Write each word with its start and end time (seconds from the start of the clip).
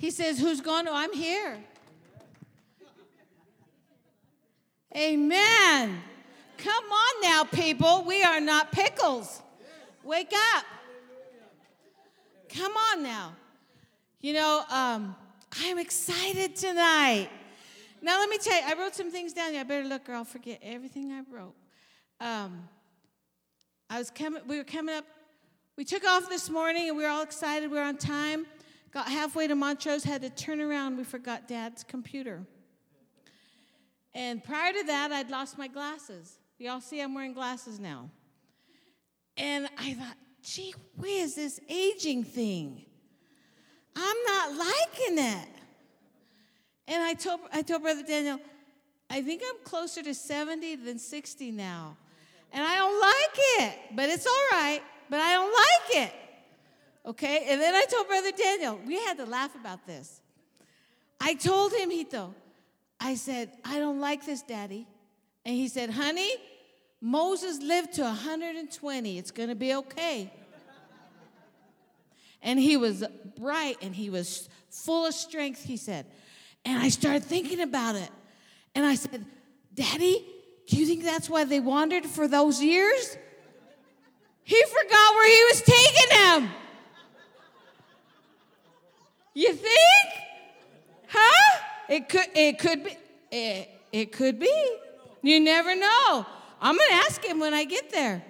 He 0.00 0.10
says, 0.10 0.38
Who's 0.38 0.62
going 0.62 0.86
to? 0.86 0.92
I'm 0.92 1.12
here. 1.12 1.58
Amen. 4.96 6.00
Come 6.56 6.84
on 6.84 7.22
now, 7.22 7.44
people. 7.44 8.04
We 8.06 8.22
are 8.22 8.40
not 8.40 8.72
pickles. 8.72 9.42
Wake 10.02 10.32
up. 10.56 10.64
Come 12.48 12.72
on 12.72 13.02
now. 13.02 13.34
You 14.22 14.32
know, 14.32 14.62
um, 14.70 15.14
I'm 15.66 15.78
excited 15.78 16.56
tonight. 16.56 17.28
Now, 18.00 18.20
let 18.20 18.30
me 18.30 18.38
tell 18.38 18.56
you, 18.56 18.62
I 18.66 18.80
wrote 18.80 18.94
some 18.94 19.10
things 19.10 19.34
down 19.34 19.50
here. 19.50 19.60
I 19.60 19.64
better 19.64 19.86
look 19.86 20.08
or 20.08 20.14
I'll 20.14 20.24
forget 20.24 20.60
everything 20.62 21.12
I 21.12 21.24
wrote. 21.30 21.54
Um, 22.20 22.66
I 23.90 23.98
was 23.98 24.10
coming, 24.10 24.40
we 24.46 24.56
were 24.56 24.64
coming 24.64 24.94
up, 24.94 25.04
we 25.76 25.84
took 25.84 26.06
off 26.06 26.30
this 26.30 26.48
morning 26.48 26.88
and 26.88 26.96
we 26.96 27.02
were 27.02 27.10
all 27.10 27.22
excited. 27.22 27.70
We 27.70 27.76
were 27.76 27.84
on 27.84 27.98
time. 27.98 28.46
Got 28.92 29.08
halfway 29.08 29.46
to 29.46 29.54
Montrose, 29.54 30.02
had 30.02 30.22
to 30.22 30.30
turn 30.30 30.60
around. 30.60 30.96
We 30.96 31.04
forgot 31.04 31.46
Dad's 31.46 31.84
computer. 31.84 32.44
And 34.14 34.42
prior 34.42 34.72
to 34.72 34.82
that, 34.84 35.12
I'd 35.12 35.30
lost 35.30 35.56
my 35.56 35.68
glasses. 35.68 36.38
Y'all 36.58 36.80
see 36.80 37.00
I'm 37.00 37.14
wearing 37.14 37.32
glasses 37.32 37.78
now. 37.78 38.10
And 39.36 39.68
I 39.78 39.94
thought, 39.94 40.16
gee 40.42 40.74
whiz, 40.96 41.36
this 41.36 41.60
aging 41.68 42.24
thing. 42.24 42.84
I'm 43.94 44.16
not 44.26 44.56
liking 44.56 45.18
it. 45.18 45.48
And 46.88 47.02
I 47.02 47.14
told, 47.14 47.40
I 47.52 47.62
told 47.62 47.82
Brother 47.82 48.02
Daniel, 48.02 48.40
I 49.08 49.22
think 49.22 49.42
I'm 49.48 49.64
closer 49.64 50.02
to 50.02 50.14
70 50.14 50.76
than 50.76 50.98
60 50.98 51.52
now. 51.52 51.96
And 52.52 52.64
I 52.64 52.76
don't 52.76 53.00
like 53.00 53.70
it, 53.70 53.78
but 53.94 54.08
it's 54.08 54.26
all 54.26 54.58
right, 54.58 54.80
but 55.08 55.20
I 55.20 55.34
don't 55.34 55.52
like 55.52 56.08
it. 56.08 56.14
Okay? 57.04 57.46
And 57.48 57.60
then 57.60 57.74
I 57.74 57.84
told 57.86 58.08
Brother 58.08 58.30
Daniel, 58.32 58.78
we 58.86 58.96
had 59.04 59.16
to 59.18 59.26
laugh 59.26 59.54
about 59.54 59.86
this. 59.86 60.20
I 61.20 61.34
told 61.34 61.72
him, 61.72 61.90
Hito, 61.90 62.34
I 62.98 63.14
said, 63.14 63.50
I 63.64 63.78
don't 63.78 64.00
like 64.00 64.24
this, 64.24 64.42
Daddy. 64.42 64.86
And 65.44 65.54
he 65.54 65.68
said, 65.68 65.90
Honey, 65.90 66.30
Moses 67.00 67.62
lived 67.62 67.94
to 67.94 68.02
120. 68.02 69.18
It's 69.18 69.30
going 69.30 69.48
to 69.48 69.54
be 69.54 69.74
okay. 69.74 70.32
and 72.42 72.58
he 72.58 72.76
was 72.76 73.04
bright 73.38 73.78
and 73.80 73.94
he 73.94 74.10
was 74.10 74.48
full 74.70 75.06
of 75.06 75.14
strength, 75.14 75.64
he 75.64 75.76
said. 75.76 76.06
And 76.64 76.78
I 76.78 76.90
started 76.90 77.24
thinking 77.24 77.60
about 77.60 77.96
it. 77.96 78.10
And 78.74 78.84
I 78.84 78.94
said, 78.94 79.24
Daddy, 79.74 80.26
do 80.68 80.76
you 80.76 80.86
think 80.86 81.04
that's 81.04 81.28
why 81.28 81.44
they 81.44 81.60
wandered 81.60 82.04
for 82.04 82.28
those 82.28 82.62
years? 82.62 83.16
He 84.42 84.62
forgot 84.64 85.14
where 85.14 85.28
he 85.28 85.44
was 85.44 85.62
taking 85.62 86.18
them. 86.18 86.50
You 89.34 89.52
think? 89.54 90.08
Huh? 91.08 91.58
It 91.88 92.08
could 92.08 92.26
it 92.34 92.58
could 92.58 92.84
be 92.84 92.96
it, 93.30 93.68
it 93.92 94.12
could 94.12 94.38
be. 94.38 94.76
You 95.22 95.40
never 95.40 95.74
know. 95.76 96.26
I'm 96.60 96.76
going 96.76 96.88
to 96.90 96.96
ask 96.96 97.24
him 97.24 97.40
when 97.40 97.54
I 97.54 97.64
get 97.64 97.90
there. 97.90 98.22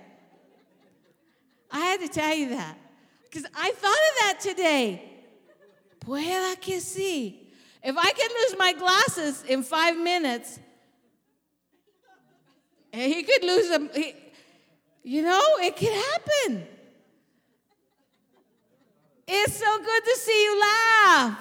I 1.71 1.81
had 1.81 2.01
to 2.01 2.09
tell 2.09 2.35
you 2.35 2.51
that 2.51 2.77
because 3.25 3.45
I 3.55 3.71
thought 3.71 3.91
of 3.91 4.15
that 4.23 4.41
today. 4.41 5.03
Pueda 6.01 6.61
que 6.61 6.77
sí. 6.79 7.37
If 7.83 7.97
I 7.97 8.11
could 8.11 8.31
lose 8.31 8.59
my 8.59 8.73
glasses 8.73 9.45
in 9.45 9.63
five 9.63 9.97
minutes, 9.97 10.59
and 12.93 13.13
he 13.13 13.23
could 13.23 13.43
lose 13.43 13.69
them, 13.69 13.91
he, 13.95 14.15
you 15.03 15.23
know, 15.23 15.43
it 15.61 15.77
could 15.77 15.93
happen. 15.93 16.67
It's 19.33 19.57
so 19.59 19.79
good 19.79 20.05
to 20.05 20.17
see 20.17 20.43
you 20.43 20.61
laugh. 20.61 21.39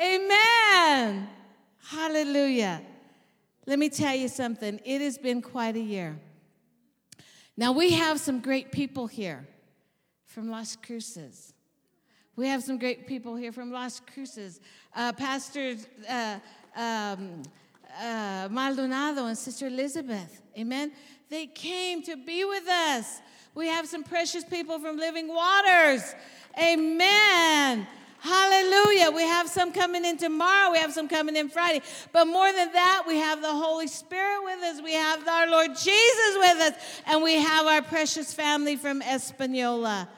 Amen. 0.00 1.28
Hallelujah. 1.84 2.80
Let 3.66 3.78
me 3.78 3.90
tell 3.90 4.14
you 4.14 4.28
something. 4.28 4.80
It 4.82 5.02
has 5.02 5.18
been 5.18 5.42
quite 5.42 5.76
a 5.76 5.80
year. 5.80 6.18
Now, 7.54 7.72
we 7.72 7.90
have 7.90 8.18
some 8.18 8.40
great 8.40 8.72
people 8.72 9.06
here 9.06 9.46
from 10.24 10.50
Las 10.50 10.74
Cruces. 10.74 11.52
We 12.34 12.48
have 12.48 12.62
some 12.62 12.78
great 12.78 13.06
people 13.06 13.36
here 13.36 13.52
from 13.52 13.70
Las 13.70 14.00
Cruces. 14.00 14.60
Uh, 14.96 15.12
Pastor 15.12 15.74
uh, 16.08 16.38
um, 16.74 17.42
uh, 18.00 18.48
Maldonado 18.50 19.26
and 19.26 19.36
Sister 19.36 19.66
Elizabeth. 19.66 20.40
Amen. 20.58 20.92
They 21.28 21.46
came 21.46 22.02
to 22.04 22.16
be 22.16 22.46
with 22.46 22.66
us. 22.66 23.20
We 23.54 23.68
have 23.68 23.86
some 23.86 24.02
precious 24.02 24.44
people 24.44 24.78
from 24.78 24.96
Living 24.96 25.28
Waters. 25.28 26.14
Amen. 26.58 27.86
Hallelujah. 28.18 29.10
We 29.10 29.22
have 29.22 29.48
some 29.48 29.72
coming 29.72 30.04
in 30.04 30.16
tomorrow. 30.16 30.70
We 30.70 30.78
have 30.78 30.92
some 30.92 31.08
coming 31.08 31.36
in 31.36 31.48
Friday. 31.48 31.82
But 32.12 32.26
more 32.26 32.50
than 32.52 32.72
that, 32.72 33.02
we 33.06 33.18
have 33.18 33.42
the 33.42 33.52
Holy 33.52 33.88
Spirit 33.88 34.44
with 34.44 34.60
us. 34.60 34.80
We 34.80 34.94
have 34.94 35.26
our 35.26 35.50
Lord 35.50 35.70
Jesus 35.70 36.36
with 36.36 36.56
us. 36.60 36.74
And 37.06 37.22
we 37.22 37.34
have 37.34 37.66
our 37.66 37.82
precious 37.82 38.32
family 38.32 38.76
from 38.76 39.02
Espanola. 39.02 40.08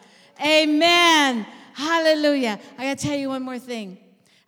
Amen. 0.40 1.46
Hallelujah. 1.72 2.60
I 2.78 2.84
got 2.84 2.98
to 2.98 3.06
tell 3.06 3.18
you 3.18 3.30
one 3.30 3.42
more 3.42 3.58
thing. 3.58 3.98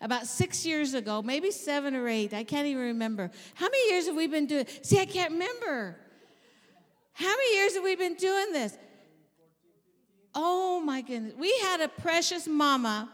About 0.00 0.26
six 0.26 0.66
years 0.66 0.94
ago, 0.94 1.22
maybe 1.22 1.50
seven 1.50 1.96
or 1.96 2.06
eight, 2.06 2.34
I 2.34 2.44
can't 2.44 2.66
even 2.66 2.82
remember. 2.82 3.30
How 3.54 3.66
many 3.66 3.90
years 3.90 4.06
have 4.06 4.14
we 4.14 4.26
been 4.26 4.46
doing? 4.46 4.66
See, 4.82 5.00
I 5.00 5.06
can't 5.06 5.32
remember. 5.32 5.96
How 7.16 7.28
many 7.28 7.56
years 7.56 7.74
have 7.74 7.82
we 7.82 7.96
been 7.96 8.14
doing 8.14 8.52
this? 8.52 8.76
Oh 10.34 10.82
my 10.84 11.00
goodness. 11.00 11.32
We 11.38 11.56
had 11.62 11.80
a 11.80 11.88
precious 11.88 12.46
mama 12.46 13.10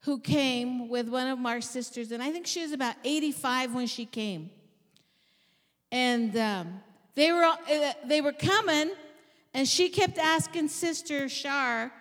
who 0.00 0.18
came 0.18 0.88
with 0.88 1.08
one 1.08 1.28
of 1.28 1.46
our 1.46 1.60
sisters, 1.60 2.10
and 2.10 2.20
I 2.20 2.32
think 2.32 2.48
she 2.48 2.60
was 2.60 2.72
about 2.72 2.96
85 3.04 3.72
when 3.72 3.86
she 3.86 4.04
came. 4.04 4.50
And 5.92 6.36
um, 6.36 6.80
they, 7.14 7.30
were, 7.30 7.44
uh, 7.44 7.92
they 8.04 8.20
were 8.20 8.32
coming, 8.32 8.90
and 9.54 9.68
she 9.68 9.90
kept 9.90 10.18
asking 10.18 10.66
Sister 10.66 11.28
Shar, 11.28 11.92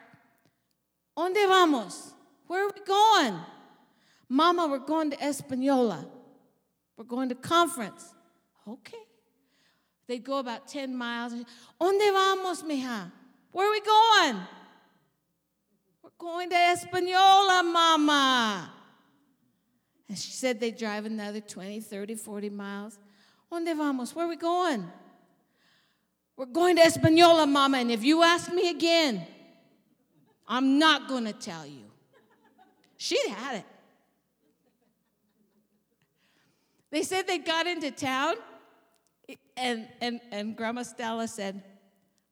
¿Dónde 1.15 1.47
vamos? 1.47 2.11
Where 2.47 2.65
are 2.65 2.71
we 2.75 2.81
going? 2.83 3.39
Mama, 4.29 4.67
we're 4.67 4.79
going 4.79 5.11
to 5.11 5.17
Espanola. 5.17 6.07
We're 6.97 7.03
going 7.03 7.29
to 7.29 7.35
conference. 7.35 8.15
Okay. 8.67 9.06
They'd 10.07 10.23
go 10.23 10.39
about 10.39 10.67
10 10.67 10.95
miles. 10.95 11.33
¿Dónde 11.79 12.11
vamos, 12.11 12.63
mija? 12.63 13.11
Where 13.51 13.67
are 13.67 13.71
we 13.71 13.81
going? 13.81 14.41
We're 16.01 16.09
going 16.17 16.49
to 16.49 16.55
Espanola, 16.55 17.63
Mama. 17.63 18.71
And 20.07 20.17
she 20.17 20.31
said 20.31 20.59
they 20.59 20.71
drive 20.71 21.05
another 21.05 21.41
20, 21.41 21.81
30, 21.81 22.15
40 22.15 22.49
miles. 22.49 22.97
¿Dónde 23.51 23.75
vamos? 23.75 24.15
Where 24.15 24.25
are 24.25 24.29
we 24.29 24.37
going? 24.37 24.89
We're 26.37 26.45
going 26.45 26.77
to 26.77 26.83
Espanola, 26.83 27.45
Mama. 27.45 27.79
And 27.79 27.91
if 27.91 28.03
you 28.03 28.23
ask 28.23 28.53
me 28.53 28.69
again, 28.69 29.25
I'm 30.47 30.79
not 30.79 31.09
going 31.09 31.25
to 31.25 31.33
tell 31.33 31.65
you. 31.65 31.83
She 32.95 33.17
had 33.29 33.57
it. 33.57 33.65
They 36.89 37.03
said 37.03 37.27
they 37.27 37.37
got 37.37 37.67
into 37.67 37.91
town, 37.91 38.35
and, 39.55 39.87
and, 40.01 40.19
and 40.31 40.55
Grandma 40.55 40.83
Stella 40.83 41.27
said, 41.27 41.61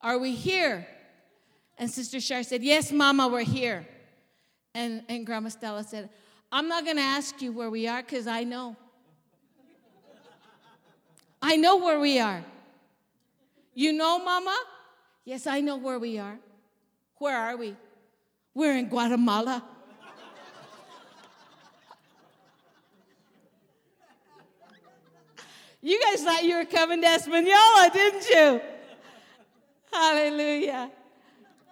Are 0.01 0.17
we 0.17 0.33
here? 0.33 0.87
And 1.77 1.89
Sister 1.89 2.19
Shar 2.19 2.43
said, 2.43 2.63
Yes, 2.63 2.91
Mama, 2.91 3.27
we're 3.27 3.43
here. 3.43 3.85
And, 4.73 5.03
and 5.09 5.25
Grandma 5.25 5.49
Stella 5.49 5.83
said, 5.83 6.09
I'm 6.51 6.67
not 6.67 6.85
going 6.85 6.97
to 6.97 7.03
ask 7.03 7.41
you 7.41 7.51
where 7.51 7.69
we 7.69 7.87
are 7.87 8.01
because 8.01 8.27
I 8.27 8.43
know. 8.43 8.75
I 11.41 11.57
know 11.57 11.77
where 11.77 11.99
we 11.99 12.19
are. 12.19 12.43
You 13.73 13.93
know, 13.93 14.23
Mama? 14.23 14.57
Yes, 15.25 15.47
I 15.47 15.59
know 15.59 15.75
where 15.75 15.99
we 15.99 16.17
are. 16.17 16.37
Where 17.17 17.37
are 17.37 17.57
we? 17.57 17.75
We're 18.53 18.77
in 18.77 18.87
Guatemala. 18.87 19.63
You 25.85 26.01
guys 26.01 26.23
thought 26.23 26.43
you 26.43 26.55
were 26.55 26.65
coming 26.65 26.99
to 27.03 27.07
Espanola, 27.07 27.91
didn't 27.93 28.27
you? 28.27 28.59
Hallelujah. 29.93 30.89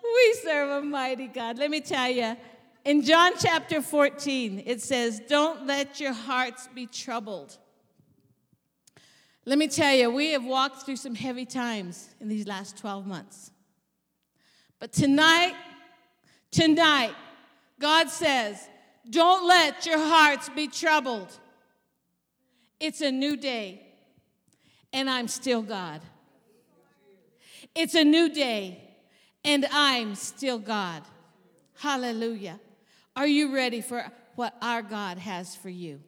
We 0.04 0.33
serve 0.39 0.83
a 0.83 0.86
mighty 0.86 1.25
God. 1.25 1.57
Let 1.57 1.71
me 1.71 1.81
tell 1.81 2.12
you, 2.12 2.38
in 2.86 3.01
John 3.01 3.31
chapter 3.39 3.81
14, 3.81 4.62
it 4.68 4.83
says, 4.83 5.19
Don't 5.27 5.65
let 5.65 6.00
your 6.00 6.13
hearts 6.13 6.69
be 6.75 6.86
troubled. 6.86 7.57
Let 9.45 9.57
me 9.57 9.68
tell 9.68 9.95
you, 9.95 10.12
we 10.12 10.33
have 10.33 10.45
walked 10.45 10.83
through 10.83 10.98
some 10.98 11.15
heavy 11.15 11.48
times 11.48 12.10
in 12.21 12.27
these 12.27 12.45
last 12.45 12.77
12 12.77 13.07
months. 13.07 13.50
But 14.77 14.94
tonight, 14.94 15.56
tonight, 16.51 17.15
God 17.80 18.12
says, 18.12 18.69
Don't 19.10 19.48
let 19.48 19.88
your 19.88 19.98
hearts 19.98 20.50
be 20.50 20.68
troubled. 20.68 21.36
It's 22.80 23.01
a 23.01 23.12
new 23.12 23.36
day 23.36 23.80
and 24.94 25.10
I'm 25.10 25.28
still 25.28 25.62
God. 25.62 26.01
It's 27.75 27.95
a 27.95 28.04
new 28.04 28.30
day, 28.30 28.81
and 29.44 29.66
I'm 29.72 30.16
still 30.16 30.60
God. 30.60 31.01
Hallelujah. 31.80 32.60
Are 33.16 33.28
you 33.28 33.54
ready 33.54 33.81
for, 33.81 34.06
what 34.36 34.56
our 34.62 34.81
God 34.81 35.18
has 35.18 35.56
for 35.56 35.69
you. 35.69 36.00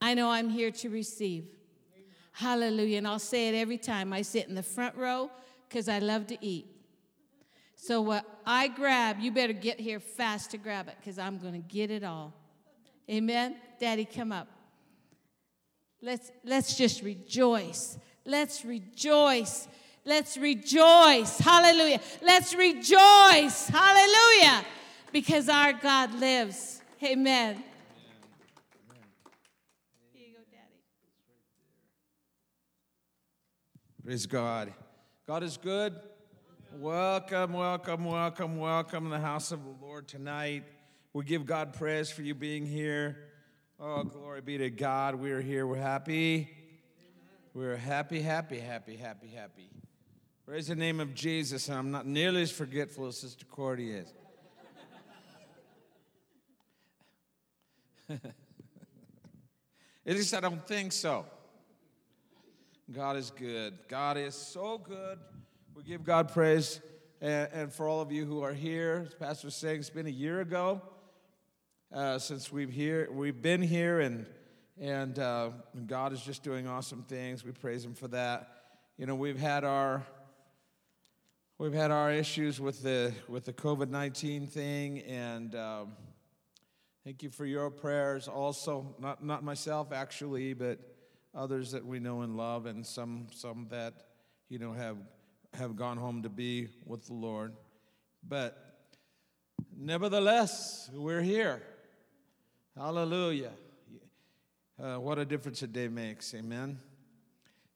I 0.00 0.14
know 0.14 0.30
I'm 0.30 0.48
here 0.48 0.70
to 0.70 0.90
receive. 0.90 1.46
Hallelujah. 2.32 2.98
And 2.98 3.08
I'll 3.08 3.18
say 3.18 3.48
it 3.48 3.54
every 3.54 3.78
time. 3.78 4.12
I 4.12 4.22
sit 4.22 4.48
in 4.48 4.54
the 4.54 4.62
front 4.62 4.94
row 4.96 5.30
because 5.68 5.88
I 5.88 6.00
love 6.00 6.26
to 6.28 6.38
eat. 6.44 6.66
So 7.76 8.00
what 8.00 8.24
I 8.44 8.68
grab, 8.68 9.20
you 9.20 9.32
better 9.32 9.52
get 9.52 9.80
here 9.80 10.00
fast 10.00 10.50
to 10.50 10.58
grab 10.58 10.88
it 10.88 10.96
because 11.00 11.18
I'm 11.18 11.38
going 11.38 11.54
to 11.54 11.68
get 11.68 11.90
it 11.90 12.04
all. 12.04 12.34
Amen. 13.10 13.56
Daddy, 13.78 14.04
come 14.04 14.32
up. 14.32 14.48
Let's 16.02 16.30
let's 16.44 16.76
just 16.76 17.02
rejoice. 17.02 17.98
Let's 18.24 18.64
rejoice. 18.64 19.68
Let's 20.04 20.36
rejoice. 20.36 21.38
Hallelujah. 21.38 22.00
Let's 22.22 22.54
rejoice. 22.54 23.68
Hallelujah. 23.68 24.64
Because 25.12 25.48
our 25.48 25.72
God 25.72 26.14
lives. 26.14 26.80
Amen. 27.02 27.62
Praise 34.04 34.26
God. 34.26 34.72
God 35.26 35.42
is 35.42 35.56
good. 35.56 35.96
Welcome, 36.72 37.54
welcome, 37.54 38.04
welcome, 38.04 38.58
welcome 38.58 39.04
to 39.04 39.10
the 39.10 39.18
house 39.18 39.50
of 39.50 39.64
the 39.64 39.74
Lord 39.84 40.06
tonight. 40.06 40.62
We 41.12 41.24
give 41.24 41.44
God 41.44 41.72
praise 41.72 42.08
for 42.08 42.22
you 42.22 42.34
being 42.34 42.66
here. 42.66 43.25
Oh, 43.78 44.04
glory 44.04 44.40
be 44.40 44.56
to 44.56 44.70
God. 44.70 45.16
We 45.16 45.32
are 45.32 45.42
here. 45.42 45.66
We're 45.66 45.76
happy. 45.76 46.48
We're 47.52 47.76
happy, 47.76 48.22
happy, 48.22 48.58
happy, 48.58 48.96
happy, 48.96 49.28
happy. 49.28 49.68
Praise 50.46 50.68
the 50.68 50.74
name 50.74 50.98
of 50.98 51.14
Jesus. 51.14 51.68
And 51.68 51.76
I'm 51.76 51.90
not 51.90 52.06
nearly 52.06 52.40
as 52.40 52.50
forgetful 52.50 53.06
as 53.06 53.18
Sister 53.18 53.44
Cordy 53.44 53.90
is. 53.90 54.14
At 58.08 58.22
least 60.06 60.32
I 60.32 60.40
don't 60.40 60.66
think 60.66 60.92
so. 60.92 61.26
God 62.90 63.18
is 63.18 63.30
good. 63.30 63.78
God 63.88 64.16
is 64.16 64.34
so 64.34 64.78
good. 64.78 65.18
We 65.74 65.82
give 65.82 66.02
God 66.02 66.32
praise. 66.32 66.80
And, 67.20 67.50
and 67.52 67.70
for 67.70 67.86
all 67.86 68.00
of 68.00 68.10
you 68.10 68.24
who 68.24 68.40
are 68.40 68.54
here, 68.54 69.04
as 69.06 69.14
Pastor 69.14 69.48
was 69.48 69.54
saying, 69.54 69.80
it's 69.80 69.90
been 69.90 70.06
a 70.06 70.08
year 70.08 70.40
ago 70.40 70.80
uh, 71.96 72.18
since 72.18 72.52
we've 72.52 72.70
here 72.70 73.08
we've 73.10 73.40
been 73.40 73.62
here, 73.62 74.00
and 74.00 74.26
and 74.78 75.18
uh, 75.18 75.48
God 75.86 76.12
is 76.12 76.20
just 76.20 76.42
doing 76.42 76.68
awesome 76.68 77.02
things. 77.08 77.42
We 77.42 77.52
praise 77.52 77.82
Him 77.86 77.94
for 77.94 78.06
that. 78.08 78.50
You 78.98 79.06
know, 79.06 79.14
we've 79.14 79.38
had 79.38 79.64
our 79.64 80.04
we've 81.56 81.72
had 81.72 81.90
our 81.90 82.12
issues 82.12 82.60
with 82.60 82.82
the 82.82 83.14
with 83.28 83.46
the 83.46 83.54
COVID 83.54 83.88
nineteen 83.88 84.46
thing, 84.46 84.98
and 85.04 85.54
um, 85.54 85.92
thank 87.02 87.22
you 87.22 87.30
for 87.30 87.46
your 87.46 87.70
prayers. 87.70 88.28
Also, 88.28 88.94
not 88.98 89.24
not 89.24 89.42
myself 89.42 89.90
actually, 89.90 90.52
but 90.52 90.78
others 91.34 91.72
that 91.72 91.86
we 91.86 91.98
know 91.98 92.20
and 92.20 92.36
love, 92.36 92.66
and 92.66 92.84
some 92.84 93.28
some 93.32 93.68
that 93.70 93.94
you 94.50 94.58
know 94.58 94.74
have 94.74 94.98
have 95.54 95.76
gone 95.76 95.96
home 95.96 96.22
to 96.24 96.28
be 96.28 96.68
with 96.84 97.06
the 97.06 97.14
Lord. 97.14 97.54
But 98.22 98.84
nevertheless, 99.74 100.90
we're 100.92 101.22
here. 101.22 101.62
Hallelujah. 102.78 103.52
Uh, 104.78 104.96
what 104.96 105.18
a 105.18 105.24
difference 105.24 105.62
a 105.62 105.66
day 105.66 105.88
makes. 105.88 106.34
Amen. 106.34 106.78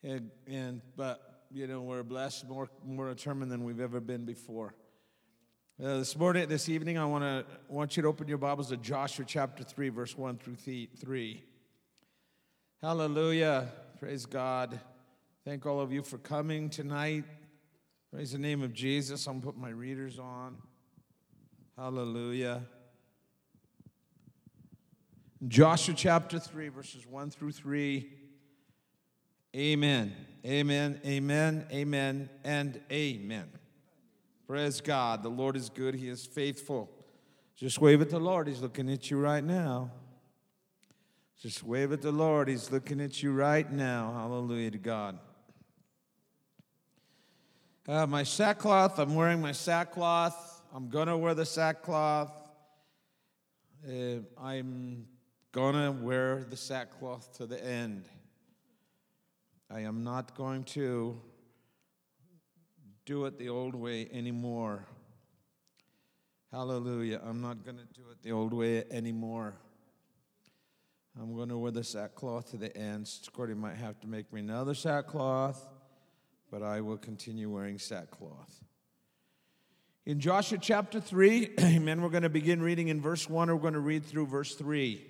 And, 0.03 0.31
and 0.47 0.83
but 0.95 1.47
you 1.51 1.67
know 1.67 1.81
we're 1.81 2.03
blessed, 2.03 2.47
more 2.47 2.69
more 2.85 3.09
determined 3.09 3.51
than 3.51 3.65
we've 3.65 3.81
ever 3.81 3.99
been 3.99 4.27
before. 4.27 4.75
Uh, 5.83 5.97
this 5.97 6.15
morning, 6.19 6.47
this 6.51 6.69
evening, 6.69 6.99
I 6.99 7.07
want 7.07 7.25
to 7.25 7.47
want 7.69 7.97
you 7.97 8.03
to 8.03 8.09
open 8.11 8.29
your 8.29 8.37
Bibles 8.37 8.69
to 8.69 8.77
Joshua 8.77 9.25
chapter 9.27 9.65
three, 9.65 9.89
verse 9.89 10.19
one 10.19 10.37
through 10.37 10.57
three. 10.57 11.45
Hallelujah. 12.83 13.73
Praise 13.99 14.27
God. 14.27 14.79
Thank 15.47 15.65
all 15.65 15.81
of 15.81 15.93
you 15.93 16.03
for 16.03 16.19
coming 16.19 16.69
tonight. 16.69 17.25
Praise 18.13 18.33
the 18.33 18.39
name 18.39 18.63
of 18.63 18.75
Jesus. 18.75 19.27
I'm 19.27 19.41
going 19.41 19.41
to 19.41 19.47
put 19.47 19.57
my 19.57 19.71
readers 19.71 20.19
on. 20.19 20.59
Hallelujah. 21.79 22.65
Joshua 25.49 25.95
chapter 25.97 26.39
3, 26.39 26.69
verses 26.69 27.07
1 27.07 27.31
through 27.31 27.53
3. 27.53 28.13
Amen. 29.57 30.15
Amen. 30.45 31.01
Amen. 31.05 31.67
Amen. 31.73 32.29
And 32.45 32.81
amen. 32.93 33.49
Praise 34.47 34.83
God. 34.83 35.23
The 35.23 35.31
Lord 35.31 35.57
is 35.57 35.71
good. 35.71 35.95
He 35.95 36.09
is 36.09 36.27
faithful. 36.27 36.91
Just 37.57 37.81
wave 37.81 38.03
at 38.03 38.11
the 38.11 38.19
Lord. 38.19 38.49
He's 38.49 38.61
looking 38.61 38.91
at 38.91 39.11
you 39.11 39.19
right 39.19 39.43
now. 39.43 39.91
Just 41.41 41.63
wave 41.63 41.93
at 41.93 42.03
the 42.03 42.13
Lord. 42.13 42.49
He's 42.49 42.71
looking 42.71 43.01
at 43.01 43.23
you 43.23 43.33
right 43.33 43.71
now. 43.71 44.13
Hallelujah 44.15 44.73
to 44.73 44.79
God. 44.79 45.19
Uh, 47.89 48.07
my 48.07 48.25
sackcloth, 48.25 48.99
I'm 48.99 49.15
wearing 49.15 49.41
my 49.41 49.53
sackcloth. 49.53 50.63
I'm 50.75 50.91
going 50.91 51.09
to 51.09 51.17
wear 51.17 51.33
the 51.33 51.47
sackcloth. 51.47 52.31
Uh, 53.89 54.19
I'm 54.39 55.07
gonna 55.53 55.93
wear 55.93 56.45
the 56.49 56.57
sackcloth 56.57 57.33
to 57.39 57.47
the 57.47 57.65
end. 57.65 58.05
I 59.71 59.81
am 59.81 60.03
not 60.03 60.35
going 60.37 60.65
to 60.65 61.21
do 63.05 63.25
it 63.27 63.39
the 63.39 63.49
old 63.49 63.75
way 63.75 64.09
anymore. 64.13 64.85
Hallelujah. 66.53 67.21
I'm 67.25 67.41
not 67.41 67.65
going 67.65 67.77
to 67.77 67.85
do 67.95 68.11
it 68.11 68.23
the 68.23 68.33
old 68.33 68.53
way 68.53 68.83
anymore. 68.91 69.55
I'm 71.21 71.35
going 71.37 71.49
to 71.49 71.59
wear 71.59 71.71
the 71.71 71.85
sackcloth 71.85 72.51
to 72.51 72.57
the 72.57 72.77
end. 72.77 73.07
Scotty 73.07 73.55
might 73.55 73.77
have 73.77 74.01
to 74.01 74.09
make 74.09 74.33
me 74.33 74.41
another 74.41 74.75
sackcloth, 74.75 75.69
but 76.51 76.63
I 76.63 76.81
will 76.81 76.99
continue 76.99 77.49
wearing 77.51 77.79
sackcloth. 77.79 78.65
In 80.07 80.19
Joshua 80.19 80.59
chapter 80.61 81.01
3, 81.01 81.51
amen, 81.61 82.03
we're 82.03 82.09
going 82.09 82.25
to 82.25 82.29
begin 82.29 82.61
reading 82.61 82.89
in 82.89 83.01
verse 83.01 83.29
1, 83.29 83.49
or 83.49 83.55
we're 83.55 83.63
going 83.63 83.75
to 83.75 83.81
read 83.81 84.05
through 84.05 84.27
verse 84.27 84.57
3. 84.57 85.10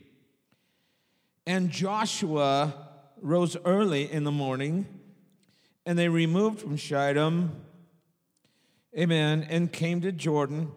And 1.51 1.69
Joshua 1.69 2.73
rose 3.21 3.57
early 3.65 4.09
in 4.09 4.23
the 4.23 4.31
morning, 4.31 4.87
and 5.85 5.99
they 5.99 6.09
removed 6.09 6.61
from 6.61 6.77
Shittim, 6.77 7.51
amen, 8.97 9.49
and 9.51 9.73
came 9.73 10.01
to 10.03 10.13
Jordan. 10.13 10.71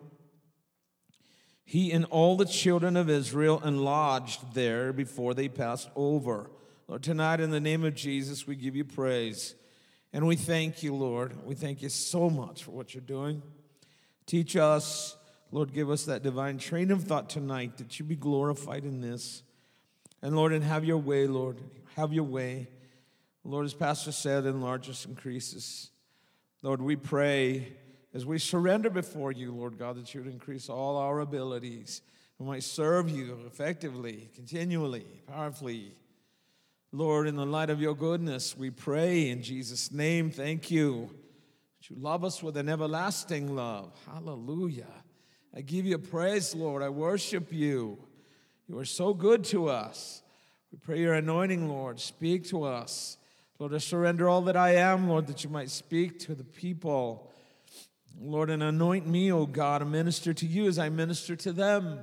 He 1.63 1.91
and 1.91 2.05
all 2.05 2.35
the 2.35 2.47
children 2.47 2.97
of 2.97 3.07
Israel 3.07 3.61
and 3.63 3.85
lodged 3.85 4.55
there 4.55 4.91
before 4.91 5.35
they 5.35 5.47
passed 5.47 5.91
over. 5.95 6.49
Lord, 6.87 7.03
tonight 7.03 7.39
in 7.39 7.51
the 7.51 7.59
name 7.59 7.85
of 7.85 7.93
Jesus, 7.93 8.47
we 8.47 8.55
give 8.55 8.75
you 8.75 8.83
praise. 8.83 9.53
And 10.11 10.25
we 10.25 10.35
thank 10.35 10.81
you, 10.81 10.95
Lord. 10.95 11.45
We 11.45 11.53
thank 11.53 11.83
you 11.83 11.89
so 11.89 12.31
much 12.31 12.63
for 12.63 12.71
what 12.71 12.95
you're 12.95 13.01
doing. 13.01 13.43
Teach 14.25 14.55
us, 14.55 15.17
Lord, 15.51 15.71
give 15.71 15.91
us 15.91 16.05
that 16.05 16.23
divine 16.23 16.57
train 16.57 16.89
of 16.89 17.03
thought 17.03 17.29
tonight 17.29 17.77
that 17.77 17.99
you 17.99 18.05
be 18.05 18.15
glorified 18.15 18.85
in 18.85 19.01
this. 19.01 19.43
And 20.23 20.37
Lord, 20.37 20.53
and 20.53 20.63
have 20.63 20.85
your 20.85 20.97
way, 20.97 21.27
Lord. 21.27 21.57
Have 21.97 22.13
your 22.13 22.23
way. 22.23 22.69
Lord, 23.43 23.65
as 23.65 23.73
Pastor 23.73 24.13
said, 24.13 24.45
enlarge 24.45 24.89
us, 24.89 25.05
increase 25.05 25.53
us. 25.53 25.91
Lord, 26.61 26.81
we 26.81 26.95
pray 26.95 27.73
as 28.13 28.25
we 28.25 28.39
surrender 28.39 28.89
before 28.89 29.33
you, 29.33 29.51
Lord 29.51 29.77
God, 29.77 29.97
that 29.97 30.13
you 30.13 30.21
would 30.21 30.31
increase 30.31 30.69
all 30.69 30.95
our 30.95 31.19
abilities. 31.19 32.01
We 32.39 32.45
might 32.45 32.63
serve 32.63 33.09
you 33.09 33.37
effectively, 33.45 34.29
continually, 34.33 35.05
powerfully. 35.27 35.93
Lord, 36.93 37.27
in 37.27 37.35
the 37.35 37.45
light 37.45 37.69
of 37.69 37.81
your 37.81 37.95
goodness, 37.95 38.57
we 38.57 38.69
pray 38.69 39.29
in 39.29 39.43
Jesus' 39.43 39.91
name, 39.91 40.31
thank 40.31 40.71
you. 40.71 41.09
That 41.81 41.89
you 41.89 41.97
love 41.99 42.23
us 42.23 42.41
with 42.41 42.55
an 42.55 42.69
everlasting 42.69 43.57
love. 43.57 43.91
Hallelujah. 44.05 45.03
I 45.53 45.59
give 45.59 45.85
you 45.85 45.97
praise, 45.97 46.55
Lord. 46.55 46.81
I 46.81 46.87
worship 46.87 47.51
you. 47.51 47.97
You 48.67 48.79
are 48.79 48.85
so 48.85 49.13
good 49.13 49.43
to 49.45 49.67
us. 49.67 50.21
We 50.71 50.77
pray 50.77 50.99
your 50.99 51.13
anointing, 51.13 51.67
Lord. 51.67 51.99
Speak 51.99 52.47
to 52.49 52.63
us. 52.63 53.17
Lord, 53.59 53.73
I 53.73 53.77
surrender 53.77 54.29
all 54.29 54.41
that 54.43 54.55
I 54.55 54.75
am, 54.75 55.09
Lord, 55.09 55.27
that 55.27 55.43
you 55.43 55.49
might 55.49 55.69
speak 55.69 56.19
to 56.19 56.35
the 56.35 56.43
people. 56.43 57.29
Lord, 58.19 58.49
and 58.49 58.63
anoint 58.63 59.05
me, 59.05 59.31
O 59.31 59.45
God, 59.45 59.81
and 59.81 59.91
minister 59.91 60.33
to 60.33 60.45
you 60.45 60.67
as 60.67 60.79
I 60.79 60.89
minister 60.89 61.35
to 61.35 61.51
them, 61.51 61.99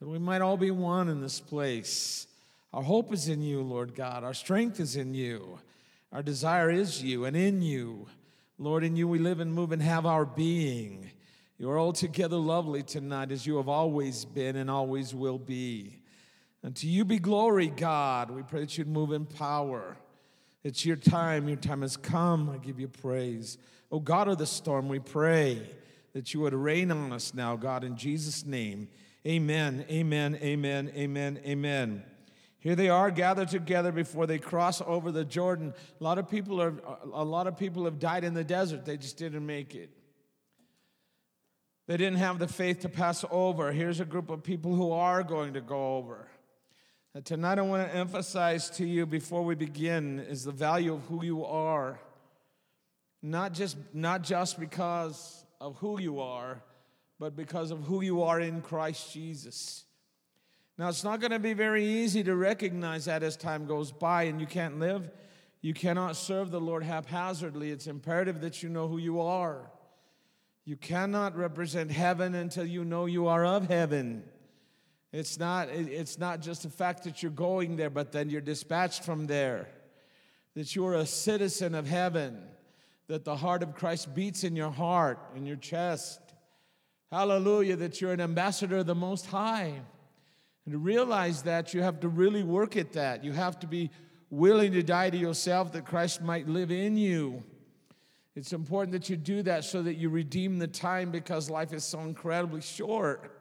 that 0.00 0.08
we 0.08 0.18
might 0.18 0.42
all 0.42 0.56
be 0.56 0.70
one 0.70 1.08
in 1.08 1.20
this 1.20 1.40
place. 1.40 2.26
Our 2.72 2.82
hope 2.82 3.12
is 3.12 3.28
in 3.28 3.42
you, 3.42 3.62
Lord 3.62 3.94
God. 3.94 4.24
Our 4.24 4.34
strength 4.34 4.80
is 4.80 4.96
in 4.96 5.14
you. 5.14 5.58
Our 6.12 6.22
desire 6.22 6.70
is 6.70 7.02
you 7.02 7.24
and 7.24 7.36
in 7.36 7.62
you. 7.62 8.06
Lord, 8.58 8.84
in 8.84 8.96
you 8.96 9.06
we 9.06 9.18
live 9.18 9.40
and 9.40 9.54
move 9.54 9.72
and 9.72 9.82
have 9.82 10.04
our 10.04 10.24
being. 10.24 11.10
You 11.58 11.70
are 11.70 11.78
altogether 11.78 12.36
lovely 12.36 12.82
tonight 12.82 13.32
as 13.32 13.46
you 13.46 13.56
have 13.56 13.68
always 13.68 14.24
been 14.26 14.56
and 14.56 14.70
always 14.70 15.14
will 15.14 15.38
be. 15.38 16.02
And 16.62 16.76
to 16.76 16.86
you 16.86 17.04
be 17.04 17.18
glory, 17.18 17.68
God. 17.68 18.30
We 18.30 18.42
pray 18.42 18.60
that 18.60 18.76
you'd 18.76 18.88
move 18.88 19.12
in 19.12 19.24
power. 19.24 19.96
It's 20.62 20.84
your 20.84 20.96
time. 20.96 21.48
Your 21.48 21.56
time 21.56 21.82
has 21.82 21.96
come. 21.96 22.50
I 22.50 22.58
give 22.58 22.78
you 22.78 22.88
praise. 22.88 23.56
Oh, 23.90 24.00
God 24.00 24.28
of 24.28 24.36
the 24.36 24.46
storm, 24.46 24.88
we 24.88 24.98
pray 24.98 25.70
that 26.12 26.34
you 26.34 26.40
would 26.40 26.54
rain 26.54 26.90
on 26.90 27.12
us 27.12 27.32
now, 27.32 27.56
God, 27.56 27.84
in 27.84 27.96
Jesus' 27.96 28.44
name. 28.44 28.88
Amen, 29.26 29.84
amen, 29.90 30.38
amen, 30.42 30.92
amen, 30.94 31.40
amen. 31.44 32.02
Here 32.58 32.74
they 32.74 32.88
are 32.88 33.10
gathered 33.10 33.48
together 33.48 33.92
before 33.92 34.26
they 34.26 34.38
cross 34.38 34.82
over 34.84 35.10
the 35.12 35.24
Jordan. 35.24 35.72
A 36.00 36.04
lot 36.04 36.18
of 36.18 36.28
people 36.28 36.60
are 36.60 36.74
a 37.12 37.24
lot 37.24 37.46
of 37.46 37.56
people 37.56 37.84
have 37.84 37.98
died 37.98 38.24
in 38.24 38.34
the 38.34 38.44
desert. 38.44 38.84
They 38.84 38.96
just 38.96 39.16
didn't 39.16 39.46
make 39.46 39.74
it. 39.74 39.90
They 41.86 41.96
didn't 41.96 42.18
have 42.18 42.38
the 42.38 42.48
faith 42.48 42.80
to 42.80 42.88
pass 42.88 43.24
over. 43.30 43.70
Here's 43.70 44.00
a 44.00 44.04
group 44.04 44.28
of 44.28 44.42
people 44.42 44.74
who 44.74 44.90
are 44.90 45.22
going 45.22 45.54
to 45.54 45.60
go 45.60 45.96
over. 45.96 46.28
And 47.14 47.24
tonight 47.24 47.58
I 47.58 47.62
want 47.62 47.88
to 47.88 47.96
emphasize 47.96 48.68
to 48.70 48.84
you 48.84 49.06
before 49.06 49.44
we 49.44 49.54
begin 49.54 50.18
is 50.18 50.44
the 50.44 50.52
value 50.52 50.94
of 50.94 51.02
who 51.02 51.24
you 51.24 51.44
are. 51.44 52.00
Not 53.22 53.54
just 53.54 53.76
not 53.94 54.22
just 54.22 54.60
because 54.60 55.44
of 55.60 55.76
who 55.78 56.00
you 56.00 56.20
are, 56.20 56.62
but 57.18 57.36
because 57.36 57.70
of 57.70 57.84
who 57.84 58.02
you 58.02 58.22
are 58.22 58.40
in 58.40 58.60
Christ 58.60 59.12
Jesus. 59.12 59.84
Now, 60.78 60.88
it's 60.88 61.04
not 61.04 61.20
going 61.20 61.30
to 61.30 61.38
be 61.38 61.54
very 61.54 61.84
easy 61.84 62.22
to 62.24 62.36
recognize 62.36 63.06
that 63.06 63.22
as 63.22 63.36
time 63.36 63.66
goes 63.66 63.90
by, 63.90 64.24
and 64.24 64.40
you 64.40 64.46
can't 64.46 64.78
live, 64.78 65.10
you 65.62 65.72
cannot 65.72 66.16
serve 66.16 66.50
the 66.50 66.60
Lord 66.60 66.82
haphazardly. 66.82 67.70
It's 67.70 67.86
imperative 67.86 68.42
that 68.42 68.62
you 68.62 68.68
know 68.68 68.86
who 68.86 68.98
you 68.98 69.20
are. 69.20 69.70
You 70.66 70.76
cannot 70.76 71.34
represent 71.34 71.90
heaven 71.90 72.34
until 72.34 72.66
you 72.66 72.84
know 72.84 73.06
you 73.06 73.28
are 73.28 73.46
of 73.46 73.68
heaven. 73.68 74.24
It's 75.12 75.38
not, 75.38 75.70
it's 75.70 76.18
not 76.18 76.42
just 76.42 76.64
the 76.64 76.68
fact 76.68 77.04
that 77.04 77.22
you're 77.22 77.32
going 77.32 77.76
there, 77.76 77.88
but 77.88 78.12
then 78.12 78.28
you're 78.28 78.42
dispatched 78.42 79.04
from 79.04 79.26
there. 79.26 79.68
That 80.54 80.76
you're 80.76 80.94
a 80.94 81.06
citizen 81.06 81.74
of 81.74 81.86
heaven, 81.86 82.42
that 83.06 83.24
the 83.24 83.36
heart 83.36 83.62
of 83.62 83.74
Christ 83.74 84.14
beats 84.14 84.44
in 84.44 84.56
your 84.56 84.70
heart, 84.70 85.18
in 85.34 85.46
your 85.46 85.56
chest, 85.56 86.20
Hallelujah, 87.12 87.76
that 87.76 88.00
you're 88.00 88.12
an 88.12 88.20
ambassador 88.20 88.78
of 88.78 88.86
the 88.86 88.94
Most 88.94 89.26
High. 89.26 89.80
And 90.64 90.72
to 90.72 90.78
realize 90.78 91.42
that, 91.42 91.72
you 91.72 91.82
have 91.82 92.00
to 92.00 92.08
really 92.08 92.42
work 92.42 92.76
at 92.76 92.94
that. 92.94 93.22
You 93.22 93.32
have 93.32 93.60
to 93.60 93.66
be 93.66 93.90
willing 94.28 94.72
to 94.72 94.82
die 94.82 95.10
to 95.10 95.16
yourself 95.16 95.72
that 95.72 95.86
Christ 95.86 96.20
might 96.20 96.48
live 96.48 96.72
in 96.72 96.96
you. 96.96 97.44
It's 98.36 98.52
important 98.52 98.92
that 98.92 99.08
you 99.08 99.16
do 99.16 99.42
that 99.44 99.64
so 99.64 99.82
that 99.82 99.94
you 99.94 100.10
redeem 100.10 100.58
the 100.58 100.66
time 100.68 101.10
because 101.10 101.48
life 101.48 101.72
is 101.72 101.84
so 101.84 102.00
incredibly 102.00 102.60
short. 102.60 103.40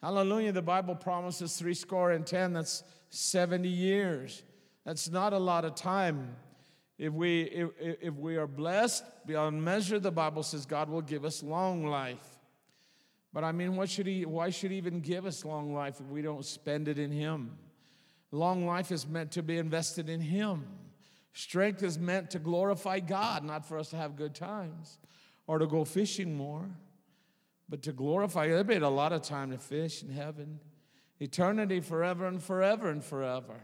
Hallelujah. 0.00 0.52
The 0.52 0.62
Bible 0.62 0.94
promises 0.96 1.56
three 1.56 1.74
score 1.74 2.12
and 2.12 2.26
ten. 2.26 2.54
That's 2.54 2.82
70 3.10 3.68
years. 3.68 4.42
That's 4.86 5.10
not 5.10 5.34
a 5.34 5.38
lot 5.38 5.66
of 5.66 5.74
time. 5.74 6.34
If 6.98 7.12
we, 7.12 7.42
if, 7.42 7.68
if 7.78 8.14
we 8.14 8.36
are 8.36 8.46
blessed 8.46 9.04
beyond 9.26 9.62
measure, 9.62 10.00
the 10.00 10.10
Bible 10.10 10.42
says 10.42 10.64
God 10.64 10.88
will 10.88 11.02
give 11.02 11.26
us 11.26 11.42
long 11.42 11.84
life. 11.84 12.38
But 13.34 13.44
I 13.44 13.52
mean, 13.52 13.76
what 13.76 13.90
should 13.90 14.06
he, 14.06 14.24
why 14.24 14.48
should 14.48 14.70
he 14.70 14.78
even 14.78 15.00
give 15.00 15.26
us 15.26 15.44
long 15.44 15.74
life 15.74 16.00
if 16.00 16.06
we 16.06 16.22
don't 16.22 16.44
spend 16.44 16.88
it 16.88 16.98
in 16.98 17.10
him? 17.10 17.56
Long 18.30 18.66
life 18.66 18.90
is 18.90 19.06
meant 19.06 19.30
to 19.32 19.42
be 19.42 19.58
invested 19.58 20.08
in 20.08 20.20
him. 20.20 20.64
Strength 21.32 21.82
is 21.82 21.98
meant 21.98 22.30
to 22.30 22.38
glorify 22.38 23.00
God, 23.00 23.44
not 23.44 23.66
for 23.66 23.78
us 23.78 23.90
to 23.90 23.96
have 23.96 24.16
good 24.16 24.34
times 24.34 24.98
or 25.46 25.58
to 25.58 25.66
go 25.66 25.84
fishing 25.84 26.36
more, 26.36 26.68
but 27.68 27.82
to 27.82 27.92
glorify. 27.92 28.48
There'll 28.48 28.64
be 28.64 28.76
a 28.76 28.88
lot 28.88 29.12
of 29.12 29.22
time 29.22 29.50
to 29.50 29.58
fish 29.58 30.02
in 30.02 30.10
heaven. 30.10 30.60
Eternity 31.20 31.80
forever 31.80 32.26
and 32.26 32.42
forever 32.42 32.90
and 32.90 33.02
forever. 33.02 33.60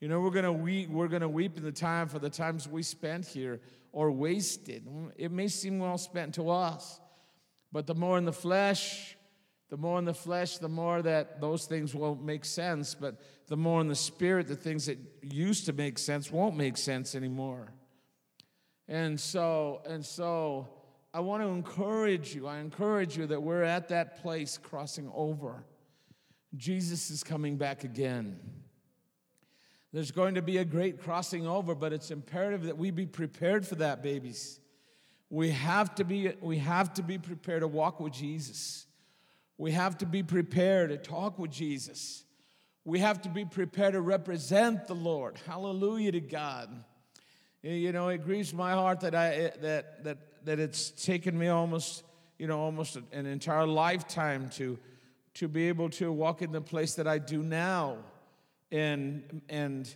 You 0.00 0.08
know, 0.08 0.20
we're 0.20 0.30
gonna 0.30 0.52
weep, 0.52 0.90
we're 0.90 1.08
gonna 1.08 1.28
weep 1.28 1.56
in 1.56 1.64
the 1.64 1.72
time 1.72 2.08
for 2.08 2.18
the 2.18 2.30
times 2.30 2.68
we 2.68 2.82
spent 2.82 3.26
here 3.26 3.60
or 3.92 4.10
wasted. 4.10 4.86
It 5.16 5.32
may 5.32 5.48
seem 5.48 5.78
well 5.78 5.98
spent 5.98 6.34
to 6.34 6.50
us. 6.50 7.00
But 7.72 7.86
the 7.86 7.94
more 7.94 8.16
in 8.18 8.24
the 8.24 8.32
flesh, 8.32 9.16
the 9.70 9.76
more 9.76 9.98
in 9.98 10.04
the 10.04 10.14
flesh, 10.14 10.58
the 10.58 10.68
more 10.68 11.02
that 11.02 11.40
those 11.40 11.66
things 11.66 11.94
won't 11.94 12.22
make 12.24 12.44
sense. 12.44 12.94
But 12.94 13.20
the 13.48 13.56
more 13.56 13.80
in 13.80 13.88
the 13.88 13.94
spirit, 13.94 14.46
the 14.46 14.56
things 14.56 14.86
that 14.86 14.98
used 15.22 15.66
to 15.66 15.72
make 15.72 15.98
sense 15.98 16.30
won't 16.30 16.56
make 16.56 16.76
sense 16.76 17.14
anymore. 17.14 17.72
And 18.86 19.18
so, 19.18 19.82
and 19.86 20.04
so 20.04 20.68
I 21.12 21.20
want 21.20 21.42
to 21.42 21.48
encourage 21.48 22.34
you. 22.34 22.46
I 22.46 22.58
encourage 22.58 23.16
you 23.16 23.26
that 23.26 23.42
we're 23.42 23.62
at 23.62 23.88
that 23.88 24.22
place 24.22 24.58
crossing 24.58 25.10
over. 25.14 25.64
Jesus 26.56 27.10
is 27.10 27.24
coming 27.24 27.56
back 27.56 27.84
again. 27.84 28.38
There's 29.92 30.10
going 30.10 30.34
to 30.34 30.42
be 30.42 30.58
a 30.58 30.64
great 30.64 31.00
crossing 31.00 31.46
over, 31.46 31.74
but 31.74 31.94
it's 31.94 32.10
imperative 32.10 32.64
that 32.64 32.76
we 32.76 32.90
be 32.90 33.06
prepared 33.06 33.66
for 33.66 33.76
that, 33.76 34.02
babies. 34.02 34.60
We 35.30 35.50
have 35.50 35.94
to 35.96 36.04
be, 36.04 36.32
we 36.40 36.58
have 36.58 36.92
to 36.94 37.02
be 37.02 37.16
prepared 37.16 37.62
to 37.62 37.68
walk 37.68 38.00
with 38.00 38.12
Jesus. 38.12 38.86
We 39.56 39.72
have 39.72 39.98
to 39.98 40.06
be 40.06 40.22
prepared 40.22 40.90
to 40.90 40.98
talk 40.98 41.38
with 41.38 41.50
Jesus. 41.50 42.24
We 42.88 43.00
have 43.00 43.20
to 43.22 43.28
be 43.28 43.44
prepared 43.44 43.92
to 43.92 44.00
represent 44.00 44.86
the 44.86 44.94
Lord. 44.94 45.36
Hallelujah 45.46 46.12
to 46.12 46.20
God. 46.20 46.84
You 47.60 47.92
know, 47.92 48.08
it 48.08 48.24
grieves 48.24 48.54
my 48.54 48.72
heart 48.72 49.00
that 49.00 49.14
I 49.14 49.52
that 49.60 50.04
that 50.04 50.18
that 50.46 50.58
it's 50.58 50.90
taken 50.92 51.38
me 51.38 51.48
almost, 51.48 52.02
you 52.38 52.46
know, 52.46 52.58
almost 52.58 52.96
an 53.12 53.26
entire 53.26 53.66
lifetime 53.66 54.48
to 54.54 54.78
to 55.34 55.48
be 55.48 55.68
able 55.68 55.90
to 55.90 56.10
walk 56.10 56.40
in 56.40 56.50
the 56.50 56.62
place 56.62 56.94
that 56.94 57.06
I 57.06 57.18
do 57.18 57.42
now. 57.42 57.98
And 58.72 59.42
and 59.50 59.94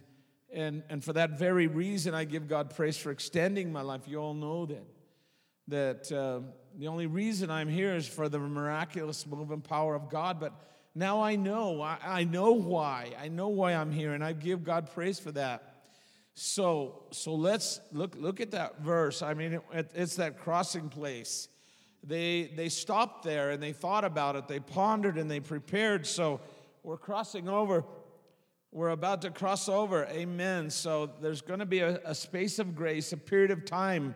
and 0.53 0.83
and 0.91 1.03
for 1.03 1.15
that 1.15 1.39
very 1.39 1.69
reason 1.69 2.13
I 2.13 2.25
give 2.25 2.47
God 2.47 2.77
praise 2.77 2.99
for 2.99 3.11
extending 3.11 3.73
my 3.73 3.81
life. 3.81 4.03
You 4.07 4.19
all 4.19 4.35
know 4.35 4.67
that 4.67 4.85
that 5.69 6.13
uh, 6.13 6.41
the 6.79 6.89
only 6.89 7.07
reason 7.07 7.51
I'm 7.51 7.71
here 7.71 7.95
is 7.95 8.07
for 8.07 8.29
the 8.29 8.39
miraculous 8.39 9.27
move 9.27 9.51
and 9.51 9.65
power 9.65 9.95
of 9.95 10.11
God. 10.11 10.39
But 10.39 10.53
now 10.95 11.23
I 11.23 11.37
know, 11.37 11.81
I, 11.81 11.99
I 12.05 12.25
know 12.25 12.53
why. 12.53 13.13
I 13.21 13.29
know 13.29 13.49
why 13.49 13.75
I'm 13.75 13.93
here, 13.93 14.13
and 14.13 14.23
I 14.23 14.33
give 14.33 14.63
God 14.63 14.91
praise 14.93 15.19
for 15.19 15.33
that. 15.33 15.73
So, 16.35 17.05
so 17.11 17.35
let's 17.35 17.81
look 17.93 18.15
look 18.17 18.41
at 18.41 18.53
that 18.53 18.81
verse. 18.81 19.23
I 19.23 19.35
mean, 19.35 19.61
it, 19.73 19.91
it's 19.95 20.17
that 20.17 20.39
crossing 20.39 20.89
place. 20.89 21.49
They 22.05 22.51
they 22.57 22.69
stopped 22.69 23.23
there 23.23 23.51
and 23.51 23.63
they 23.63 23.73
thought 23.73 24.05
about 24.05 24.37
it. 24.37 24.49
They 24.49 24.61
pondered 24.61 25.19
and 25.19 25.31
they 25.31 25.41
prepared. 25.41 26.07
So 26.07 26.41
we're 26.83 26.97
crossing 26.97 27.49
over. 27.49 27.85
We're 28.71 28.91
about 28.91 29.23
to 29.23 29.31
cross 29.31 29.69
over. 29.69 30.07
Amen. 30.07 30.71
So 30.71 31.11
there's 31.21 31.43
going 31.43 31.61
to 31.61 31.67
be 31.67 31.81
a, 31.81 32.01
a 32.05 32.15
space 32.15 32.59
of 32.59 32.75
grace, 32.75 33.13
a 33.13 33.19
period 33.19 33.51
of 33.51 33.67
time 33.67 34.15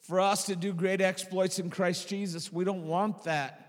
for 0.00 0.20
us 0.20 0.46
to 0.46 0.56
do 0.56 0.72
great 0.72 1.02
exploits 1.02 1.58
in 1.58 1.68
Christ 1.68 2.08
Jesus. 2.08 2.50
We 2.50 2.64
don't 2.64 2.86
want 2.86 3.24
that. 3.24 3.63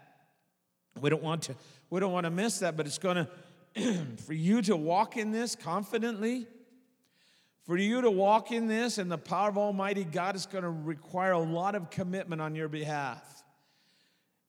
We 1.01 1.09
don't 1.09 1.23
want 1.23 1.43
to 1.43 1.55
we 1.89 1.99
don't 1.99 2.11
want 2.11 2.25
to 2.25 2.31
miss 2.31 2.59
that, 2.59 2.77
but 2.77 2.85
it's 2.85 2.97
going 2.97 3.27
to 3.75 4.05
for 4.25 4.33
you 4.33 4.61
to 4.63 4.75
walk 4.75 5.17
in 5.17 5.31
this 5.31 5.55
confidently, 5.55 6.47
for 7.65 7.77
you 7.77 8.01
to 8.01 8.09
walk 8.09 8.51
in 8.51 8.67
this 8.67 8.97
and 8.97 9.11
the 9.11 9.17
power 9.17 9.49
of 9.49 9.57
Almighty 9.57 10.03
God 10.03 10.35
is 10.35 10.45
going 10.45 10.63
to 10.63 10.69
require 10.69 11.33
a 11.33 11.39
lot 11.39 11.75
of 11.75 11.89
commitment 11.89 12.41
on 12.41 12.55
your 12.55 12.69
behalf. 12.69 13.43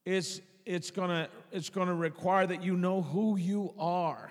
It's 0.04 0.40
it's 0.64 0.90
going 0.90 1.10
to 1.10 1.28
it's 1.50 1.70
going 1.70 1.88
to 1.88 1.94
require 1.94 2.46
that 2.46 2.62
you 2.62 2.76
know 2.76 3.02
who 3.02 3.36
you 3.36 3.74
are. 3.78 4.30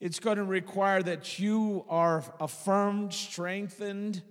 It's 0.00 0.18
going 0.18 0.38
to 0.38 0.44
require 0.44 1.02
that 1.02 1.38
you 1.38 1.84
are 1.90 2.24
affirmed, 2.40 3.12
strengthened, 3.12 4.22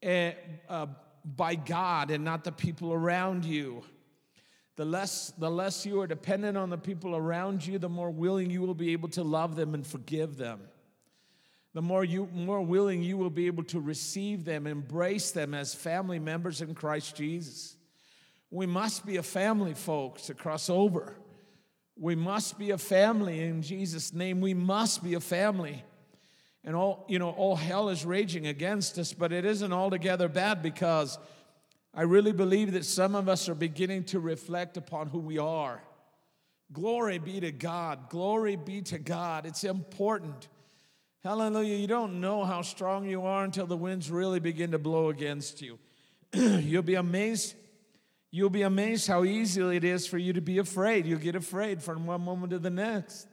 and, 0.00 0.36
uh, 0.68 0.86
by 1.24 1.56
God 1.56 2.12
and 2.12 2.22
not 2.24 2.44
the 2.44 2.52
people 2.52 2.92
around 2.92 3.44
you. 3.44 3.82
The 4.76 4.84
less, 4.84 5.32
the 5.38 5.50
less 5.50 5.86
you 5.86 6.00
are 6.00 6.06
dependent 6.06 6.56
on 6.56 6.68
the 6.68 6.78
people 6.78 7.16
around 7.16 7.66
you, 7.66 7.78
the 7.78 7.88
more 7.88 8.10
willing 8.10 8.50
you 8.50 8.60
will 8.60 8.74
be 8.74 8.92
able 8.92 9.08
to 9.10 9.22
love 9.22 9.56
them 9.56 9.74
and 9.74 9.86
forgive 9.86 10.36
them. 10.36 10.60
The 11.72 11.82
more, 11.82 12.04
you, 12.04 12.28
more 12.32 12.60
willing 12.60 13.02
you 13.02 13.16
will 13.16 13.30
be 13.30 13.46
able 13.46 13.64
to 13.64 13.80
receive 13.80 14.44
them, 14.44 14.66
embrace 14.66 15.30
them 15.30 15.54
as 15.54 15.74
family 15.74 16.18
members 16.18 16.60
in 16.60 16.74
Christ 16.74 17.16
Jesus. 17.16 17.76
We 18.50 18.66
must 18.66 19.04
be 19.04 19.16
a 19.16 19.22
family, 19.22 19.74
folks, 19.74 20.26
to 20.26 20.34
cross 20.34 20.70
over. 20.70 21.14
We 21.98 22.14
must 22.14 22.58
be 22.58 22.70
a 22.70 22.78
family 22.78 23.42
in 23.42 23.62
Jesus' 23.62 24.12
name. 24.12 24.40
We 24.40 24.54
must 24.54 25.02
be 25.02 25.14
a 25.14 25.20
family 25.20 25.82
and 26.66 26.74
all 26.74 27.04
you 27.08 27.18
know 27.18 27.30
all 27.30 27.56
hell 27.56 27.88
is 27.88 28.04
raging 28.04 28.48
against 28.48 28.98
us 28.98 29.12
but 29.12 29.32
it 29.32 29.44
isn't 29.44 29.72
altogether 29.72 30.28
bad 30.28 30.62
because 30.62 31.18
i 31.96 32.02
really 32.02 32.32
believe 32.32 32.72
that 32.72 32.84
some 32.84 33.16
of 33.16 33.28
us 33.28 33.48
are 33.48 33.54
beginning 33.54 34.04
to 34.04 34.20
reflect 34.20 34.76
upon 34.76 35.08
who 35.08 35.18
we 35.18 35.38
are. 35.38 35.82
Glory 36.72 37.18
be 37.18 37.40
to 37.40 37.52
god. 37.52 38.08
Glory 38.08 38.56
be 38.56 38.82
to 38.82 38.98
god. 38.98 39.46
It's 39.46 39.64
important. 39.64 40.48
Hallelujah. 41.22 41.76
You 41.76 41.86
don't 41.86 42.20
know 42.20 42.44
how 42.44 42.62
strong 42.62 43.06
you 43.06 43.22
are 43.22 43.44
until 43.44 43.66
the 43.66 43.76
winds 43.76 44.10
really 44.10 44.40
begin 44.40 44.72
to 44.72 44.78
blow 44.78 45.08
against 45.08 45.62
you. 45.62 45.78
You'll 46.34 46.82
be 46.82 46.94
amazed. 46.96 47.54
You'll 48.30 48.50
be 48.50 48.62
amazed 48.62 49.06
how 49.06 49.24
easily 49.24 49.76
it 49.76 49.84
is 49.84 50.06
for 50.06 50.18
you 50.18 50.32
to 50.32 50.40
be 50.40 50.58
afraid. 50.58 51.06
You'll 51.06 51.20
get 51.20 51.36
afraid 51.36 51.82
from 51.82 52.06
one 52.06 52.22
moment 52.22 52.50
to 52.50 52.58
the 52.58 52.70
next. 52.70 53.28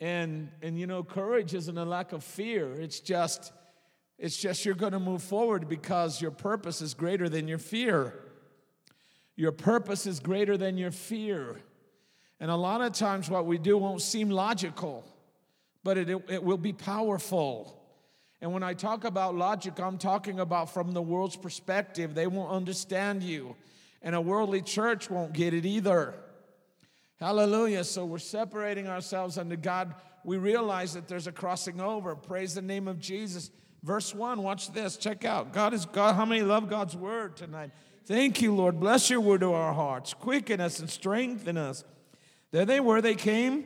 And, 0.00 0.50
and 0.62 0.78
you 0.78 0.86
know, 0.86 1.02
courage 1.02 1.54
isn't 1.54 1.76
a 1.76 1.84
lack 1.84 2.12
of 2.12 2.22
fear. 2.24 2.72
It's 2.72 3.00
just, 3.00 3.52
it's 4.20 4.36
just 4.36 4.66
you're 4.66 4.74
going 4.74 4.92
to 4.92 5.00
move 5.00 5.22
forward 5.22 5.66
because 5.66 6.20
your 6.20 6.30
purpose 6.30 6.82
is 6.82 6.92
greater 6.92 7.30
than 7.30 7.48
your 7.48 7.58
fear. 7.58 8.20
Your 9.34 9.50
purpose 9.50 10.06
is 10.06 10.20
greater 10.20 10.58
than 10.58 10.76
your 10.76 10.90
fear. 10.90 11.56
And 12.38 12.50
a 12.50 12.56
lot 12.56 12.82
of 12.82 12.92
times, 12.92 13.30
what 13.30 13.46
we 13.46 13.56
do 13.56 13.78
won't 13.78 14.02
seem 14.02 14.28
logical, 14.28 15.04
but 15.82 15.96
it, 15.96 16.10
it 16.28 16.44
will 16.44 16.58
be 16.58 16.74
powerful. 16.74 17.82
And 18.42 18.52
when 18.52 18.62
I 18.62 18.74
talk 18.74 19.04
about 19.04 19.34
logic, 19.36 19.80
I'm 19.80 19.96
talking 19.96 20.38
about 20.38 20.72
from 20.72 20.92
the 20.92 21.02
world's 21.02 21.36
perspective. 21.36 22.14
They 22.14 22.26
won't 22.26 22.50
understand 22.50 23.22
you, 23.22 23.56
and 24.02 24.14
a 24.14 24.20
worldly 24.20 24.60
church 24.60 25.08
won't 25.08 25.32
get 25.32 25.54
it 25.54 25.64
either. 25.64 26.14
Hallelujah. 27.18 27.84
So 27.84 28.04
we're 28.04 28.18
separating 28.18 28.86
ourselves 28.86 29.38
unto 29.38 29.56
God. 29.56 29.94
We 30.24 30.36
realize 30.36 30.92
that 30.92 31.08
there's 31.08 31.26
a 31.26 31.32
crossing 31.32 31.80
over. 31.80 32.14
Praise 32.14 32.54
the 32.54 32.62
name 32.62 32.86
of 32.86 32.98
Jesus. 32.98 33.50
Verse 33.82 34.14
1, 34.14 34.42
watch 34.42 34.72
this. 34.72 34.96
Check 34.96 35.24
out. 35.24 35.52
God 35.52 35.72
is 35.72 35.86
God. 35.86 36.14
How 36.14 36.26
many 36.26 36.42
love 36.42 36.68
God's 36.68 36.96
word 36.96 37.36
tonight? 37.36 37.70
Thank 38.04 38.42
you, 38.42 38.54
Lord. 38.54 38.78
Bless 38.78 39.08
your 39.08 39.20
word 39.20 39.40
to 39.40 39.52
our 39.52 39.72
hearts. 39.72 40.12
Quicken 40.14 40.60
us 40.60 40.80
and 40.80 40.90
strengthen 40.90 41.56
us. 41.56 41.84
There 42.50 42.66
they 42.66 42.80
were. 42.80 43.00
They 43.00 43.14
came 43.14 43.64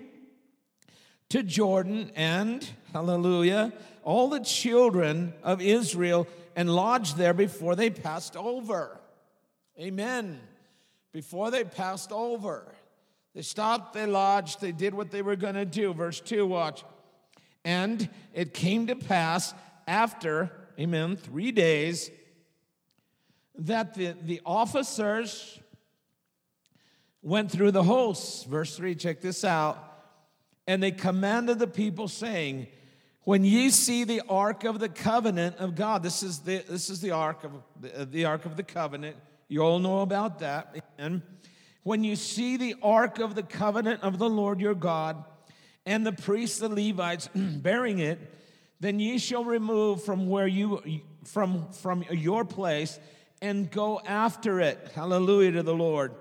to 1.30 1.42
Jordan 1.42 2.12
and, 2.14 2.68
hallelujah, 2.92 3.72
all 4.02 4.28
the 4.28 4.40
children 4.40 5.32
of 5.42 5.60
Israel 5.60 6.28
and 6.54 6.70
lodged 6.70 7.16
there 7.16 7.34
before 7.34 7.74
they 7.74 7.90
passed 7.90 8.36
over. 8.36 9.00
Amen. 9.80 10.40
Before 11.12 11.50
they 11.50 11.64
passed 11.64 12.12
over. 12.12 12.72
They 13.34 13.42
stopped, 13.42 13.94
they 13.94 14.06
lodged, 14.06 14.60
they 14.60 14.70
did 14.70 14.94
what 14.94 15.10
they 15.10 15.22
were 15.22 15.34
going 15.34 15.54
to 15.54 15.64
do. 15.64 15.92
Verse 15.92 16.20
2, 16.20 16.46
watch. 16.46 16.84
And 17.64 18.08
it 18.32 18.54
came 18.54 18.86
to 18.86 18.94
pass 18.94 19.54
after, 19.86 20.50
amen, 20.78 21.16
three 21.16 21.52
days, 21.52 22.10
that 23.56 23.94
the, 23.94 24.14
the 24.22 24.40
officers 24.44 25.58
went 27.22 27.50
through 27.50 27.70
the 27.70 27.82
hosts. 27.82 28.44
Verse 28.44 28.76
3, 28.76 28.94
check 28.94 29.20
this 29.20 29.44
out. 29.44 29.78
And 30.66 30.82
they 30.82 30.90
commanded 30.90 31.58
the 31.58 31.66
people, 31.66 32.08
saying, 32.08 32.68
When 33.24 33.44
ye 33.44 33.70
see 33.70 34.04
the 34.04 34.22
ark 34.28 34.64
of 34.64 34.78
the 34.78 34.88
covenant 34.88 35.56
of 35.58 35.74
God, 35.74 36.02
this 36.02 36.22
is 36.22 36.40
the, 36.40 36.64
this 36.68 36.90
is 36.90 37.00
the 37.00 37.10
ark 37.10 37.44
of 37.44 37.52
the, 37.80 38.00
uh, 38.00 38.06
the 38.10 38.24
ark 38.24 38.46
of 38.46 38.56
the 38.56 38.62
covenant. 38.62 39.16
You 39.48 39.60
all 39.60 39.78
know 39.78 40.00
about 40.00 40.38
that. 40.38 40.84
And 40.96 41.22
when 41.82 42.02
you 42.02 42.16
see 42.16 42.56
the 42.56 42.76
ark 42.82 43.18
of 43.18 43.34
the 43.34 43.42
covenant 43.42 44.02
of 44.02 44.18
the 44.18 44.28
Lord 44.28 44.60
your 44.60 44.74
God, 44.74 45.24
and 45.86 46.06
the 46.06 46.12
priests, 46.12 46.58
the 46.58 46.68
Levites, 46.68 47.28
bearing 47.34 47.98
it, 47.98 48.18
then 48.80 49.00
ye 49.00 49.18
shall 49.18 49.44
remove 49.44 50.02
from 50.04 50.28
where 50.28 50.46
you 50.46 51.00
from 51.24 51.72
from 51.72 52.04
your 52.10 52.44
place 52.44 52.98
and 53.40 53.70
go 53.70 54.00
after 54.04 54.60
it. 54.60 54.92
Hallelujah 54.94 55.52
to 55.52 55.62
the 55.62 55.74
Lord. 55.74 56.12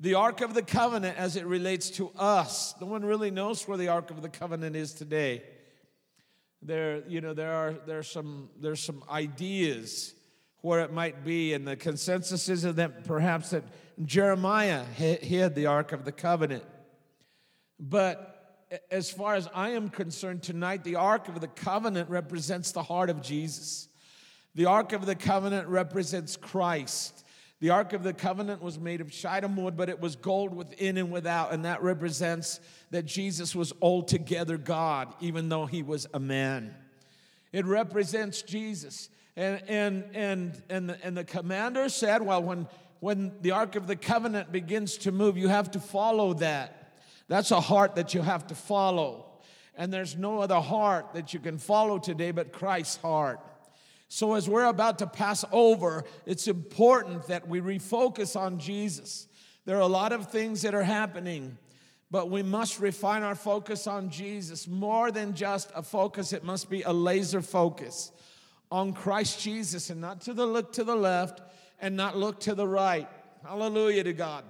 The 0.00 0.14
Ark 0.14 0.40
of 0.40 0.54
the 0.54 0.62
Covenant 0.62 1.16
as 1.16 1.36
it 1.36 1.46
relates 1.46 1.90
to 1.90 2.10
us. 2.18 2.74
No 2.80 2.86
one 2.88 3.04
really 3.04 3.30
knows 3.30 3.66
where 3.68 3.78
the 3.78 3.88
Ark 3.88 4.10
of 4.10 4.20
the 4.22 4.28
Covenant 4.28 4.74
is 4.74 4.92
today. 4.92 5.42
There, 6.60 7.02
you 7.08 7.20
know, 7.20 7.34
there 7.34 7.52
are 7.52 7.72
there's 7.86 8.08
some 8.08 8.50
there's 8.60 8.82
some 8.82 9.04
ideas 9.10 10.14
where 10.60 10.80
it 10.80 10.92
might 10.92 11.24
be, 11.24 11.54
and 11.54 11.66
the 11.66 11.76
consensus 11.76 12.48
is 12.48 12.62
that 12.62 13.04
perhaps 13.04 13.50
that 13.50 13.64
Jeremiah 14.04 14.84
hid 14.84 15.54
the 15.54 15.66
Ark 15.66 15.92
of 15.92 16.04
the 16.04 16.12
Covenant. 16.12 16.64
But 17.78 18.31
as 18.90 19.10
far 19.10 19.34
as 19.34 19.48
I 19.54 19.70
am 19.70 19.88
concerned 19.88 20.42
tonight, 20.42 20.84
the 20.84 20.96
Ark 20.96 21.28
of 21.28 21.40
the 21.40 21.48
Covenant 21.48 22.08
represents 22.08 22.72
the 22.72 22.82
heart 22.82 23.10
of 23.10 23.22
Jesus. 23.22 23.88
The 24.54 24.66
Ark 24.66 24.92
of 24.92 25.06
the 25.06 25.14
Covenant 25.14 25.68
represents 25.68 26.36
Christ. 26.36 27.24
The 27.60 27.70
Ark 27.70 27.92
of 27.92 28.02
the 28.02 28.12
Covenant 28.12 28.60
was 28.62 28.78
made 28.78 29.00
of 29.00 29.12
shittim 29.12 29.56
wood, 29.56 29.76
but 29.76 29.88
it 29.88 30.00
was 30.00 30.16
gold 30.16 30.54
within 30.54 30.96
and 30.96 31.12
without, 31.12 31.52
and 31.52 31.64
that 31.64 31.82
represents 31.82 32.60
that 32.90 33.04
Jesus 33.04 33.54
was 33.54 33.72
altogether 33.80 34.58
God, 34.58 35.14
even 35.20 35.48
though 35.48 35.66
he 35.66 35.82
was 35.82 36.06
a 36.12 36.18
man. 36.18 36.74
It 37.52 37.64
represents 37.64 38.42
Jesus. 38.42 39.10
And, 39.36 39.62
and, 39.68 40.04
and, 40.14 40.62
and, 40.68 40.90
the, 40.90 41.04
and 41.04 41.16
the 41.16 41.24
commander 41.24 41.88
said, 41.88 42.22
well, 42.22 42.42
when, 42.42 42.66
when 43.00 43.32
the 43.42 43.52
Ark 43.52 43.76
of 43.76 43.86
the 43.86 43.96
Covenant 43.96 44.50
begins 44.50 44.96
to 44.98 45.12
move, 45.12 45.36
you 45.36 45.48
have 45.48 45.70
to 45.72 45.80
follow 45.80 46.34
that. 46.34 46.81
That's 47.28 47.50
a 47.50 47.60
heart 47.60 47.94
that 47.96 48.14
you 48.14 48.22
have 48.22 48.46
to 48.48 48.54
follow. 48.54 49.26
And 49.74 49.92
there's 49.92 50.16
no 50.16 50.40
other 50.40 50.60
heart 50.60 51.14
that 51.14 51.32
you 51.32 51.40
can 51.40 51.58
follow 51.58 51.98
today 51.98 52.30
but 52.30 52.52
Christ's 52.52 52.96
heart. 52.96 53.40
So, 54.08 54.34
as 54.34 54.46
we're 54.46 54.66
about 54.66 54.98
to 54.98 55.06
pass 55.06 55.42
over, 55.50 56.04
it's 56.26 56.46
important 56.46 57.28
that 57.28 57.48
we 57.48 57.62
refocus 57.62 58.38
on 58.38 58.58
Jesus. 58.58 59.26
There 59.64 59.78
are 59.78 59.80
a 59.80 59.86
lot 59.86 60.12
of 60.12 60.30
things 60.30 60.60
that 60.62 60.74
are 60.74 60.82
happening, 60.82 61.56
but 62.10 62.28
we 62.28 62.42
must 62.42 62.78
refine 62.78 63.22
our 63.22 63.34
focus 63.34 63.86
on 63.86 64.10
Jesus. 64.10 64.68
More 64.68 65.10
than 65.10 65.34
just 65.34 65.70
a 65.74 65.82
focus, 65.82 66.34
it 66.34 66.44
must 66.44 66.68
be 66.68 66.82
a 66.82 66.92
laser 66.92 67.40
focus 67.40 68.12
on 68.70 68.92
Christ 68.92 69.40
Jesus 69.40 69.88
and 69.88 70.00
not 70.00 70.20
to 70.22 70.34
the 70.34 70.46
look 70.46 70.72
to 70.74 70.84
the 70.84 70.96
left 70.96 71.40
and 71.80 71.96
not 71.96 72.16
look 72.16 72.40
to 72.40 72.54
the 72.54 72.66
right. 72.66 73.08
Hallelujah 73.42 74.04
to 74.04 74.12
God. 74.12 74.44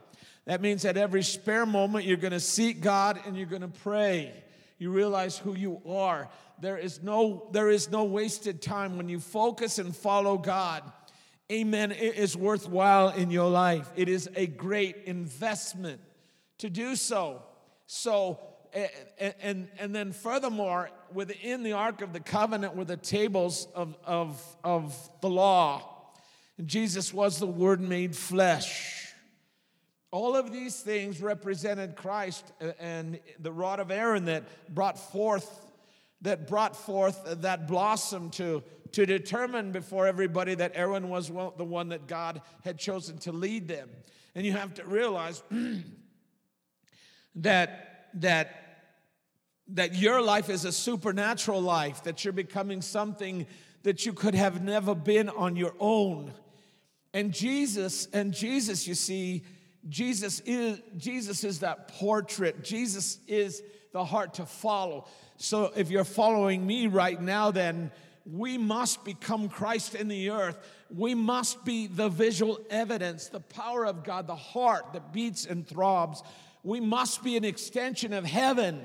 That 0.45 0.61
means 0.61 0.85
at 0.85 0.97
every 0.97 1.23
spare 1.23 1.67
moment, 1.67 2.05
you're 2.05 2.17
going 2.17 2.33
to 2.33 2.41
seek 2.41 2.81
God 2.81 3.21
and 3.27 3.37
you're 3.37 3.47
going 3.47 3.63
to 3.63 3.69
pray. 3.69 4.33
You 4.79 4.91
realize 4.91 5.39
who 5.39 5.55
you 5.55 5.81
are. 5.87 6.29
There 6.61 6.77
is 6.77 7.03
no, 7.03 7.49
there 7.53 7.71
is 7.71 7.91
no 7.91 8.05
wasted 8.05 8.61
time 8.61 8.97
when 8.97 9.09
you 9.09 9.21
focus 9.21 9.79
and 9.79 9.95
follow 9.95 10.37
God. 10.39 10.83
Amen. 11.51 11.93
It 11.93 12.17
is 12.17 12.37
worthwhile 12.37 13.11
in 13.11 13.31
your 13.31 13.51
life. 13.51 13.91
It 13.95 14.09
is 14.09 14.29
a 14.35 14.47
great 14.47 14.97
investment 15.05 16.01
to 16.59 16.71
do 16.71 16.97
so. 16.97 17.43
So, 17.87 18.41
and, 19.41 19.69
and 19.79 19.95
then 19.95 20.13
furthermore, 20.13 20.91
within 21.13 21.63
the 21.63 21.73
Ark 21.73 22.01
of 22.01 22.13
the 22.13 22.21
Covenant 22.21 22.75
were 22.75 22.85
the 22.85 22.97
tables 22.97 23.69
of, 23.75 23.97
of, 24.05 24.43
of 24.65 25.11
the 25.21 25.29
law. 25.29 25.83
And 26.59 26.67
Jesus 26.67 27.13
was 27.13 27.39
the 27.39 27.47
Word 27.47 27.81
made 27.81 28.17
flesh. 28.17 29.02
All 30.13 30.37
of 30.37 30.53
these 30.53 30.81
things 30.81 31.21
represented 31.21 31.97
Christ 31.97 32.53
uh, 32.61 32.73
and 32.79 33.19
the 33.41 33.51
rod 33.51 33.81
of 33.81 33.91
Aaron 33.91 34.27
that 34.27 34.45
brought 34.73 34.99
forth 34.99 35.67
that 36.23 36.47
brought 36.47 36.77
forth 36.77 37.21
that 37.43 37.67
blossom 37.67 38.31
to, 38.31 38.63
to 38.93 39.05
determine 39.05 39.73
before 39.73 40.07
everybody 40.07 40.55
that 40.55 40.73
Aaron 40.75 41.09
was 41.09 41.29
the 41.29 41.65
one 41.65 41.89
that 41.89 42.07
God 42.07 42.41
had 42.65 42.79
chosen 42.79 43.19
to 43.19 43.33
lead 43.33 43.69
them. 43.69 43.91
And 44.35 44.47
you 44.47 44.53
have 44.53 44.75
to 44.75 44.87
realize 44.87 45.43
that, 47.35 48.11
that, 48.15 48.95
that 49.69 49.95
your 49.97 50.23
life 50.23 50.49
is 50.49 50.65
a 50.65 50.73
supernatural 50.73 51.61
life, 51.61 52.05
that 52.05 52.25
you're 52.25 52.33
becoming 52.33 52.83
something 52.83 53.47
that 53.83 54.07
you 54.07 54.13
could 54.13 54.37
have 54.37 54.63
never 54.63 54.95
been 54.95 55.29
on 55.29 55.57
your 55.57 55.75
own. 55.81 56.33
And 57.13 57.33
Jesus, 57.33 58.07
and 58.13 58.33
Jesus, 58.33 58.87
you 58.87 58.95
see, 58.95 59.43
Jesus 59.89 60.41
is, 60.41 60.81
Jesus 60.97 61.45
is 61.45 61.61
that 61.61 61.89
portrait. 61.89 62.63
Jesus 62.63 63.19
is 63.27 63.63
the 63.93 64.05
heart 64.05 64.35
to 64.35 64.47
follow. 64.47 65.07
So 65.37 65.73
if 65.75 65.91
you're 65.91 66.05
following 66.05 66.67
me 66.67 66.87
right 66.87 67.21
now, 67.21 67.51
then 67.51 67.91
we 68.25 68.57
must 68.57 69.05
become 69.05 69.49
Christ 69.49 69.95
in 69.95 70.09
the 70.09 70.31
earth. 70.31 70.57
We 70.95 71.15
must 71.15 71.65
be 71.65 71.89
the 71.89 72.09
visual 72.09 72.61
evidence, 72.71 73.29
the 73.29 73.41
power 73.41 73.85
of 73.85 74.05
God, 74.05 74.27
the 74.27 74.37
heart 74.37 74.93
that 74.93 75.13
beats 75.13 75.47
and 75.47 75.67
throbs. 75.67 76.23
We 76.63 76.81
must 76.81 77.25
be 77.25 77.37
an 77.37 77.45
extension 77.45 78.13
of 78.13 78.25
heaven. 78.25 78.81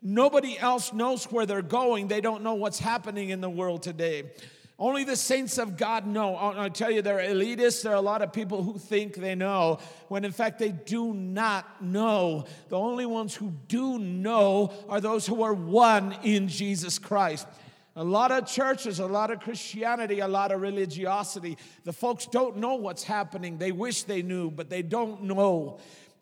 Nobody 0.00 0.56
else 0.58 0.92
knows 0.92 1.24
where 1.24 1.46
they're 1.46 1.62
going. 1.62 2.06
They 2.06 2.20
don't 2.20 2.42
know 2.42 2.54
what's 2.54 2.78
happening 2.78 3.30
in 3.30 3.40
the 3.40 3.50
world 3.50 3.82
today. 3.82 4.24
Only 4.78 5.04
the 5.04 5.16
saints 5.16 5.56
of 5.56 5.78
God 5.78 6.06
know. 6.06 6.36
I 6.36 6.68
tell 6.68 6.90
you, 6.90 7.00
they're 7.00 7.18
elitists. 7.18 7.82
There 7.82 7.92
are 7.92 7.96
a 7.96 8.00
lot 8.02 8.20
of 8.20 8.32
people 8.32 8.62
who 8.62 8.78
think 8.78 9.14
they 9.14 9.34
know, 9.34 9.78
when 10.08 10.24
in 10.24 10.32
fact 10.32 10.58
they 10.58 10.72
do 10.72 11.14
not 11.14 11.82
know. 11.82 12.44
The 12.68 12.76
only 12.76 13.06
ones 13.06 13.34
who 13.34 13.54
do 13.68 13.98
know 13.98 14.74
are 14.88 15.00
those 15.00 15.26
who 15.26 15.42
are 15.42 15.54
one 15.54 16.14
in 16.22 16.48
Jesus 16.48 16.98
Christ. 16.98 17.46
A 17.98 18.04
lot 18.04 18.30
of 18.30 18.46
churches, 18.46 18.98
a 18.98 19.06
lot 19.06 19.30
of 19.30 19.40
Christianity, 19.40 20.20
a 20.20 20.28
lot 20.28 20.52
of 20.52 20.60
religiosity. 20.60 21.56
The 21.84 21.94
folks 21.94 22.26
don't 22.26 22.58
know 22.58 22.74
what's 22.74 23.02
happening. 23.02 23.56
They 23.56 23.72
wish 23.72 24.02
they 24.02 24.20
knew, 24.20 24.50
but 24.50 24.68
they 24.68 24.82
don't 24.82 25.22
know. 25.22 25.78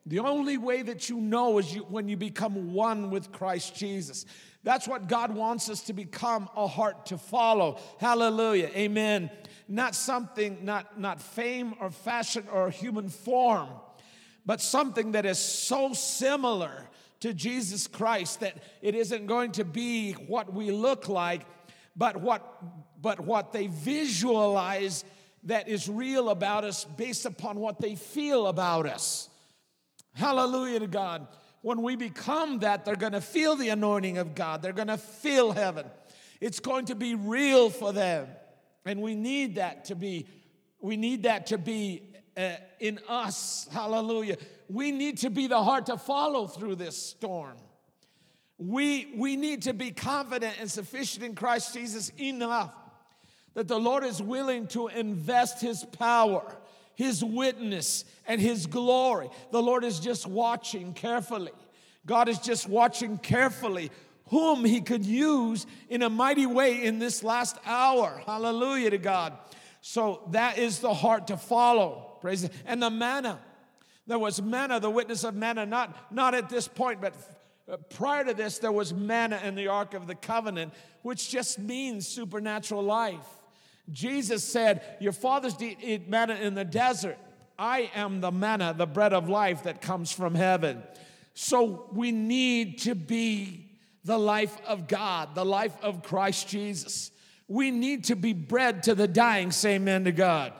The 0.07 0.21
only 0.21 0.59
way 0.59 0.83
that 0.83 1.09
you 1.09 1.17
know 1.17 1.59
is 1.59 1.75
you, 1.75 1.81
when 1.81 2.09
you 2.09 2.17
become 2.17 2.73
one 2.73 3.11
with 3.11 3.33
Christ 3.33 3.75
Jesus. 3.75 4.27
That's 4.64 4.88
what 4.88 5.09
God 5.09 5.35
wants 5.35 5.68
us 5.68 5.83
to 5.83 5.92
become 5.92 6.48
a 6.57 6.66
heart 6.66 7.07
to 7.07 7.18
follow. 7.18 7.79
Hallelujah. 8.00 8.70
Amen. 8.74 9.31
Not 9.68 9.94
something, 9.94 10.64
not, 10.64 10.98
not 10.98 11.20
fame 11.20 11.74
or 11.81 11.90
fashion 11.90 12.46
or 12.50 12.70
human 12.70 13.11
form, 13.11 13.68
but 14.46 14.61
something 14.61 15.12
that 15.12 15.27
is 15.27 15.38
so 15.38 15.92
similar 15.92 16.88
to 17.20 17.35
Jesus 17.35 17.87
Christ 17.87 18.40
that 18.40 18.62
it 18.81 18.94
isn't 18.94 19.27
going 19.27 19.53
to 19.53 19.64
be 19.64 20.12
what 20.12 20.53
we 20.53 20.70
look 20.70 21.09
like, 21.09 21.46
but 21.94 22.16
what, 22.16 22.42
but 23.00 23.20
what 23.20 23.53
they 23.53 23.66
visualize 23.66 25.05
that 25.44 25.68
is 25.68 25.88
real 25.88 26.31
about 26.31 26.64
us 26.64 26.85
based 26.85 27.27
upon 27.27 27.59
what 27.59 27.81
they 27.81 27.96
feel 27.96 28.46
about 28.46 28.87
us. 28.87 29.29
Hallelujah 30.14 30.81
to 30.81 30.87
God. 30.87 31.27
When 31.64 31.81
we 31.81 31.96
become 31.96 32.59
that, 32.59 32.85
they're 32.85 32.94
going 32.94 33.14
to 33.14 33.22
feel 33.22 33.57
the 33.57 33.70
anointing 33.70 34.18
of 34.18 34.35
God. 34.35 34.61
They're 34.61 34.74
going 34.74 34.88
to 34.88 34.98
feel 34.98 35.50
heaven. 35.50 35.87
It's 36.38 36.61
going 36.61 36.85
to 36.87 36.94
be 36.94 37.14
real 37.14 37.70
for 37.70 37.90
them. 37.90 38.29
And 38.85 39.00
we 39.00 39.14
need 39.14 39.55
that 39.55 39.87
to 39.87 39.94
be, 39.94 40.27
we 40.79 40.98
need 40.98 41.22
that 41.22 41.46
to 41.46 41.57
be 41.57 42.03
uh, 42.37 42.57
in 42.81 43.00
us. 43.09 43.66
Hallelujah. 43.72 44.37
We 44.68 44.92
need 44.92 45.16
to 45.18 45.31
be 45.31 45.46
the 45.46 45.62
heart 45.62 45.87
to 45.87 45.96
follow 45.96 46.46
through 46.46 46.74
this 46.74 46.98
storm. 46.98 47.57
We, 48.59 49.14
we 49.16 49.35
need 49.37 49.62
to 49.62 49.72
be 49.72 49.90
confident 49.90 50.57
and 50.61 50.70
sufficient 50.70 51.24
in 51.24 51.35
Christ 51.35 51.72
Jesus 51.72 52.11
enough 52.20 52.74
that 53.55 53.68
the 53.68 53.81
Lord 53.81 54.05
is 54.05 54.20
willing 54.20 54.66
to 54.68 54.88
invest 54.88 55.62
His 55.62 55.83
power, 55.83 56.44
His 56.94 57.24
witness, 57.24 58.04
and 58.26 58.40
His 58.40 58.66
glory. 58.66 59.28
The 59.50 59.62
Lord 59.62 59.85
is 59.85 60.00
just 60.00 60.26
watching 60.26 60.94
carefully. 60.94 61.52
God 62.07 62.28
is 62.28 62.38
just 62.38 62.68
watching 62.68 63.18
carefully 63.18 63.90
whom 64.28 64.64
He 64.64 64.80
could 64.80 65.04
use 65.04 65.66
in 65.88 66.02
a 66.02 66.11
mighty 66.11 66.46
way 66.46 66.85
in 66.85 66.98
this 66.98 67.22
last 67.22 67.57
hour. 67.66 68.22
Hallelujah 68.26 68.90
to 68.90 68.98
God. 68.98 69.35
So 69.80 70.22
that 70.30 70.59
is 70.59 70.78
the 70.78 70.94
heart 70.94 71.26
to 71.26 71.37
follow. 71.37 72.16
Praise. 72.20 72.48
And 72.66 72.83
the 72.83 72.90
manna. 72.90 73.38
There 74.07 74.18
was 74.18 74.40
manna, 74.40 74.80
the 74.80 74.90
witness 74.90 75.24
of 75.24 75.35
manna, 75.35 75.64
not, 75.64 76.12
not 76.12 76.35
at 76.35 76.50
this 76.50 76.68
point, 76.68 77.00
but 77.00 77.14
prior 77.90 78.24
to 78.24 78.35
this, 78.35 78.59
there 78.59 78.72
was 78.72 78.92
manna 78.92 79.40
in 79.42 79.54
the 79.54 79.68
Ark 79.68 79.94
of 79.94 80.07
the 80.07 80.14
Covenant, 80.14 80.74
which 81.02 81.30
just 81.30 81.59
means 81.59 82.07
supernatural 82.07 82.83
life. 82.83 83.26
Jesus 83.90 84.42
said, 84.44 84.83
Your 85.01 85.12
fathers 85.12 85.57
eat 85.61 86.09
manna 86.09 86.35
in 86.35 86.55
the 86.55 86.64
desert. 86.64 87.18
I 87.59 87.90
am 87.94 88.20
the 88.20 88.33
manna, 88.33 88.75
the 88.77 88.87
bread 88.87 89.12
of 89.12 89.29
life 89.29 89.64
that 89.64 89.81
comes 89.81 90.11
from 90.11 90.35
heaven. 90.35 90.83
So 91.35 91.88
we 91.92 92.11
need 92.12 92.79
to 92.81 92.94
be 92.94 93.70
the 94.05 94.18
life 94.18 94.57
of 94.66 94.88
God, 94.88 95.35
the 95.35 95.44
life 95.44 95.77
of 95.83 96.03
Christ 96.03 96.49
Jesus. 96.49 97.11
We 97.49 97.70
need 97.70 98.05
to 98.05 98.16
be 98.16 98.33
bread 98.33 98.85
to 98.85 98.94
the 98.94 99.09
dying. 99.09 99.51
Say 99.51 99.75
amen 99.75 100.05
to 100.05 100.12
God. 100.12 100.53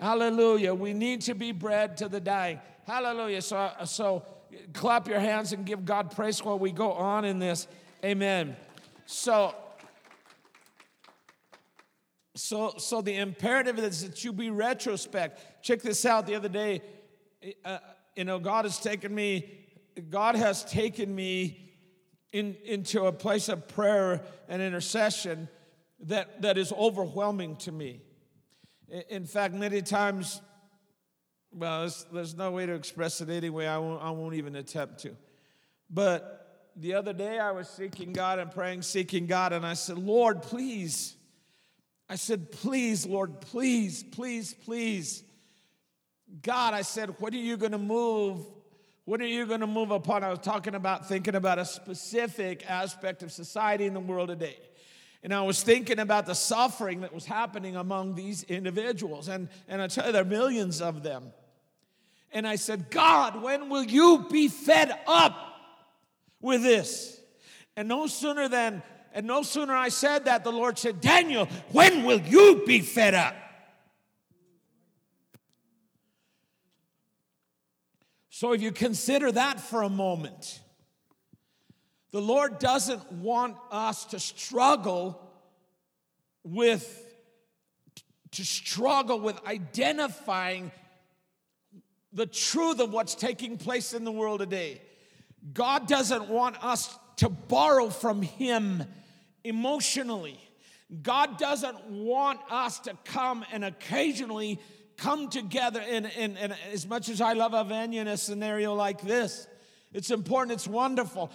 Hallelujah. 0.00 0.74
We 0.74 0.92
need 0.92 1.22
to 1.22 1.34
be 1.34 1.52
bread 1.52 1.96
to 1.98 2.08
the 2.08 2.20
dying. 2.20 2.60
Hallelujah. 2.86 3.42
So, 3.42 3.70
so 3.84 4.24
clap 4.72 5.08
your 5.08 5.20
hands 5.20 5.52
and 5.52 5.64
give 5.64 5.84
God 5.84 6.14
praise 6.14 6.42
while 6.42 6.58
we 6.58 6.72
go 6.72 6.92
on 6.92 7.24
in 7.24 7.38
this. 7.38 7.66
Amen. 8.04 8.56
So, 9.06 9.54
so, 12.36 12.74
so 12.78 13.00
the 13.00 13.16
imperative 13.16 13.78
is 13.78 14.02
that 14.02 14.24
you 14.24 14.32
be 14.32 14.50
retrospect. 14.50 15.62
Check 15.62 15.82
this 15.82 16.04
out. 16.04 16.26
The 16.26 16.34
other 16.34 16.48
day, 16.48 16.82
uh, 17.64 17.78
you 18.16 18.24
know, 18.24 18.38
God 18.38 18.64
has 18.64 18.78
taken 18.80 19.14
me. 19.14 19.60
God 20.10 20.34
has 20.34 20.64
taken 20.64 21.14
me 21.14 21.72
in, 22.32 22.56
into 22.64 23.04
a 23.04 23.12
place 23.12 23.48
of 23.48 23.68
prayer 23.68 24.20
and 24.48 24.60
intercession 24.60 25.48
that, 26.00 26.42
that 26.42 26.58
is 26.58 26.72
overwhelming 26.72 27.56
to 27.56 27.70
me. 27.70 28.02
In 29.08 29.24
fact, 29.24 29.54
many 29.54 29.80
times, 29.80 30.40
well, 31.52 31.88
there's 32.12 32.34
no 32.34 32.50
way 32.50 32.66
to 32.66 32.74
express 32.74 33.20
it 33.20 33.30
anyway. 33.30 33.66
I 33.66 33.78
won't, 33.78 34.02
I 34.02 34.10
won't 34.10 34.34
even 34.34 34.56
attempt 34.56 34.98
to. 35.02 35.16
But 35.88 36.72
the 36.74 36.94
other 36.94 37.12
day, 37.12 37.38
I 37.38 37.52
was 37.52 37.68
seeking 37.68 38.12
God 38.12 38.40
and 38.40 38.50
praying, 38.50 38.82
seeking 38.82 39.26
God, 39.26 39.52
and 39.52 39.64
I 39.64 39.74
said, 39.74 39.98
Lord, 39.98 40.42
please 40.42 41.14
I 42.08 42.16
said, 42.16 42.50
Please, 42.50 43.06
Lord, 43.06 43.40
please, 43.40 44.02
please, 44.02 44.54
please. 44.54 45.22
God, 46.42 46.74
I 46.74 46.82
said, 46.82 47.20
What 47.20 47.32
are 47.32 47.38
you 47.38 47.56
going 47.56 47.72
to 47.72 47.78
move? 47.78 48.46
What 49.04 49.20
are 49.20 49.26
you 49.26 49.44
going 49.46 49.60
to 49.60 49.66
move 49.66 49.90
upon? 49.90 50.24
I 50.24 50.30
was 50.30 50.38
talking 50.38 50.74
about 50.74 51.06
thinking 51.06 51.34
about 51.34 51.58
a 51.58 51.64
specific 51.64 52.68
aspect 52.68 53.22
of 53.22 53.30
society 53.30 53.84
in 53.84 53.92
the 53.92 54.00
world 54.00 54.28
today. 54.28 54.56
And 55.22 55.32
I 55.32 55.42
was 55.42 55.62
thinking 55.62 55.98
about 55.98 56.26
the 56.26 56.34
suffering 56.34 57.00
that 57.00 57.12
was 57.12 57.24
happening 57.24 57.76
among 57.76 58.14
these 58.14 58.42
individuals. 58.44 59.28
And, 59.28 59.48
and 59.68 59.80
I 59.80 59.88
tell 59.88 60.06
you, 60.06 60.12
there 60.12 60.22
are 60.22 60.26
millions 60.26 60.80
of 60.80 61.02
them. 61.02 61.32
And 62.32 62.46
I 62.46 62.56
said, 62.56 62.90
God, 62.90 63.42
when 63.42 63.68
will 63.68 63.84
you 63.84 64.26
be 64.30 64.48
fed 64.48 64.92
up 65.06 65.34
with 66.40 66.62
this? 66.62 67.20
And 67.76 67.88
no 67.88 68.06
sooner 68.06 68.48
than 68.48 68.82
and 69.14 69.26
no 69.26 69.42
sooner 69.42 69.72
I 69.72 69.88
said 69.90 70.24
that, 70.24 70.42
the 70.42 70.50
Lord 70.50 70.76
said, 70.76 71.00
Daniel, 71.00 71.46
when 71.70 72.02
will 72.02 72.20
you 72.20 72.64
be 72.66 72.80
fed 72.80 73.14
up? 73.14 73.36
So 78.28 78.52
if 78.52 78.60
you 78.60 78.72
consider 78.72 79.30
that 79.30 79.60
for 79.60 79.82
a 79.82 79.88
moment, 79.88 80.60
the 82.10 82.20
Lord 82.20 82.58
doesn't 82.58 83.12
want 83.12 83.56
us 83.70 84.04
to 84.06 84.18
struggle 84.18 85.20
with 86.42 87.00
to 88.32 88.44
struggle 88.44 89.20
with 89.20 89.40
identifying 89.46 90.72
the 92.12 92.26
truth 92.26 92.80
of 92.80 92.92
what's 92.92 93.14
taking 93.14 93.56
place 93.56 93.92
in 93.94 94.02
the 94.02 94.10
world 94.10 94.40
today. 94.40 94.82
God 95.52 95.86
doesn't 95.86 96.28
want 96.28 96.62
us 96.64 96.98
to 97.18 97.28
borrow 97.28 97.90
from 97.90 98.22
him 98.22 98.82
emotionally. 99.44 100.40
God 101.02 101.38
doesn't 101.38 101.84
want 101.90 102.40
us 102.50 102.80
to 102.80 102.96
come 103.04 103.44
and 103.52 103.64
occasionally 103.64 104.60
come 104.96 105.28
together 105.28 105.80
in, 105.80 106.06
in, 106.06 106.36
in, 106.36 106.54
as 106.72 106.86
much 106.86 107.08
as 107.08 107.20
I 107.20 107.32
love 107.32 107.54
a 107.54 107.64
venue 107.64 108.00
in 108.00 108.08
a 108.08 108.16
scenario 108.16 108.74
like 108.74 109.02
this. 109.02 109.46
It's 109.92 110.10
important, 110.10 110.52
it's 110.52 110.68
wonderful, 110.68 111.30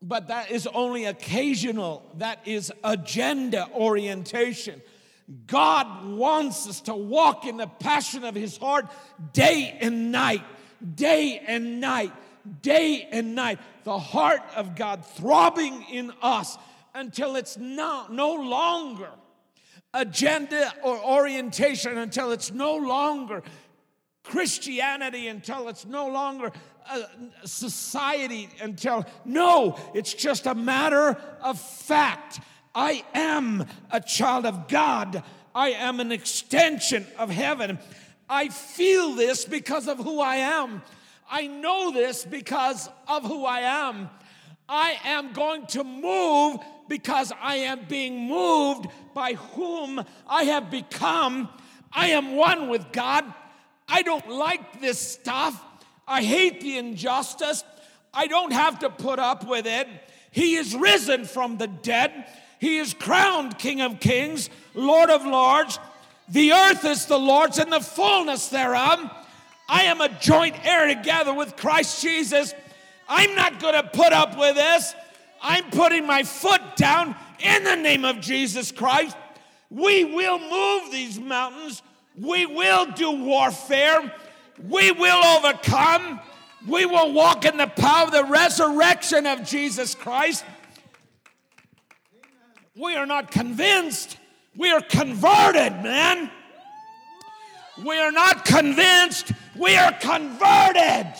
but 0.00 0.28
that 0.28 0.50
is 0.50 0.66
only 0.66 1.04
occasional. 1.04 2.02
That 2.18 2.40
is 2.46 2.72
agenda 2.82 3.68
orientation. 3.74 4.82
God 5.46 6.06
wants 6.06 6.68
us 6.68 6.80
to 6.82 6.94
walk 6.94 7.46
in 7.46 7.56
the 7.56 7.66
passion 7.66 8.24
of 8.24 8.34
His 8.34 8.56
heart 8.56 8.86
day 9.32 9.76
and 9.80 10.10
night, 10.12 10.42
day 10.94 11.42
and 11.46 11.80
night, 11.80 12.12
day 12.60 13.08
and 13.10 13.34
night. 13.34 13.60
The 13.84 13.98
heart 13.98 14.42
of 14.56 14.74
God 14.74 15.06
throbbing 15.06 15.84
in 15.90 16.12
us 16.20 16.58
until 16.94 17.36
it's 17.36 17.56
not, 17.56 18.12
no 18.12 18.34
longer 18.34 19.10
agenda 19.94 20.72
or 20.82 20.98
orientation, 20.98 21.98
until 21.98 22.32
it's 22.32 22.52
no 22.52 22.76
longer 22.76 23.42
Christianity, 24.24 25.28
until 25.28 25.68
it's 25.68 25.84
no 25.84 26.08
longer 26.08 26.52
society, 27.44 28.48
until 28.60 29.04
no, 29.24 29.78
it's 29.94 30.14
just 30.14 30.46
a 30.46 30.54
matter 30.54 31.16
of 31.42 31.60
fact. 31.60 32.40
I 32.74 33.04
am 33.14 33.66
a 33.90 34.00
child 34.00 34.46
of 34.46 34.68
God. 34.68 35.22
I 35.54 35.70
am 35.70 36.00
an 36.00 36.12
extension 36.12 37.06
of 37.18 37.30
heaven. 37.30 37.78
I 38.28 38.48
feel 38.48 39.14
this 39.14 39.44
because 39.44 39.88
of 39.88 39.98
who 39.98 40.20
I 40.20 40.36
am. 40.36 40.82
I 41.30 41.46
know 41.46 41.92
this 41.92 42.24
because 42.24 42.88
of 43.06 43.24
who 43.24 43.44
I 43.44 43.60
am. 43.60 44.08
I 44.74 44.98
am 45.04 45.34
going 45.34 45.66
to 45.66 45.84
move 45.84 46.56
because 46.88 47.30
I 47.42 47.56
am 47.56 47.84
being 47.90 48.26
moved 48.26 48.86
by 49.12 49.34
whom 49.34 50.02
I 50.26 50.44
have 50.44 50.70
become. 50.70 51.50
I 51.92 52.08
am 52.08 52.36
one 52.36 52.70
with 52.70 52.90
God. 52.90 53.22
I 53.86 54.00
don't 54.00 54.26
like 54.30 54.80
this 54.80 54.98
stuff. 54.98 55.62
I 56.08 56.22
hate 56.22 56.62
the 56.62 56.78
injustice. 56.78 57.62
I 58.14 58.26
don't 58.28 58.54
have 58.54 58.78
to 58.78 58.88
put 58.88 59.18
up 59.18 59.46
with 59.46 59.66
it. 59.66 59.88
He 60.30 60.54
is 60.54 60.74
risen 60.74 61.26
from 61.26 61.58
the 61.58 61.66
dead. 61.66 62.26
He 62.58 62.78
is 62.78 62.94
crowned 62.94 63.58
King 63.58 63.82
of 63.82 64.00
Kings, 64.00 64.48
Lord 64.72 65.10
of 65.10 65.26
Lords. 65.26 65.78
The 66.30 66.52
earth 66.52 66.86
is 66.86 67.04
the 67.04 67.18
Lord's 67.18 67.58
and 67.58 67.70
the 67.70 67.80
fullness 67.80 68.48
thereof. 68.48 69.10
I 69.68 69.82
am 69.82 70.00
a 70.00 70.08
joint 70.08 70.56
heir 70.64 70.86
together 70.94 71.34
with 71.34 71.56
Christ 71.56 72.00
Jesus. 72.00 72.54
I'm 73.08 73.34
not 73.34 73.60
going 73.60 73.74
to 73.74 73.82
put 73.82 74.12
up 74.12 74.38
with 74.38 74.56
this. 74.56 74.94
I'm 75.42 75.64
putting 75.70 76.06
my 76.06 76.22
foot 76.22 76.60
down 76.76 77.16
in 77.40 77.64
the 77.64 77.76
name 77.76 78.04
of 78.04 78.20
Jesus 78.20 78.70
Christ. 78.70 79.16
We 79.70 80.04
will 80.04 80.38
move 80.38 80.92
these 80.92 81.18
mountains. 81.18 81.82
We 82.16 82.46
will 82.46 82.86
do 82.92 83.10
warfare. 83.10 84.14
We 84.68 84.92
will 84.92 85.24
overcome. 85.24 86.20
We 86.68 86.86
will 86.86 87.12
walk 87.12 87.44
in 87.44 87.56
the 87.56 87.66
power 87.66 88.06
of 88.06 88.12
the 88.12 88.24
resurrection 88.24 89.26
of 89.26 89.44
Jesus 89.44 89.94
Christ. 89.94 90.44
We 92.76 92.94
are 92.94 93.06
not 93.06 93.30
convinced. 93.30 94.16
We 94.56 94.70
are 94.70 94.80
converted, 94.80 95.82
man. 95.82 96.30
We 97.84 97.98
are 97.98 98.12
not 98.12 98.44
convinced. 98.44 99.32
We 99.56 99.76
are 99.76 99.92
converted. 99.92 101.12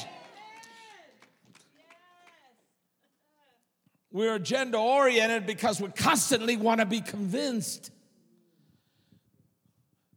We're 4.13 4.35
agenda 4.35 4.77
oriented 4.79 5.47
because 5.47 5.81
we 5.81 5.89
constantly 5.89 6.57
want 6.57 6.81
to 6.81 6.87
be 6.87 7.01
convinced. 7.01 7.91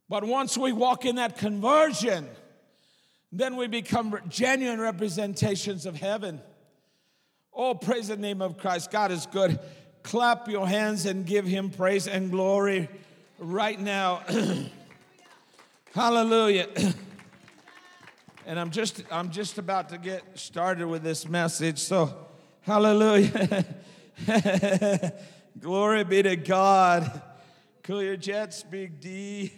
But 0.09 0.25
once 0.25 0.57
we 0.57 0.73
walk 0.73 1.05
in 1.05 1.15
that 1.15 1.37
conversion, 1.37 2.27
then 3.31 3.55
we 3.55 3.67
become 3.67 4.19
genuine 4.27 4.81
representations 4.81 5.85
of 5.85 5.95
heaven. 5.95 6.41
Oh, 7.53 7.73
praise 7.73 8.09
the 8.09 8.17
name 8.17 8.41
of 8.41 8.57
Christ. 8.57 8.91
God 8.91 9.11
is 9.11 9.25
good. 9.27 9.59
Clap 10.03 10.49
your 10.49 10.67
hands 10.67 11.05
and 11.05 11.25
give 11.25 11.45
him 11.45 11.69
praise 11.69 12.07
and 12.07 12.29
glory 12.29 12.89
right 13.39 13.79
now. 13.79 14.21
Hallelujah. 15.95 16.67
and 18.45 18.59
I'm 18.59 18.71
just 18.71 19.03
I'm 19.09 19.31
just 19.31 19.57
about 19.57 19.89
to 19.89 19.97
get 19.97 20.37
started 20.37 20.87
with 20.87 21.01
this 21.03 21.27
message. 21.27 21.79
So, 21.79 22.13
hallelujah. 22.61 23.65
Glory 25.59 26.03
be 26.03 26.23
to 26.23 26.35
God. 26.35 27.21
Cool 27.83 28.03
your 28.03 28.17
jets, 28.17 28.63
Big 28.63 28.99
D. 28.99 29.51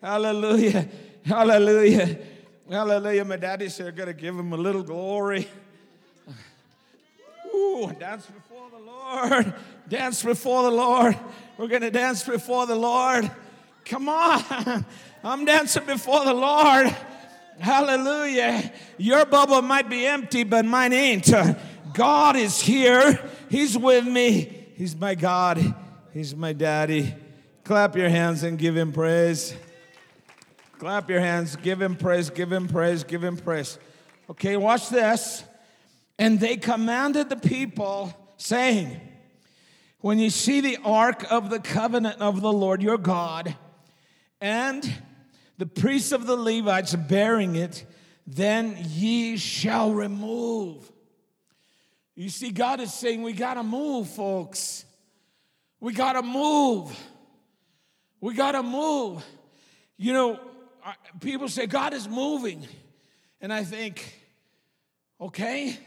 Hallelujah. 0.00 0.88
Hallelujah. 1.24 2.18
Hallelujah. 2.70 3.24
My 3.24 3.36
daddy 3.36 3.68
said, 3.68 3.88
I 3.88 3.90
got 3.90 4.04
to 4.06 4.12
give 4.12 4.36
him 4.36 4.52
a 4.52 4.56
little 4.56 4.82
glory. 4.82 5.48
Ooh, 7.54 7.92
dance 7.98 8.26
before 8.26 8.70
the 8.70 8.78
Lord. 8.78 9.54
Dance 9.88 10.22
before 10.22 10.62
the 10.64 10.70
Lord. 10.70 11.16
We're 11.56 11.68
going 11.68 11.82
to 11.82 11.90
dance 11.90 12.22
before 12.22 12.66
the 12.66 12.76
Lord. 12.76 13.30
Come 13.84 14.08
on. 14.08 14.84
I'm 15.24 15.44
dancing 15.44 15.84
before 15.84 16.24
the 16.24 16.34
Lord. 16.34 16.94
Hallelujah. 17.58 18.72
Your 18.98 19.24
bubble 19.24 19.62
might 19.62 19.88
be 19.88 20.06
empty, 20.06 20.44
but 20.44 20.64
mine 20.64 20.92
ain't. 20.92 21.32
God 21.96 22.36
is 22.36 22.60
here. 22.60 23.18
He's 23.48 23.76
with 23.76 24.06
me. 24.06 24.66
He's 24.74 24.94
my 24.94 25.14
God. 25.14 25.74
He's 26.12 26.36
my 26.36 26.52
daddy. 26.52 27.14
Clap 27.64 27.96
your 27.96 28.10
hands 28.10 28.42
and 28.42 28.58
give 28.58 28.76
him 28.76 28.92
praise. 28.92 29.56
Clap 30.78 31.08
your 31.08 31.20
hands. 31.20 31.56
Give 31.56 31.80
him 31.80 31.96
praise. 31.96 32.28
Give 32.28 32.52
him 32.52 32.68
praise. 32.68 33.02
Give 33.02 33.24
him 33.24 33.38
praise. 33.38 33.78
Okay, 34.28 34.58
watch 34.58 34.90
this. 34.90 35.42
And 36.18 36.38
they 36.38 36.58
commanded 36.58 37.30
the 37.30 37.36
people, 37.36 38.14
saying, 38.36 39.00
When 40.00 40.18
you 40.18 40.28
see 40.28 40.60
the 40.60 40.76
ark 40.84 41.24
of 41.30 41.48
the 41.48 41.60
covenant 41.60 42.20
of 42.20 42.42
the 42.42 42.52
Lord 42.52 42.82
your 42.82 42.98
God, 42.98 43.56
and 44.38 45.02
the 45.56 45.66
priests 45.66 46.12
of 46.12 46.26
the 46.26 46.36
Levites 46.36 46.94
bearing 46.94 47.56
it, 47.56 47.86
then 48.26 48.76
ye 48.82 49.38
shall 49.38 49.94
remove. 49.94 50.92
You 52.16 52.30
see, 52.30 52.50
God 52.50 52.80
is 52.80 52.92
saying, 52.94 53.22
We 53.22 53.34
got 53.34 53.54
to 53.54 53.62
move, 53.62 54.08
folks. 54.08 54.84
We 55.78 55.92
got 55.92 56.14
to 56.14 56.22
move. 56.22 56.98
We 58.20 58.34
got 58.34 58.52
to 58.52 58.62
move. 58.62 59.22
You 59.98 60.14
know, 60.14 60.40
people 61.20 61.48
say, 61.48 61.66
God 61.66 61.92
is 61.92 62.08
moving. 62.08 62.66
And 63.40 63.52
I 63.52 63.64
think, 63.64 64.18
okay, 65.20 65.78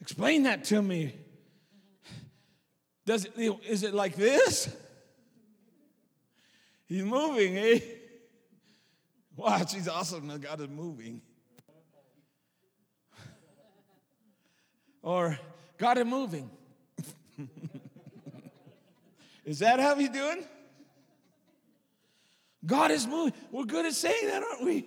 explain 0.00 0.44
that 0.44 0.64
to 0.64 0.80
me. 0.80 1.14
Does 3.04 3.26
it, 3.26 3.58
is 3.66 3.82
it 3.82 3.94
like 3.94 4.16
this? 4.16 4.74
He's 6.86 7.04
moving, 7.04 7.58
eh? 7.58 7.80
Watch, 9.36 9.74
he's 9.74 9.88
awesome. 9.88 10.26
God 10.40 10.60
is 10.60 10.68
moving. 10.68 11.20
Or 15.08 15.38
God 15.78 15.96
is 15.96 16.04
moving. 16.04 16.50
is 19.46 19.60
that 19.60 19.80
how 19.80 19.94
he's 19.94 20.10
doing? 20.10 20.44
God 22.66 22.90
is 22.90 23.06
moving. 23.06 23.32
We're 23.50 23.64
good 23.64 23.86
at 23.86 23.94
saying 23.94 24.26
that, 24.26 24.42
aren't 24.42 24.64
we? 24.66 24.86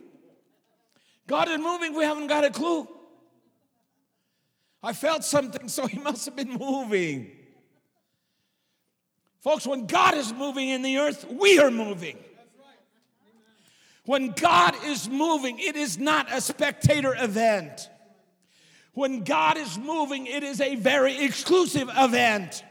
God 1.25 1.49
is 1.49 1.57
moving, 1.57 1.95
we 1.95 2.03
haven't 2.03 2.27
got 2.27 2.43
a 2.43 2.51
clue. 2.51 2.87
I 4.83 4.93
felt 4.93 5.23
something, 5.23 5.67
so 5.67 5.87
he 5.87 5.97
must 5.97 6.25
have 6.25 6.35
been 6.35 6.53
moving. 6.53 7.31
Folks, 9.39 9.65
when 9.65 9.87
God 9.87 10.13
is 10.13 10.31
moving 10.31 10.69
in 10.69 10.83
the 10.83 10.99
earth, 10.99 11.25
we 11.31 11.57
are 11.57 11.71
moving. 11.71 12.19
When 14.05 14.33
God 14.33 14.75
is 14.85 15.09
moving, 15.09 15.57
it 15.57 15.75
is 15.75 15.97
not 15.97 16.31
a 16.31 16.41
spectator 16.41 17.15
event. 17.17 17.89
When 18.93 19.23
God 19.23 19.57
is 19.57 19.77
moving, 19.77 20.27
it 20.27 20.43
is 20.43 20.59
a 20.59 20.75
very 20.75 21.23
exclusive 21.23 21.89
event. 21.95 22.63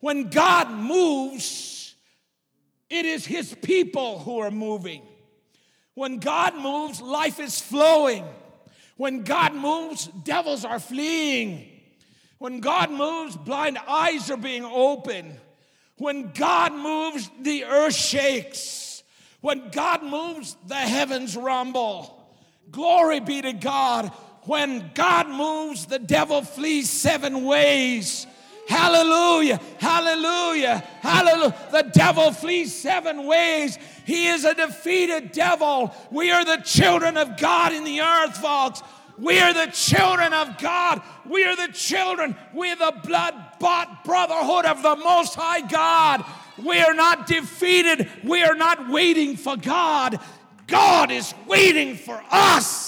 When 0.00 0.28
God 0.28 0.70
moves, 0.70 1.94
it 2.90 3.06
is 3.06 3.24
His 3.24 3.54
people 3.62 4.18
who 4.18 4.38
are 4.38 4.50
moving. 4.50 5.02
When 5.94 6.18
God 6.18 6.54
moves, 6.56 7.00
life 7.00 7.40
is 7.40 7.58
flowing. 7.58 8.24
When 8.96 9.22
God 9.22 9.54
moves, 9.54 10.06
devils 10.24 10.64
are 10.64 10.78
fleeing. 10.78 11.66
When 12.38 12.60
God 12.60 12.90
moves, 12.90 13.36
blind 13.36 13.78
eyes 13.78 14.30
are 14.30 14.36
being 14.36 14.64
opened. 14.64 15.38
When 15.96 16.32
God 16.32 16.74
moves, 16.74 17.30
the 17.40 17.64
earth 17.64 17.94
shakes. 17.94 19.02
When 19.40 19.70
God 19.70 20.02
moves, 20.02 20.56
the 20.66 20.74
heavens 20.74 21.36
rumble. 21.36 22.12
Glory 22.70 23.20
be 23.20 23.40
to 23.40 23.52
God. 23.52 24.12
When 24.46 24.90
God 24.94 25.28
moves, 25.28 25.86
the 25.86 25.98
devil 25.98 26.42
flees 26.42 26.88
seven 26.88 27.44
ways. 27.44 28.26
Hallelujah, 28.68 29.60
hallelujah, 29.78 30.82
hallelujah. 31.00 31.54
The 31.70 31.90
devil 31.92 32.32
flees 32.32 32.74
seven 32.74 33.26
ways. 33.26 33.78
He 34.04 34.26
is 34.26 34.44
a 34.44 34.54
defeated 34.54 35.32
devil. 35.32 35.94
We 36.10 36.30
are 36.30 36.44
the 36.44 36.62
children 36.64 37.16
of 37.16 37.36
God 37.36 37.72
in 37.72 37.84
the 37.84 38.00
earth, 38.00 38.38
folks. 38.38 38.82
We 39.18 39.38
are 39.38 39.52
the 39.52 39.70
children 39.72 40.32
of 40.32 40.58
God. 40.58 41.00
We 41.28 41.44
are 41.44 41.56
the 41.56 41.72
children. 41.72 42.36
We 42.52 42.70
are 42.70 42.76
the 42.76 43.00
blood 43.04 43.34
bought 43.58 44.04
brotherhood 44.04 44.66
of 44.66 44.82
the 44.82 44.96
Most 44.96 45.34
High 45.34 45.66
God. 45.66 46.24
We 46.62 46.78
are 46.80 46.94
not 46.94 47.26
defeated. 47.26 48.10
We 48.22 48.42
are 48.42 48.54
not 48.54 48.90
waiting 48.90 49.36
for 49.36 49.56
God. 49.56 50.18
God 50.66 51.10
is 51.10 51.34
waiting 51.46 51.96
for 51.96 52.22
us. 52.30 52.85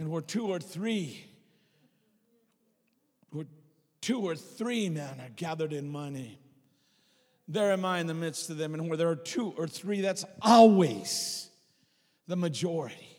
And 0.00 0.08
we're 0.08 0.22
two 0.22 0.46
or 0.46 0.58
three. 0.58 1.22
We're 3.34 3.44
two 4.00 4.20
or 4.20 4.34
three 4.34 4.88
men 4.88 5.20
are 5.20 5.28
gathered 5.36 5.74
in 5.74 5.90
my 5.90 6.08
name. 6.08 6.38
There 7.46 7.70
am 7.70 7.84
I 7.84 7.98
in 8.00 8.06
the 8.06 8.14
midst 8.14 8.48
of 8.48 8.56
them. 8.56 8.72
And 8.72 8.88
where 8.88 8.96
there 8.96 9.10
are 9.10 9.14
two 9.14 9.52
or 9.58 9.68
three, 9.68 10.00
that's 10.00 10.24
always 10.40 11.50
the 12.28 12.36
majority. 12.36 13.18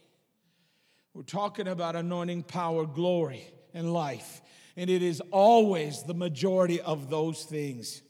We're 1.14 1.22
talking 1.22 1.68
about 1.68 1.96
anointing 1.96 2.44
power, 2.44 2.88
glory, 2.88 3.46
and 3.76 3.94
life. 3.94 4.42
And 4.76 4.90
it 4.90 5.04
is 5.04 5.22
always 5.30 6.02
the 6.02 6.16
majority 6.16 6.82
of 6.82 7.12
those 7.12 7.44
things. 7.44 8.02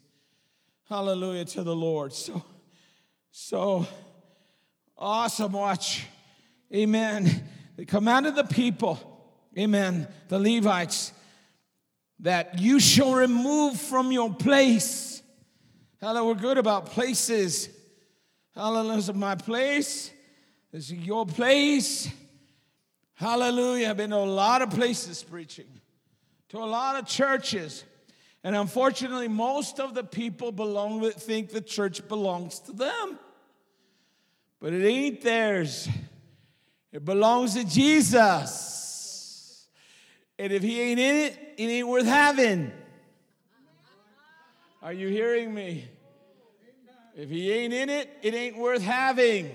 Hallelujah 0.88 1.43
to 1.43 1.63
the 1.63 1.75
Lord. 1.75 2.13
So, 2.13 2.41
so 3.31 3.86
awesome. 4.97 5.51
Watch. 5.51 6.05
Amen. 6.73 7.49
Commanded 7.88 8.36
the 8.36 8.44
people, 8.44 9.00
amen, 9.58 10.08
the 10.28 10.39
Levites, 10.39 11.13
that 12.20 12.60
you 12.60 12.80
shall 12.80 13.13
remove 13.13 13.80
from 13.80 14.12
your 14.12 14.34
place. 14.34 15.24
Hallelujah. 16.00 16.34
We're 16.34 16.41
good 16.41 16.58
about 16.58 16.88
places. 16.88 17.70
Hallelujah. 18.54 19.13
My 19.13 19.36
place 19.36 20.12
this 20.72 20.86
is 20.86 20.94
your 20.94 21.26
place. 21.26 22.10
Hallelujah. 23.15 23.89
I've 23.89 23.98
been 23.98 24.12
to 24.12 24.17
a 24.17 24.20
lot 24.20 24.62
of 24.62 24.70
places 24.70 25.22
preaching, 25.22 25.67
to 26.50 26.60
a 26.60 26.65
lot 26.65 26.96
of 26.96 27.06
churches. 27.06 27.84
And 28.44 28.56
unfortunately, 28.56 29.28
most 29.28 29.80
of 29.80 29.94
the 29.94 30.04
people 30.04 30.52
belong 30.52 31.02
with, 31.02 31.15
think 31.15 31.50
the 31.50 31.62
church 31.62 32.08
belongs 32.08 32.60
to 32.62 32.72
them. 32.72 33.20
But 34.60 34.74
it 34.74 34.86
ain't 34.88 35.22
theirs. 35.22 35.89
It 36.91 37.06
belongs 37.06 37.54
to 37.54 37.63
Jesus. 37.63 39.67
And 40.38 40.51
if 40.51 40.63
he 40.63 40.82
ain't 40.82 40.99
in 40.99 41.15
it, 41.15 41.54
it 41.58 41.65
ain't 41.65 41.88
worth 41.88 42.06
having. 42.06 42.71
Are 44.82 44.93
you 44.93 45.08
hearing 45.08 45.54
me? 45.54 45.86
If 47.15 47.30
he 47.30 47.51
ain't 47.51 47.73
in 47.73 47.89
it, 47.89 48.10
it 48.21 48.34
ain't 48.34 48.58
worth 48.58 48.82
having. 48.82 49.51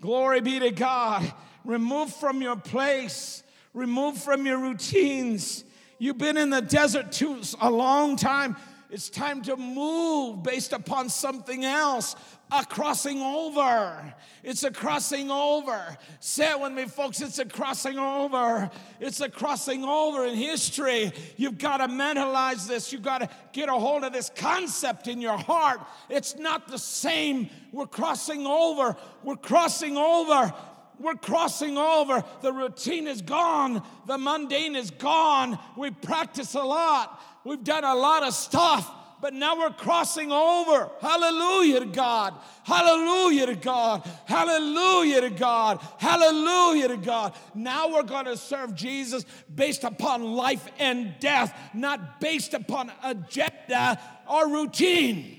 Glory 0.00 0.40
be 0.40 0.58
to 0.58 0.70
God. 0.70 1.32
Remove 1.64 2.12
from 2.14 2.42
your 2.42 2.56
place, 2.56 3.42
remove 3.72 4.18
from 4.18 4.44
your 4.44 4.58
routines. 4.58 5.64
You've 5.98 6.18
been 6.18 6.36
in 6.36 6.50
the 6.50 6.60
desert 6.60 7.12
too 7.12 7.40
a 7.60 7.70
long 7.70 8.16
time. 8.16 8.56
It's 8.92 9.08
time 9.08 9.40
to 9.44 9.56
move 9.56 10.42
based 10.42 10.74
upon 10.74 11.08
something 11.08 11.64
else. 11.64 12.14
A 12.50 12.62
crossing 12.62 13.22
over. 13.22 14.14
It's 14.42 14.64
a 14.64 14.70
crossing 14.70 15.30
over. 15.30 15.96
Say 16.20 16.50
it 16.50 16.60
with 16.60 16.72
me, 16.72 16.84
folks. 16.84 17.22
It's 17.22 17.38
a 17.38 17.46
crossing 17.46 17.98
over. 17.98 18.70
It's 19.00 19.22
a 19.22 19.30
crossing 19.30 19.82
over 19.82 20.26
in 20.26 20.34
history. 20.34 21.10
You've 21.38 21.56
got 21.56 21.78
to 21.78 21.88
mentalize 21.88 22.68
this. 22.68 22.92
You've 22.92 23.02
got 23.02 23.22
to 23.22 23.30
get 23.54 23.70
a 23.70 23.72
hold 23.72 24.04
of 24.04 24.12
this 24.12 24.30
concept 24.36 25.08
in 25.08 25.22
your 25.22 25.38
heart. 25.38 25.80
It's 26.10 26.36
not 26.36 26.68
the 26.68 26.76
same. 26.76 27.48
We're 27.72 27.86
crossing 27.86 28.46
over. 28.46 28.94
We're 29.24 29.36
crossing 29.36 29.96
over. 29.96 30.52
We're 31.00 31.14
crossing 31.14 31.78
over. 31.78 32.22
The 32.42 32.52
routine 32.52 33.08
is 33.08 33.22
gone. 33.22 33.82
The 34.06 34.18
mundane 34.18 34.76
is 34.76 34.90
gone. 34.90 35.58
We 35.76 35.90
practice 35.90 36.54
a 36.54 36.62
lot. 36.62 37.20
We've 37.44 37.62
done 37.62 37.84
a 37.84 37.94
lot 37.94 38.22
of 38.22 38.34
stuff 38.34 38.90
but 39.22 39.34
now 39.34 39.56
we're 39.56 39.70
crossing 39.70 40.32
over. 40.32 40.90
Hallelujah 41.00 41.78
to 41.78 41.86
God. 41.86 42.34
Hallelujah 42.64 43.46
to 43.46 43.54
God. 43.54 44.02
Hallelujah 44.26 45.20
to 45.20 45.30
God. 45.30 45.80
Hallelujah 45.98 46.88
to 46.88 46.96
God. 46.96 47.32
Now 47.54 47.92
we're 47.92 48.02
going 48.02 48.24
to 48.24 48.36
serve 48.36 48.74
Jesus 48.74 49.24
based 49.54 49.84
upon 49.84 50.24
life 50.24 50.66
and 50.80 51.14
death, 51.20 51.56
not 51.72 52.20
based 52.20 52.52
upon 52.52 52.90
agenda 53.04 54.00
or 54.28 54.48
routine. 54.48 55.38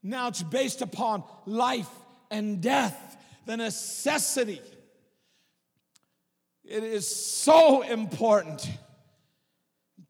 Now 0.00 0.28
it's 0.28 0.44
based 0.44 0.82
upon 0.82 1.24
life 1.46 1.90
and 2.30 2.60
death, 2.60 3.16
the 3.44 3.56
necessity. 3.56 4.62
It 6.64 6.84
is 6.84 7.08
so 7.08 7.82
important 7.82 8.70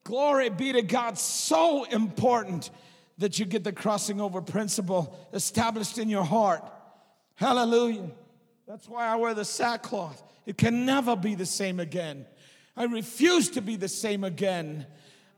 Glory 0.04 0.50
be 0.50 0.72
to 0.72 0.82
God. 0.82 1.18
So 1.18 1.84
important 1.84 2.70
that 3.18 3.38
you 3.38 3.46
get 3.46 3.64
the 3.64 3.72
crossing 3.72 4.20
over 4.20 4.40
principle 4.42 5.18
established 5.32 5.98
in 5.98 6.08
your 6.08 6.24
heart. 6.24 6.62
Hallelujah. 7.36 8.10
That's 8.66 8.88
why 8.88 9.06
I 9.06 9.16
wear 9.16 9.34
the 9.34 9.44
sackcloth. 9.44 10.22
It 10.46 10.58
can 10.58 10.84
never 10.84 11.16
be 11.16 11.34
the 11.34 11.46
same 11.46 11.80
again. 11.80 12.26
I 12.76 12.84
refuse 12.84 13.50
to 13.50 13.62
be 13.62 13.76
the 13.76 13.88
same 13.88 14.24
again. 14.24 14.86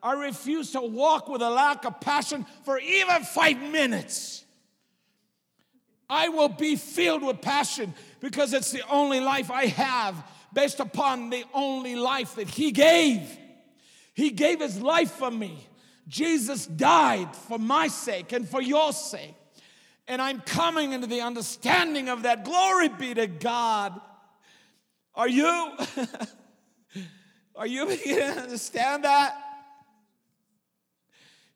I 0.02 0.12
refuse 0.12 0.72
to 0.72 0.80
walk 0.80 1.28
with 1.28 1.42
a 1.42 1.50
lack 1.50 1.84
of 1.84 2.00
passion 2.00 2.46
for 2.64 2.78
even 2.78 3.22
five 3.22 3.60
minutes. 3.60 4.44
I 6.08 6.28
will 6.28 6.48
be 6.48 6.76
filled 6.76 7.24
with 7.24 7.40
passion 7.40 7.94
because 8.20 8.52
it's 8.52 8.70
the 8.70 8.88
only 8.88 9.20
life 9.20 9.50
I 9.50 9.66
have 9.66 10.14
based 10.52 10.80
upon 10.80 11.30
the 11.30 11.44
only 11.52 11.96
life 11.96 12.36
that 12.36 12.48
He 12.48 12.70
gave. 12.70 13.38
He 14.16 14.30
gave 14.30 14.60
his 14.60 14.80
life 14.80 15.10
for 15.10 15.30
me. 15.30 15.68
Jesus 16.08 16.66
died 16.66 17.36
for 17.36 17.58
my 17.58 17.88
sake 17.88 18.32
and 18.32 18.48
for 18.48 18.62
your 18.62 18.94
sake. 18.94 19.34
And 20.08 20.22
I'm 20.22 20.40
coming 20.40 20.92
into 20.92 21.06
the 21.06 21.20
understanding 21.20 22.08
of 22.08 22.22
that. 22.22 22.42
Glory 22.42 22.88
be 22.88 23.12
to 23.12 23.26
God. 23.26 24.00
Are 25.14 25.28
you? 25.28 25.46
Are 27.56 27.66
you 27.66 27.84
beginning 27.84 28.34
to 28.34 28.40
understand 28.40 29.04
that? 29.04 29.36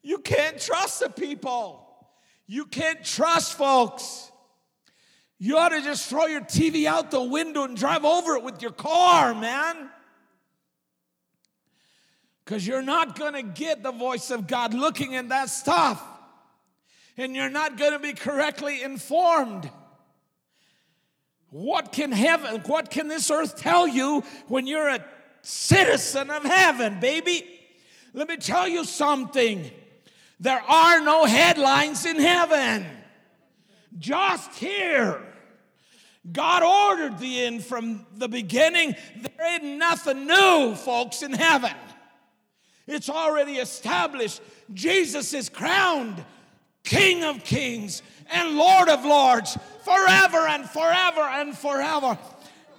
You 0.03 0.19
can't 0.19 0.59
trust 0.59 0.99
the 0.99 1.09
people. 1.09 1.87
You 2.45 2.65
can't 2.65 3.03
trust 3.03 3.57
folks. 3.57 4.31
You 5.39 5.57
ought 5.57 5.69
to 5.69 5.81
just 5.81 6.07
throw 6.07 6.27
your 6.27 6.41
TV 6.41 6.85
out 6.85 7.09
the 7.09 7.23
window 7.23 7.63
and 7.63 7.75
drive 7.75 8.05
over 8.05 8.35
it 8.35 8.43
with 8.43 8.61
your 8.61 8.71
car, 8.71 9.33
man 9.33 9.89
because 12.51 12.67
you're 12.67 12.81
not 12.81 13.17
going 13.17 13.31
to 13.31 13.43
get 13.43 13.81
the 13.81 13.93
voice 13.93 14.29
of 14.29 14.45
God 14.45 14.73
looking 14.73 15.15
at 15.15 15.29
that 15.29 15.49
stuff. 15.49 16.03
And 17.15 17.33
you're 17.33 17.49
not 17.49 17.77
going 17.77 17.93
to 17.93 17.99
be 17.99 18.11
correctly 18.11 18.83
informed. 18.83 19.71
What 21.49 21.93
can 21.93 22.11
heaven, 22.11 22.61
what 22.65 22.91
can 22.91 23.07
this 23.07 23.31
earth 23.31 23.55
tell 23.55 23.87
you 23.87 24.25
when 24.49 24.67
you're 24.67 24.89
a 24.89 24.99
citizen 25.43 26.29
of 26.29 26.43
heaven, 26.43 26.99
baby? 26.99 27.47
Let 28.13 28.27
me 28.27 28.35
tell 28.35 28.67
you 28.67 28.83
something. 28.83 29.71
There 30.41 30.61
are 30.61 30.99
no 30.99 31.23
headlines 31.23 32.05
in 32.05 32.19
heaven. 32.19 32.85
Just 33.97 34.55
here. 34.55 35.21
God 36.29 36.63
ordered 36.63 37.17
the 37.17 37.43
end 37.43 37.63
from 37.63 38.05
the 38.13 38.27
beginning. 38.27 38.97
There 39.15 39.53
ain't 39.53 39.77
nothing 39.77 40.27
new, 40.27 40.75
folks, 40.75 41.21
in 41.21 41.31
heaven. 41.31 41.71
It's 42.91 43.09
already 43.09 43.53
established. 43.53 44.41
Jesus 44.73 45.33
is 45.33 45.49
crowned 45.49 46.23
King 46.83 47.23
of 47.23 47.43
kings 47.43 48.01
and 48.31 48.57
Lord 48.57 48.89
of 48.89 49.05
lords 49.05 49.57
forever 49.83 50.47
and 50.47 50.69
forever 50.69 51.21
and 51.21 51.57
forever. 51.57 52.17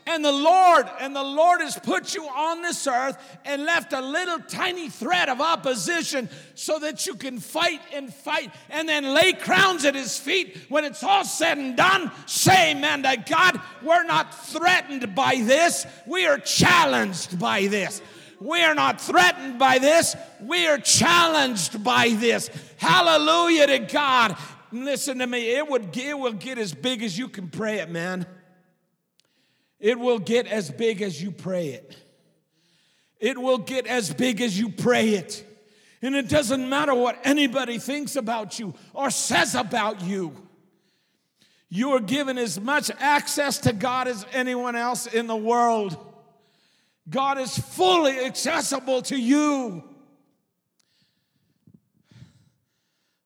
And 0.04 0.24
the 0.24 0.32
Lord, 0.32 0.88
and 0.98 1.14
the 1.14 1.22
Lord 1.22 1.60
has 1.60 1.78
put 1.78 2.12
you 2.12 2.24
on 2.24 2.60
this 2.60 2.88
earth 2.88 3.16
and 3.44 3.64
left 3.64 3.92
a 3.92 4.00
little 4.00 4.40
tiny 4.40 4.88
thread 4.88 5.28
of 5.28 5.40
opposition 5.40 6.28
so 6.56 6.80
that 6.80 7.06
you 7.06 7.14
can 7.14 7.38
fight 7.38 7.80
and 7.94 8.12
fight 8.12 8.50
and 8.68 8.88
then 8.88 9.14
lay 9.14 9.32
crowns 9.32 9.84
at 9.84 9.94
his 9.94 10.18
feet. 10.18 10.58
When 10.68 10.84
it's 10.84 11.04
all 11.04 11.24
said 11.24 11.58
and 11.58 11.76
done, 11.76 12.10
say 12.26 12.72
amen 12.72 13.04
to 13.04 13.16
God. 13.28 13.60
We're 13.80 14.02
not 14.02 14.34
threatened 14.46 15.14
by 15.14 15.36
this, 15.36 15.86
we 16.04 16.26
are 16.26 16.38
challenged 16.38 17.38
by 17.38 17.68
this. 17.68 18.02
We 18.42 18.62
are 18.62 18.74
not 18.74 19.00
threatened 19.00 19.58
by 19.58 19.78
this, 19.78 20.16
we 20.40 20.66
are 20.66 20.78
challenged 20.78 21.82
by 21.84 22.10
this. 22.10 22.50
Hallelujah 22.76 23.66
to 23.68 23.78
God. 23.78 24.36
Listen 24.72 25.18
to 25.18 25.26
me, 25.26 25.50
it, 25.56 25.68
would, 25.68 25.96
it 25.96 26.18
will 26.18 26.32
get 26.32 26.58
as 26.58 26.72
big 26.74 27.02
as 27.02 27.16
you 27.16 27.28
can 27.28 27.48
pray 27.48 27.78
it, 27.78 27.90
man. 27.90 28.26
It 29.78 29.98
will 29.98 30.18
get 30.18 30.46
as 30.46 30.70
big 30.70 31.02
as 31.02 31.22
you 31.22 31.30
pray 31.30 31.68
it. 31.68 31.96
It 33.20 33.38
will 33.38 33.58
get 33.58 33.86
as 33.86 34.12
big 34.12 34.40
as 34.40 34.58
you 34.58 34.70
pray 34.70 35.10
it. 35.10 35.44
And 36.00 36.16
it 36.16 36.28
doesn't 36.28 36.68
matter 36.68 36.94
what 36.94 37.18
anybody 37.22 37.78
thinks 37.78 38.16
about 38.16 38.58
you 38.58 38.74
or 38.92 39.10
says 39.10 39.54
about 39.54 40.02
you. 40.02 40.36
You 41.68 41.90
are 41.92 42.00
given 42.00 42.38
as 42.38 42.60
much 42.60 42.90
access 42.98 43.58
to 43.58 43.72
God 43.72 44.08
as 44.08 44.26
anyone 44.32 44.74
else 44.74 45.06
in 45.06 45.26
the 45.26 45.36
world. 45.36 45.96
God 47.08 47.38
is 47.38 47.58
fully 47.58 48.24
accessible 48.24 49.02
to 49.02 49.16
you. 49.16 49.82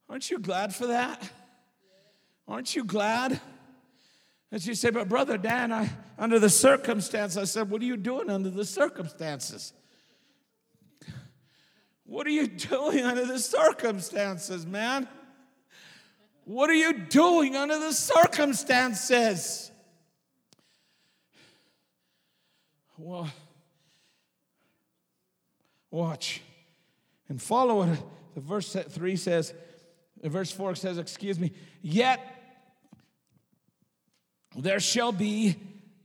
Aren't 0.09 0.31
you 0.31 0.39
glad 0.39 0.75
for 0.75 0.87
that? 0.89 1.31
Aren't 2.49 2.75
you 2.75 2.85
glad? 2.85 3.41
And 4.53 4.63
she 4.63 4.75
said, 4.75 4.95
But 4.95 5.09
Brother 5.09 5.37
Dan, 5.37 5.73
I, 5.73 5.91
under 6.19 6.39
the 6.39 6.49
circumstance, 6.49 7.37
I 7.37 7.45
said, 7.45 7.69
What 7.69 7.83
are 7.83 7.87
you 7.87 7.97
doing 7.97 8.31
under 8.31 8.51
the 8.51 8.65
circumstances? 8.65 9.73
What 12.05 12.27
are 12.27 12.31
you 12.31 12.47
doing 12.47 13.05
under 13.05 13.27
the 13.27 13.39
circumstances, 13.39 14.65
man? 14.65 15.09
What 16.45 16.71
are 16.71 16.75
you 16.75 16.93
doing 16.93 17.57
under 17.57 17.81
the 17.81 17.93
circumstances? 17.93 19.73
Well, 22.97 23.29
Watch 25.97 26.43
and 27.31 27.41
follow 27.41 27.85
it. 27.85 27.99
The 28.35 28.43
verse 28.43 28.71
3 28.71 29.17
says, 29.17 29.55
verse 30.23 30.53
4 30.53 30.75
says, 30.75 30.99
excuse 30.99 31.41
me, 31.41 31.53
yet 31.81 32.21
there 34.59 34.79
shall 34.79 35.11
be 35.11 35.57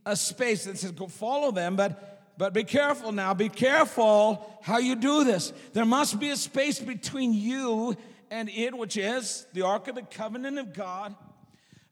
a 0.06 0.15
space 0.15 0.63
that 0.63 0.77
says, 0.77 0.91
go 0.91 1.08
follow 1.08 1.51
them, 1.51 1.75
but 1.75 2.08
but 2.38 2.54
be 2.54 2.63
careful 2.63 3.12
now, 3.12 3.34
be 3.34 3.49
careful 3.49 4.60
how 4.63 4.77
you 4.77 4.95
do 4.95 5.25
this. 5.25 5.51
There 5.73 5.86
must 5.86 6.21
be 6.21 6.30
a 6.30 6.38
space 6.38 6.80
between 6.80 7.34
you 7.34 7.97
and 8.32 8.47
it, 8.47 8.75
which 8.75 8.95
is 8.95 9.45
the 9.51 9.63
Ark 9.63 9.89
of 9.89 9.95
the 9.95 10.04
Covenant 10.04 10.58
of 10.58 10.73
God, 10.73 11.13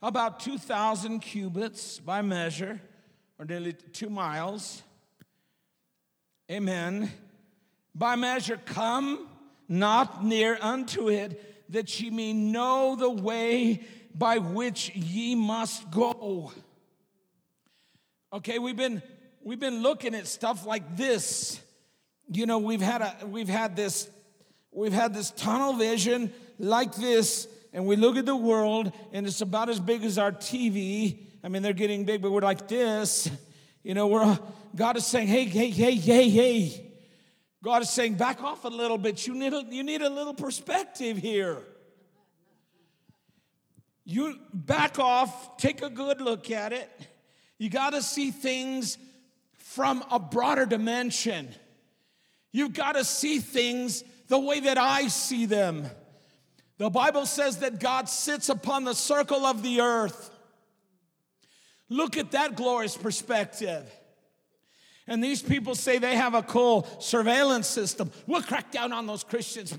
about 0.02 0.40
2,000 0.40 1.20
cubits 1.20 1.98
by 1.98 2.22
measure, 2.22 2.80
or 3.38 3.44
nearly 3.44 3.74
two 3.74 4.08
miles. 4.08 4.82
Amen 6.50 7.12
by 7.94 8.16
measure, 8.16 8.58
come 8.64 9.28
not 9.68 10.24
near 10.24 10.58
unto 10.60 11.08
it, 11.08 11.70
that 11.72 12.00
ye 12.00 12.10
may 12.10 12.32
know 12.32 12.96
the 12.96 13.10
way 13.10 13.82
by 14.14 14.38
which 14.38 14.94
ye 14.94 15.34
must 15.34 15.90
go. 15.90 16.52
Okay, 18.32 18.58
we've 18.58 18.76
been 18.76 19.02
we've 19.42 19.60
been 19.60 19.82
looking 19.82 20.14
at 20.14 20.26
stuff 20.26 20.66
like 20.66 20.96
this. 20.96 21.60
You 22.32 22.46
know, 22.46 22.58
we've 22.58 22.80
had 22.80 23.02
a 23.02 23.26
we've 23.26 23.48
had 23.48 23.76
this 23.76 24.08
we've 24.72 24.92
had 24.92 25.14
this 25.14 25.30
tunnel 25.30 25.74
vision 25.74 26.32
like 26.58 26.94
this, 26.94 27.48
and 27.72 27.86
we 27.86 27.96
look 27.96 28.16
at 28.16 28.26
the 28.26 28.36
world, 28.36 28.92
and 29.12 29.26
it's 29.26 29.40
about 29.40 29.68
as 29.68 29.80
big 29.80 30.04
as 30.04 30.18
our 30.18 30.32
TV. 30.32 31.18
I 31.42 31.48
mean, 31.48 31.62
they're 31.62 31.72
getting 31.72 32.04
big, 32.04 32.22
but 32.22 32.30
we're 32.30 32.40
like 32.40 32.68
this. 32.68 33.30
You 33.82 33.94
know, 33.94 34.08
we're 34.08 34.38
God 34.76 34.96
is 34.96 35.06
saying, 35.06 35.28
hey, 35.28 35.44
hey, 35.44 35.70
hey, 35.70 35.94
hey, 35.94 36.28
hey. 36.28 36.89
God 37.62 37.82
is 37.82 37.90
saying, 37.90 38.14
back 38.14 38.42
off 38.42 38.64
a 38.64 38.68
little 38.68 38.98
bit. 38.98 39.26
You 39.26 39.34
need 39.34 39.52
a, 39.52 39.64
you 39.68 39.82
need 39.82 40.02
a 40.02 40.08
little 40.08 40.34
perspective 40.34 41.18
here. 41.18 41.58
You 44.04 44.38
back 44.52 44.98
off, 44.98 45.56
take 45.56 45.82
a 45.82 45.90
good 45.90 46.20
look 46.20 46.50
at 46.50 46.72
it. 46.72 46.90
You 47.58 47.68
got 47.68 47.90
to 47.90 48.02
see 48.02 48.30
things 48.30 48.96
from 49.58 50.02
a 50.10 50.18
broader 50.18 50.66
dimension. 50.66 51.48
You've 52.50 52.72
got 52.72 52.92
to 52.92 53.04
see 53.04 53.38
things 53.38 54.02
the 54.28 54.38
way 54.38 54.60
that 54.60 54.78
I 54.78 55.08
see 55.08 55.46
them. 55.46 55.86
The 56.78 56.88
Bible 56.88 57.26
says 57.26 57.58
that 57.58 57.78
God 57.78 58.08
sits 58.08 58.48
upon 58.48 58.84
the 58.84 58.94
circle 58.94 59.44
of 59.44 59.62
the 59.62 59.82
earth, 59.82 60.30
Look 61.90 62.16
at 62.16 62.30
that 62.30 62.54
glorious 62.54 62.96
perspective. 62.96 63.84
And 65.10 65.22
these 65.22 65.42
people 65.42 65.74
say 65.74 65.98
they 65.98 66.14
have 66.14 66.34
a 66.34 66.42
cool 66.42 66.86
surveillance 67.00 67.66
system. 67.66 68.12
We'll 68.28 68.42
crack 68.42 68.70
down 68.70 68.92
on 68.92 69.08
those 69.08 69.24
Christians. 69.24 69.72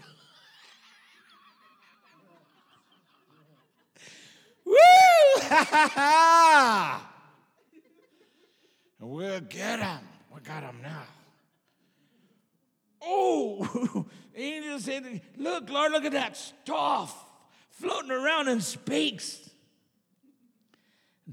Woo! 4.65 4.75
Ha 4.75 5.67
ha 5.69 5.91
ha! 5.95 7.13
We'll 8.99 9.39
get 9.39 9.79
them. 9.79 10.01
We 10.35 10.41
got 10.41 10.63
them 10.63 10.79
now. 10.83 11.03
Oh, 13.01 14.05
angel 14.35 14.79
said, 14.79 15.21
Look, 15.37 15.69
Lord, 15.69 15.93
look 15.93 16.03
at 16.03 16.11
that 16.11 16.35
stuff 16.35 17.15
floating 17.69 18.11
around 18.11 18.49
in 18.49 18.59
space. 18.59 19.49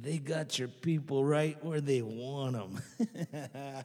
They 0.01 0.19
got 0.19 0.59
your 0.59 0.69
people 0.69 1.25
right 1.25 1.63
where 1.65 1.81
they 1.81 2.03
want 2.03 2.53
them. 2.53 2.83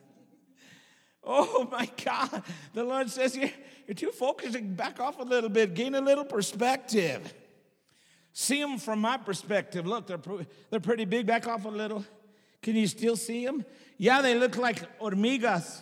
oh 1.24 1.68
my 1.72 1.90
God. 2.04 2.44
The 2.74 2.84
Lord 2.84 3.10
says, 3.10 3.36
you're, 3.36 3.50
you're 3.88 3.96
too 3.96 4.12
focusing. 4.12 4.76
Back 4.76 5.00
off 5.00 5.20
a 5.20 5.24
little 5.24 5.50
bit, 5.50 5.74
gain 5.74 5.96
a 5.96 6.02
little 6.02 6.26
perspective. 6.26 7.34
See 8.32 8.62
them 8.62 8.78
from 8.78 9.00
my 9.02 9.18
perspective. 9.18 9.88
Look, 9.88 10.08
they're, 10.08 10.20
they're 10.70 10.80
pretty 10.80 11.06
big. 11.06 11.26
Back 11.26 11.48
off 11.48 11.66
a 11.66 11.70
little. 11.70 12.06
Can 12.62 12.76
you 12.76 12.88
still 12.88 13.16
see 13.16 13.46
them? 13.46 13.66
Yeah, 13.98 14.22
they 14.22 14.36
look 14.36 14.58
like 14.58 15.00
hormigas. 15.00 15.82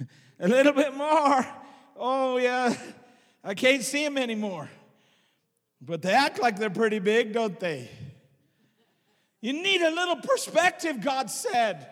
a 0.40 0.48
little 0.48 0.72
bit 0.72 0.94
more. 0.94 1.46
Oh, 1.96 2.38
yeah. 2.38 2.74
I 3.44 3.54
can't 3.54 3.82
see 3.82 4.04
them 4.04 4.18
anymore. 4.18 4.68
But 5.80 6.02
they 6.02 6.12
act 6.12 6.40
like 6.40 6.58
they're 6.58 6.70
pretty 6.70 6.98
big, 6.98 7.32
don't 7.32 7.58
they? 7.60 7.88
You 9.40 9.52
need 9.52 9.82
a 9.82 9.90
little 9.90 10.16
perspective, 10.16 11.00
God 11.00 11.30
said. 11.30 11.90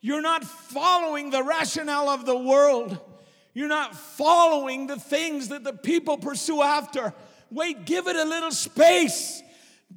You're 0.00 0.22
not 0.22 0.44
following 0.44 1.30
the 1.30 1.42
rationale 1.42 2.08
of 2.08 2.24
the 2.24 2.36
world. 2.36 2.98
You're 3.52 3.68
not 3.68 3.94
following 3.94 4.86
the 4.86 4.98
things 4.98 5.48
that 5.48 5.64
the 5.64 5.72
people 5.72 6.16
pursue 6.16 6.62
after. 6.62 7.12
Wait, 7.50 7.84
give 7.84 8.06
it 8.06 8.16
a 8.16 8.24
little 8.24 8.52
space. 8.52 9.42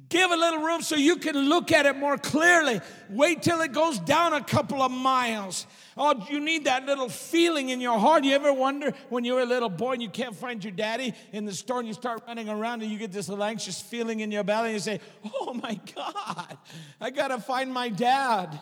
Give 0.08 0.30
a 0.30 0.36
little 0.36 0.60
room 0.60 0.82
so 0.82 0.96
you 0.96 1.16
can 1.16 1.36
look 1.48 1.72
at 1.72 1.86
it 1.86 1.96
more 1.96 2.18
clearly. 2.18 2.80
Wait 3.08 3.42
till 3.42 3.60
it 3.60 3.72
goes 3.72 3.98
down 4.00 4.32
a 4.32 4.42
couple 4.42 4.82
of 4.82 4.90
miles. 4.90 5.66
Oh, 5.96 6.26
you 6.28 6.40
need 6.40 6.64
that 6.64 6.84
little 6.84 7.08
feeling 7.08 7.68
in 7.68 7.80
your 7.80 7.98
heart. 7.98 8.24
You 8.24 8.34
ever 8.34 8.52
wonder 8.52 8.92
when 9.08 9.24
you 9.24 9.34
were 9.34 9.42
a 9.42 9.46
little 9.46 9.68
boy 9.68 9.92
and 9.92 10.02
you 10.02 10.08
can't 10.08 10.34
find 10.34 10.62
your 10.62 10.72
daddy 10.72 11.14
in 11.32 11.44
the 11.44 11.52
store 11.52 11.78
and 11.78 11.86
you 11.86 11.94
start 11.94 12.22
running 12.26 12.48
around 12.48 12.82
and 12.82 12.90
you 12.90 12.98
get 12.98 13.12
this 13.12 13.28
little 13.28 13.44
anxious 13.44 13.80
feeling 13.80 14.20
in 14.20 14.32
your 14.32 14.42
belly 14.42 14.68
and 14.68 14.74
you 14.74 14.80
say, 14.80 15.00
Oh 15.40 15.54
my 15.54 15.80
God, 15.94 16.58
I 17.00 17.10
gotta 17.10 17.38
find 17.38 17.72
my 17.72 17.88
dad. 17.88 18.60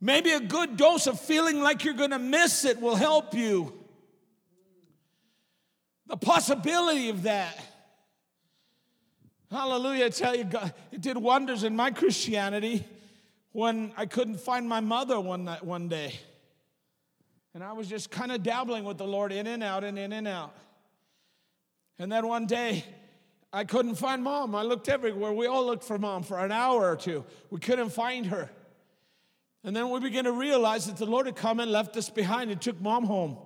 Maybe 0.00 0.32
a 0.32 0.40
good 0.40 0.76
dose 0.76 1.06
of 1.06 1.18
feeling 1.18 1.60
like 1.60 1.84
you're 1.84 1.94
gonna 1.94 2.18
miss 2.18 2.64
it 2.66 2.80
will 2.80 2.96
help 2.96 3.34
you. 3.34 3.72
The 6.06 6.16
possibility 6.16 7.08
of 7.08 7.22
that. 7.22 7.58
Hallelujah. 9.50 10.06
I 10.06 10.08
tell 10.10 10.36
you, 10.36 10.44
God, 10.44 10.72
it 10.92 11.00
did 11.00 11.16
wonders 11.16 11.64
in 11.64 11.74
my 11.74 11.90
Christianity 11.90 12.86
when 13.52 13.92
I 13.96 14.06
couldn't 14.06 14.40
find 14.40 14.68
my 14.68 14.80
mother 14.80 15.18
one, 15.18 15.44
night, 15.44 15.64
one 15.64 15.88
day. 15.88 16.14
And 17.52 17.64
I 17.64 17.72
was 17.72 17.88
just 17.88 18.10
kind 18.10 18.30
of 18.30 18.44
dabbling 18.44 18.84
with 18.84 18.96
the 18.96 19.06
Lord 19.06 19.32
in 19.32 19.48
and 19.48 19.62
out 19.62 19.82
and 19.82 19.98
in 19.98 20.12
and 20.12 20.28
out. 20.28 20.54
And 21.98 22.12
then 22.12 22.28
one 22.28 22.46
day, 22.46 22.84
I 23.52 23.64
couldn't 23.64 23.96
find 23.96 24.22
mom. 24.22 24.54
I 24.54 24.62
looked 24.62 24.88
everywhere. 24.88 25.32
We 25.32 25.48
all 25.48 25.66
looked 25.66 25.82
for 25.82 25.98
mom 25.98 26.22
for 26.22 26.38
an 26.38 26.52
hour 26.52 26.88
or 26.88 26.94
two. 26.94 27.24
We 27.50 27.58
couldn't 27.58 27.90
find 27.90 28.26
her. 28.26 28.48
And 29.64 29.74
then 29.74 29.90
we 29.90 29.98
began 29.98 30.24
to 30.24 30.32
realize 30.32 30.86
that 30.86 30.96
the 30.96 31.06
Lord 31.06 31.26
had 31.26 31.34
come 31.34 31.58
and 31.58 31.72
left 31.72 31.96
us 31.96 32.08
behind 32.08 32.52
and 32.52 32.60
took 32.60 32.80
mom 32.80 33.04
home. 33.04 33.36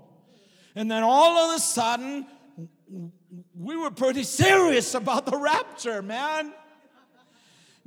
And 0.75 0.91
then 0.91 1.03
all 1.03 1.39
of 1.39 1.57
a 1.57 1.59
sudden, 1.59 2.27
we 3.59 3.77
were 3.77 3.91
pretty 3.91 4.23
serious 4.23 4.95
about 4.95 5.27
the 5.27 5.37
rapture, 5.37 6.03
man. 6.03 6.53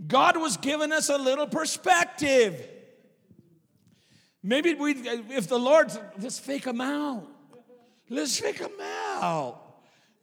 God 0.06 0.38
was 0.38 0.58
giving 0.58 0.91
us 0.91 1.10
a 1.10 1.18
little 1.18 1.48
perspective. 1.48 2.68
Maybe 4.43 4.74
we, 4.76 4.91
if 4.91 5.48
the 5.48 5.58
Lord, 5.58 5.91
let's 6.20 6.39
fake 6.39 6.64
them 6.64 6.82
out. 6.82 7.28
Let's 8.10 8.39
fake 8.39 8.60
them 8.60 8.72
out. 8.80 9.62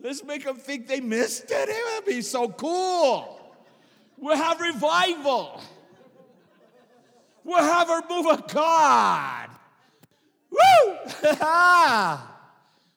Let's 0.01 0.23
make 0.25 0.45
them 0.45 0.57
think 0.57 0.87
they 0.87 1.01
missed 1.01 1.51
it. 1.51 1.69
It 1.69 1.95
would 1.95 2.05
be 2.07 2.23
so 2.23 2.49
cool. 2.49 3.41
We'll 4.17 4.37
have 4.37 4.61
revival. 4.61 5.61
We'll 7.43 7.63
have 7.63 7.91
a 7.91 8.03
move 8.09 8.27
of 8.27 8.49
God. 8.49 9.51
Woo! 10.51 10.97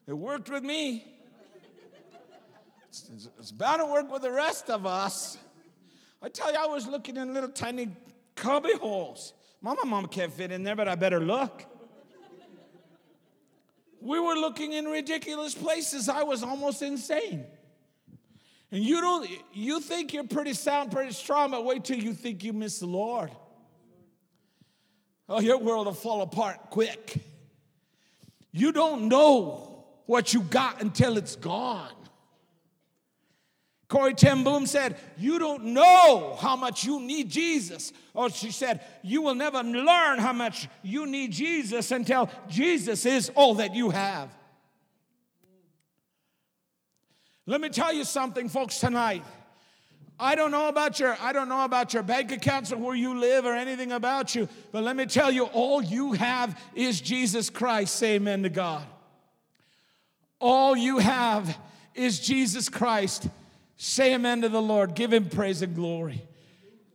it 0.08 0.14
worked 0.14 0.50
with 0.50 0.64
me. 0.64 1.17
It's, 3.14 3.30
it's 3.40 3.52
bound 3.52 3.82
to 3.82 3.86
work 3.86 4.12
with 4.12 4.22
the 4.22 4.32
rest 4.32 4.70
of 4.70 4.86
us. 4.86 5.38
I 6.22 6.30
tell 6.30 6.52
you, 6.52 6.58
I 6.60 6.66
was 6.66 6.88
looking 6.88 7.18
in 7.18 7.34
little 7.34 7.50
tiny 7.50 7.90
cubby 8.36 8.74
holes. 8.74 9.34
Mama, 9.62 9.86
mama 9.86 10.08
can't 10.08 10.32
fit 10.32 10.52
in 10.52 10.64
there, 10.64 10.76
but 10.76 10.88
I 10.88 10.96
better 10.96 11.20
look. 11.20 11.66
We 14.00 14.20
were 14.20 14.36
looking 14.36 14.74
in 14.74 14.86
ridiculous 14.86 15.56
places. 15.56 16.08
I 16.08 16.24
was 16.24 16.44
almost 16.44 16.82
insane. 16.82 17.46
And 18.72 18.84
you 18.84 19.02
don't 19.02 19.30
you 19.54 19.80
think 19.80 20.14
you're 20.14 20.26
pretty 20.26 20.54
sound, 20.54 20.92
pretty 20.92 21.14
strong, 21.14 21.52
but 21.52 21.66
wait 21.66 21.84
till 21.84 21.98
you 21.98 22.14
think 22.14 22.44
you 22.44 22.54
miss 22.54 22.80
the 22.80 22.86
Lord. 22.86 23.32
Oh, 25.30 25.40
your 25.40 25.58
world 25.58 25.88
will 25.88 25.94
fall 25.94 26.22
apart 26.22 26.70
quick. 26.70 27.18
You 28.52 28.72
don't 28.72 29.08
know 29.08 29.86
what 30.06 30.34
you 30.34 30.42
got 30.42 30.82
until 30.82 31.18
it's 31.18 31.36
gone. 31.36 31.92
Corrie 33.88 34.14
ten 34.14 34.44
Boom 34.44 34.66
said, 34.66 34.98
You 35.18 35.40
don't 35.40 35.66
know 35.66 36.38
how 36.40 36.56
much 36.56 36.84
you 36.84 37.00
need 37.00 37.30
Jesus. 37.30 37.94
Or 38.14 38.30
she 38.30 38.52
said, 38.52 38.82
You 39.02 39.22
will 39.22 39.36
never 39.36 39.64
learn 39.64 40.20
how 40.20 40.34
much 40.34 40.68
you 40.84 41.06
need 41.06 41.32
Jesus 41.32 41.92
until 41.92 42.30
Jesus 42.50 43.06
is 43.06 43.32
all 43.34 43.56
that 43.56 43.74
you 43.74 43.90
have. 43.90 44.30
Let 47.46 47.62
me 47.62 47.70
tell 47.70 47.94
you 47.94 48.04
something, 48.04 48.50
folks, 48.50 48.82
tonight. 48.82 49.24
I 50.20 50.36
don't 50.36 50.52
know 50.52 50.68
about 50.68 51.00
your 51.00 51.16
I 51.22 51.32
don't 51.32 51.48
know 51.48 51.64
about 51.64 51.94
your 51.94 52.04
bank 52.04 52.32
accounts 52.32 52.74
or 52.74 52.78
where 52.78 52.96
you 52.96 53.18
live 53.18 53.46
or 53.46 53.54
anything 53.54 53.92
about 53.92 54.36
you, 54.36 54.50
but 54.72 54.84
let 54.84 54.96
me 54.96 55.06
tell 55.06 55.32
you, 55.32 55.46
all 55.46 55.82
you 55.82 56.14
have 56.14 56.60
is 56.76 57.00
Jesus 57.00 57.50
Christ. 57.50 57.96
Say 57.96 58.16
amen 58.16 58.44
to 58.44 58.50
God. 58.50 58.84
All 60.42 60.76
you 60.76 60.98
have 60.98 61.58
is 61.96 62.20
Jesus 62.20 62.68
Christ. 62.68 63.28
Say 63.78 64.16
amen 64.16 64.42
to 64.42 64.50
the 64.50 64.62
Lord. 64.62 64.96
Give 64.96 65.14
him 65.14 65.30
praise 65.30 65.62
and 65.62 65.76
glory. 65.76 66.28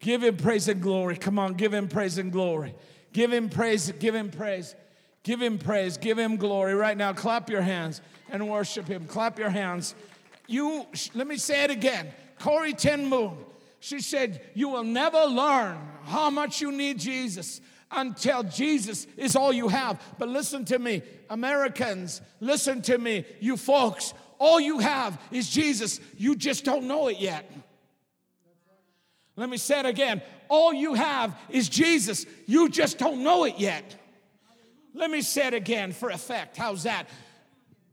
Give 0.01 0.23
him 0.23 0.37
praise 0.37 0.67
and 0.67 0.83
glory. 0.83 1.17
Come 1.17 1.39
on, 1.39 1.55
give 1.55 1.73
him 1.73 1.89
praise 1.89 2.19
and 2.19 2.33
glory. 2.33 2.75
Give 3.13 3.33
him 3.33 3.49
praise, 3.49 3.93
give 3.93 4.15
him 4.15 4.31
praise. 4.31 4.75
Give 5.23 5.41
him 5.41 5.59
praise, 5.59 5.97
give 5.97 6.19
him 6.19 6.37
glory. 6.37 6.75
Right 6.75 6.97
now, 6.97 7.13
clap 7.13 7.49
your 7.49 7.63
hands 7.63 8.01
and 8.29 8.49
worship 8.49 8.89
him. 8.89 9.07
Clap 9.07 9.39
your 9.39 9.51
hands. 9.51 9.95
You, 10.49 10.85
let 11.15 11.29
me 11.29 11.37
say 11.37 11.63
it 11.63 11.71
again. 11.71 12.09
Corrie 12.41 12.73
ten 12.73 13.09
Boom, 13.09 13.39
she 13.79 14.01
said, 14.01 14.41
You 14.55 14.69
will 14.69 14.83
never 14.83 15.25
learn 15.25 15.79
how 16.05 16.31
much 16.31 16.61
you 16.61 16.73
need 16.73 16.99
Jesus 16.99 17.61
until 17.93 18.43
Jesus 18.43 19.07
is 19.17 19.37
all 19.37 19.53
you 19.53 19.69
have. 19.69 20.03
But 20.19 20.29
listen 20.29 20.65
to 20.65 20.79
me, 20.81 21.03
Americans, 21.31 22.21
listen 22.41 22.83
to 22.83 22.99
me, 22.99 23.25
you 23.39 23.57
folks, 23.57 24.15
all 24.43 24.61
you 24.61 24.81
have 24.81 25.21
is 25.31 25.49
Jesus. 25.49 26.01
You 26.19 26.35
just 26.35 26.65
don't 26.65 26.89
know 26.89 27.07
it 27.07 27.21
yet. 27.21 27.49
Let 29.37 29.49
me 29.49 29.57
say 29.57 29.79
it 29.79 29.87
again. 29.87 30.21
All 30.49 30.75
you 30.75 30.95
have 30.95 31.39
is 31.49 31.69
Jesus. 31.69 32.27
You 32.47 32.69
just 32.69 32.99
don't 32.99 33.23
know 33.23 33.45
it 33.45 33.55
yet. 33.59 33.95
Let 34.95 35.13
me 35.13 35.23
say 35.23 35.47
it 35.47 35.55
again 35.55 35.93
for 35.93 36.11
effect. 36.11 36.57
How's 36.57 36.83
that? 36.83 37.09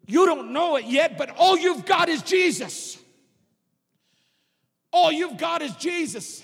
You 0.07 0.25
don't 0.25 0.51
know 0.51 0.77
it 0.77 0.85
yet, 0.85 1.19
but 1.19 1.29
all 1.37 1.55
you've 1.55 1.85
got 1.85 2.09
is 2.09 2.23
Jesus. 2.23 2.97
All 4.91 5.11
you've 5.11 5.37
got 5.37 5.61
is 5.61 5.75
Jesus. 5.75 6.43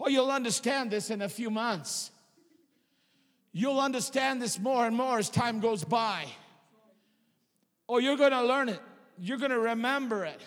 Oh, 0.00 0.08
you'll 0.08 0.30
understand 0.30 0.90
this 0.90 1.10
in 1.10 1.20
a 1.20 1.28
few 1.28 1.50
months. 1.50 2.10
You'll 3.52 3.80
understand 3.80 4.40
this 4.40 4.58
more 4.58 4.86
and 4.86 4.96
more 4.96 5.18
as 5.18 5.28
time 5.28 5.60
goes 5.60 5.84
by. 5.84 6.24
Or 7.86 8.00
you're 8.00 8.16
going 8.16 8.32
to 8.32 8.44
learn 8.44 8.70
it 8.70 8.80
you're 9.18 9.38
going 9.38 9.50
to 9.50 9.58
remember 9.58 10.24
it. 10.24 10.40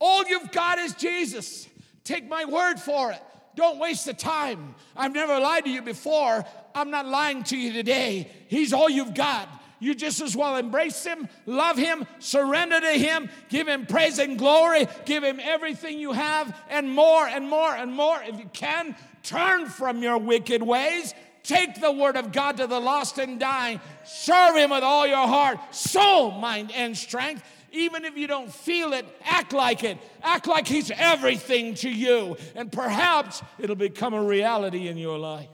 All 0.00 0.26
you've 0.26 0.52
got 0.52 0.78
is 0.78 0.94
Jesus. 0.94 1.68
Take 2.04 2.28
my 2.28 2.44
word 2.44 2.78
for 2.78 3.10
it. 3.10 3.22
Don't 3.56 3.78
waste 3.78 4.06
the 4.06 4.14
time. 4.14 4.74
I've 4.96 5.12
never 5.12 5.38
lied 5.40 5.64
to 5.64 5.70
you 5.70 5.82
before. 5.82 6.44
I'm 6.74 6.90
not 6.90 7.06
lying 7.06 7.42
to 7.44 7.56
you 7.56 7.72
today. 7.72 8.30
He's 8.46 8.72
all 8.72 8.88
you've 8.88 9.14
got. 9.14 9.48
You 9.80 9.94
just 9.94 10.20
as 10.20 10.36
well 10.36 10.56
embrace 10.56 11.04
Him, 11.04 11.28
love 11.46 11.76
Him, 11.76 12.04
surrender 12.18 12.80
to 12.80 12.92
Him, 12.92 13.28
give 13.48 13.68
Him 13.68 13.86
praise 13.86 14.18
and 14.18 14.36
glory, 14.36 14.88
give 15.04 15.22
Him 15.22 15.38
everything 15.40 16.00
you 16.00 16.12
have 16.12 16.56
and 16.68 16.90
more 16.90 17.28
and 17.28 17.48
more 17.48 17.72
and 17.72 17.92
more 17.92 18.20
if 18.20 18.38
you 18.40 18.50
can 18.52 18.96
Turn 19.28 19.66
from 19.66 20.02
your 20.02 20.16
wicked 20.16 20.62
ways. 20.62 21.12
Take 21.48 21.80
the 21.80 21.90
word 21.90 22.18
of 22.18 22.30
God 22.30 22.58
to 22.58 22.66
the 22.66 22.78
lost 22.78 23.16
and 23.16 23.40
dying. 23.40 23.80
Serve 24.04 24.54
him 24.54 24.68
with 24.68 24.84
all 24.84 25.06
your 25.06 25.26
heart, 25.26 25.58
soul, 25.74 26.30
mind, 26.30 26.70
and 26.74 26.94
strength. 26.94 27.42
Even 27.72 28.04
if 28.04 28.18
you 28.18 28.26
don't 28.26 28.52
feel 28.52 28.92
it, 28.92 29.06
act 29.24 29.54
like 29.54 29.82
it. 29.82 29.96
Act 30.22 30.46
like 30.46 30.68
he's 30.68 30.90
everything 30.90 31.74
to 31.76 31.88
you. 31.88 32.36
And 32.54 32.70
perhaps 32.70 33.42
it'll 33.58 33.76
become 33.76 34.12
a 34.12 34.22
reality 34.22 34.88
in 34.88 34.98
your 34.98 35.18
life. 35.18 35.48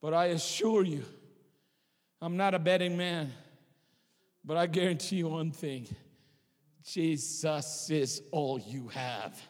But 0.00 0.14
I 0.14 0.26
assure 0.26 0.84
you, 0.84 1.04
I'm 2.22 2.36
not 2.36 2.54
a 2.54 2.60
betting 2.60 2.96
man, 2.96 3.32
but 4.44 4.56
I 4.56 4.66
guarantee 4.66 5.16
you 5.16 5.26
one 5.26 5.50
thing 5.50 5.88
Jesus 6.84 7.90
is 7.90 8.22
all 8.30 8.60
you 8.60 8.86
have. 8.88 9.42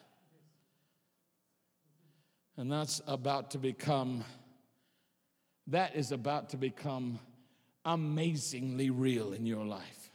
And 2.57 2.71
that's 2.71 3.01
about 3.07 3.51
to 3.53 3.59
become, 3.59 4.25
that 5.67 5.97
is 5.97 6.13
about 6.13 6.51
to 6.51 6.57
become 6.57 7.19
amazingly 7.85 8.91
real 8.91 9.33
in 9.33 9.45
your 9.45 9.65
life. 9.65 10.11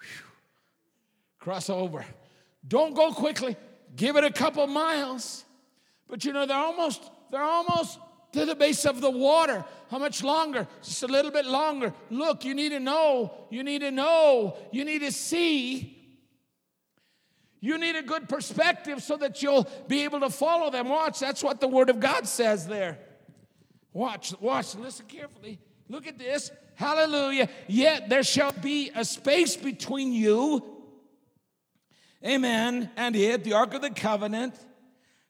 Whew. 0.00 0.26
Cross 1.40 1.70
over. 1.70 2.04
Don't 2.66 2.94
go 2.94 3.12
quickly. 3.12 3.56
Give 3.96 4.16
it 4.16 4.24
a 4.24 4.30
couple 4.30 4.66
miles. 4.66 5.44
But 6.08 6.24
you 6.24 6.32
know, 6.32 6.46
they're 6.46 6.56
almost, 6.56 7.02
they're 7.30 7.42
almost 7.42 7.98
to 8.32 8.44
the 8.44 8.54
base 8.54 8.84
of 8.84 9.00
the 9.00 9.10
water. 9.10 9.64
How 9.90 9.98
much 9.98 10.22
longer? 10.22 10.68
Just 10.82 11.02
a 11.02 11.06
little 11.06 11.30
bit 11.30 11.46
longer. 11.46 11.92
Look, 12.10 12.44
you 12.44 12.54
need 12.54 12.70
to 12.70 12.80
know. 12.80 13.32
You 13.50 13.64
need 13.64 13.80
to 13.80 13.90
know. 13.90 14.56
You 14.70 14.84
need 14.84 15.00
to 15.00 15.10
see. 15.12 15.97
You 17.60 17.78
need 17.78 17.96
a 17.96 18.02
good 18.02 18.28
perspective 18.28 19.02
so 19.02 19.16
that 19.16 19.42
you'll 19.42 19.68
be 19.88 20.04
able 20.04 20.20
to 20.20 20.30
follow 20.30 20.70
them. 20.70 20.88
Watch, 20.88 21.18
that's 21.18 21.42
what 21.42 21.60
the 21.60 21.68
Word 21.68 21.90
of 21.90 21.98
God 21.98 22.26
says 22.26 22.66
there. 22.66 22.98
Watch, 23.92 24.34
watch, 24.40 24.76
listen 24.76 25.06
carefully. 25.06 25.58
Look 25.88 26.06
at 26.06 26.18
this. 26.18 26.50
Hallelujah. 26.76 27.48
Yet 27.66 28.08
there 28.08 28.22
shall 28.22 28.52
be 28.52 28.92
a 28.94 29.04
space 29.04 29.56
between 29.56 30.12
you, 30.12 30.62
amen, 32.24 32.90
and 32.96 33.16
it, 33.16 33.42
the 33.42 33.54
Ark 33.54 33.74
of 33.74 33.82
the 33.82 33.90
Covenant, 33.90 34.54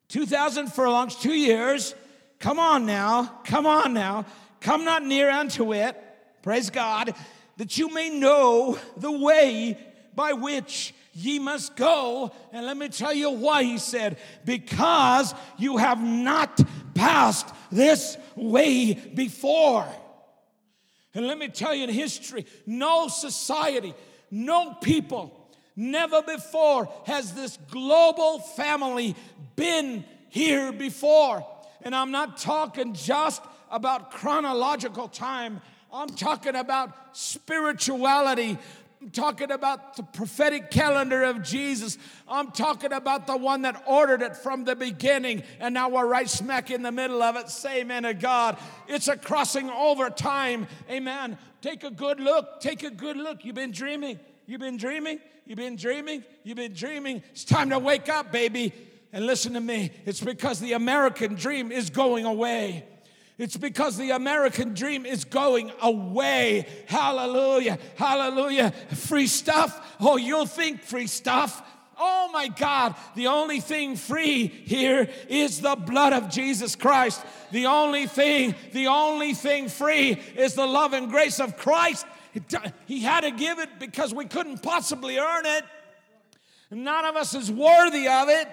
2,000 0.08 0.72
furlongs, 0.72 1.14
two 1.16 1.32
years. 1.32 1.94
Come 2.38 2.58
on 2.58 2.84
now, 2.84 3.40
come 3.44 3.66
on 3.66 3.94
now. 3.94 4.26
Come 4.60 4.84
not 4.84 5.04
near 5.04 5.30
unto 5.30 5.72
it, 5.72 5.96
praise 6.42 6.68
God, 6.68 7.14
that 7.56 7.78
you 7.78 7.92
may 7.94 8.10
know 8.10 8.78
the 8.96 9.12
way 9.12 9.78
by 10.14 10.32
which 10.32 10.92
ye 11.18 11.38
must 11.38 11.74
go. 11.74 12.32
And 12.52 12.64
let 12.64 12.76
me 12.76 12.88
tell 12.88 13.12
you 13.12 13.30
why 13.30 13.64
he 13.64 13.78
said, 13.78 14.18
because 14.44 15.34
you 15.58 15.76
have 15.76 16.00
not 16.00 16.60
passed 16.94 17.52
this 17.70 18.16
way 18.36 18.94
before. 18.94 19.86
And 21.14 21.26
let 21.26 21.38
me 21.38 21.48
tell 21.48 21.74
you 21.74 21.84
in 21.84 21.90
history, 21.90 22.46
no 22.66 23.08
society, 23.08 23.94
no 24.30 24.74
people, 24.74 25.50
never 25.74 26.22
before 26.22 26.88
has 27.06 27.34
this 27.34 27.58
global 27.70 28.38
family 28.38 29.16
been 29.56 30.04
here 30.28 30.70
before. 30.70 31.44
And 31.82 31.94
I'm 31.94 32.12
not 32.12 32.36
talking 32.36 32.92
just 32.94 33.42
about 33.70 34.12
chronological 34.12 35.08
time. 35.08 35.60
I'm 35.92 36.08
talking 36.08 36.54
about 36.54 37.16
spirituality. 37.16 38.58
I'm 39.00 39.10
talking 39.10 39.52
about 39.52 39.96
the 39.96 40.02
prophetic 40.02 40.72
calendar 40.72 41.22
of 41.22 41.42
Jesus. 41.42 41.98
I'm 42.26 42.50
talking 42.50 42.92
about 42.92 43.28
the 43.28 43.36
one 43.36 43.62
that 43.62 43.84
ordered 43.86 44.22
it 44.22 44.36
from 44.36 44.64
the 44.64 44.74
beginning, 44.74 45.44
and 45.60 45.72
now 45.72 45.88
we're 45.88 46.06
right 46.06 46.28
smack 46.28 46.72
in 46.72 46.82
the 46.82 46.90
middle 46.90 47.22
of 47.22 47.36
it. 47.36 47.48
Say 47.48 47.82
amen 47.82 48.02
to 48.02 48.14
God. 48.14 48.58
It's 48.88 49.06
a 49.06 49.16
crossing 49.16 49.70
over 49.70 50.10
time. 50.10 50.66
Amen. 50.90 51.38
Take 51.60 51.84
a 51.84 51.90
good 51.90 52.18
look. 52.18 52.60
Take 52.60 52.82
a 52.82 52.90
good 52.90 53.16
look. 53.16 53.44
You've 53.44 53.54
been 53.54 53.70
dreaming. 53.70 54.18
You've 54.46 54.60
been 54.60 54.76
dreaming. 54.76 55.20
You've 55.46 55.58
been 55.58 55.76
dreaming. 55.76 56.24
You've 56.42 56.56
been 56.56 56.74
dreaming. 56.74 57.22
It's 57.30 57.44
time 57.44 57.70
to 57.70 57.78
wake 57.78 58.08
up, 58.08 58.32
baby. 58.32 58.72
And 59.12 59.26
listen 59.26 59.54
to 59.54 59.60
me. 59.60 59.92
It's 60.06 60.20
because 60.20 60.58
the 60.58 60.72
American 60.72 61.36
dream 61.36 61.70
is 61.70 61.88
going 61.88 62.24
away. 62.24 62.84
It's 63.38 63.56
because 63.56 63.96
the 63.96 64.10
American 64.10 64.74
dream 64.74 65.06
is 65.06 65.24
going 65.24 65.70
away. 65.80 66.66
Hallelujah. 66.86 67.78
Hallelujah. 67.94 68.72
Free 68.94 69.28
stuff. 69.28 69.96
Oh, 70.00 70.16
you'll 70.16 70.46
think 70.46 70.82
free 70.82 71.06
stuff. 71.06 71.62
Oh 72.00 72.30
my 72.32 72.46
God, 72.46 72.94
the 73.16 73.26
only 73.26 73.58
thing 73.58 73.96
free 73.96 74.46
here 74.46 75.08
is 75.28 75.60
the 75.60 75.74
blood 75.74 76.12
of 76.12 76.30
Jesus 76.30 76.76
Christ. 76.76 77.20
The 77.50 77.66
only 77.66 78.06
thing, 78.06 78.54
the 78.72 78.86
only 78.86 79.34
thing 79.34 79.68
free 79.68 80.12
is 80.36 80.54
the 80.54 80.66
love 80.66 80.92
and 80.92 81.10
grace 81.10 81.40
of 81.40 81.56
Christ. 81.56 82.06
He 82.86 83.02
had 83.02 83.22
to 83.22 83.32
give 83.32 83.58
it 83.58 83.80
because 83.80 84.14
we 84.14 84.26
couldn't 84.26 84.62
possibly 84.62 85.18
earn 85.18 85.44
it. 85.44 85.64
None 86.70 87.04
of 87.04 87.16
us 87.16 87.34
is 87.34 87.50
worthy 87.50 88.06
of 88.06 88.28
it. 88.28 88.48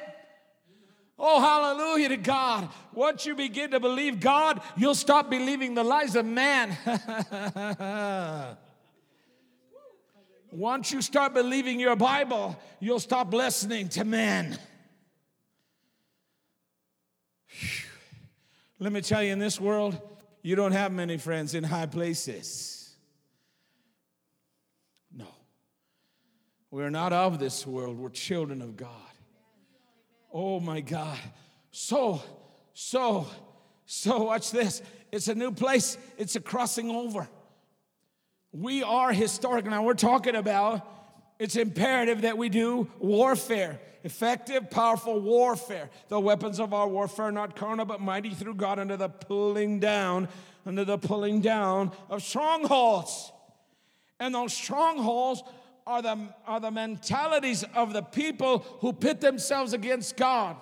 Oh, 1.17 1.39
hallelujah 1.39 2.09
to 2.09 2.17
God. 2.17 2.69
Once 2.93 3.25
you 3.25 3.35
begin 3.35 3.71
to 3.71 3.79
believe 3.79 4.19
God, 4.19 4.61
you'll 4.75 4.95
stop 4.95 5.29
believing 5.29 5.73
the 5.73 5.83
lies 5.83 6.15
of 6.15 6.25
man. 6.25 6.77
Once 10.51 10.91
you 10.91 11.01
start 11.01 11.33
believing 11.33 11.79
your 11.79 11.95
Bible, 11.95 12.57
you'll 12.79 12.99
stop 12.99 13.33
listening 13.33 13.87
to 13.89 14.03
men. 14.03 14.57
Let 18.79 18.91
me 18.91 19.01
tell 19.01 19.23
you, 19.23 19.31
in 19.31 19.39
this 19.39 19.59
world, 19.59 19.97
you 20.41 20.55
don't 20.55 20.73
have 20.73 20.91
many 20.91 21.17
friends 21.17 21.55
in 21.55 21.63
high 21.63 21.85
places. 21.85 22.93
No. 25.15 25.27
We're 26.71 26.89
not 26.89 27.13
of 27.13 27.39
this 27.39 27.65
world, 27.65 27.97
we're 27.97 28.09
children 28.09 28.61
of 28.61 28.75
God. 28.75 29.14
Oh 30.37 30.59
my 30.59 30.81
God. 30.81 31.17
So, 31.71 32.21
so, 32.73 33.25
so, 33.85 34.23
watch 34.23 34.51
this. 34.51 34.81
It's 35.09 35.29
a 35.29 35.35
new 35.35 35.53
place, 35.53 35.97
it's 36.17 36.35
a 36.35 36.41
crossing 36.41 36.89
over. 36.89 37.29
We 38.51 38.83
are 38.83 39.13
historic. 39.13 39.63
Now, 39.63 39.83
we're 39.83 39.93
talking 39.93 40.35
about 40.35 40.85
it's 41.39 41.55
imperative 41.55 42.23
that 42.23 42.37
we 42.37 42.49
do 42.49 42.89
warfare, 42.99 43.79
effective, 44.03 44.69
powerful 44.69 45.21
warfare. 45.21 45.89
The 46.09 46.19
weapons 46.19 46.59
of 46.59 46.73
our 46.73 46.87
warfare 46.87 47.27
are 47.27 47.31
not 47.31 47.55
carnal, 47.55 47.85
but 47.85 48.01
mighty 48.01 48.31
through 48.31 48.55
God 48.55 48.77
under 48.77 48.97
the 48.97 49.07
pulling 49.07 49.79
down, 49.79 50.27
under 50.65 50.83
the 50.83 50.97
pulling 50.97 51.39
down 51.39 51.93
of 52.09 52.21
strongholds. 52.21 53.31
And 54.19 54.35
those 54.35 54.51
strongholds 54.51 55.43
are 55.87 56.01
the, 56.01 56.17
are 56.47 56.59
the 56.59 56.71
mentalities 56.71 57.63
of 57.75 57.93
the 57.93 58.01
people 58.01 58.59
who 58.79 58.91
pit 58.91 59.21
themselves 59.21 59.73
against 59.73 60.17
God 60.17 60.57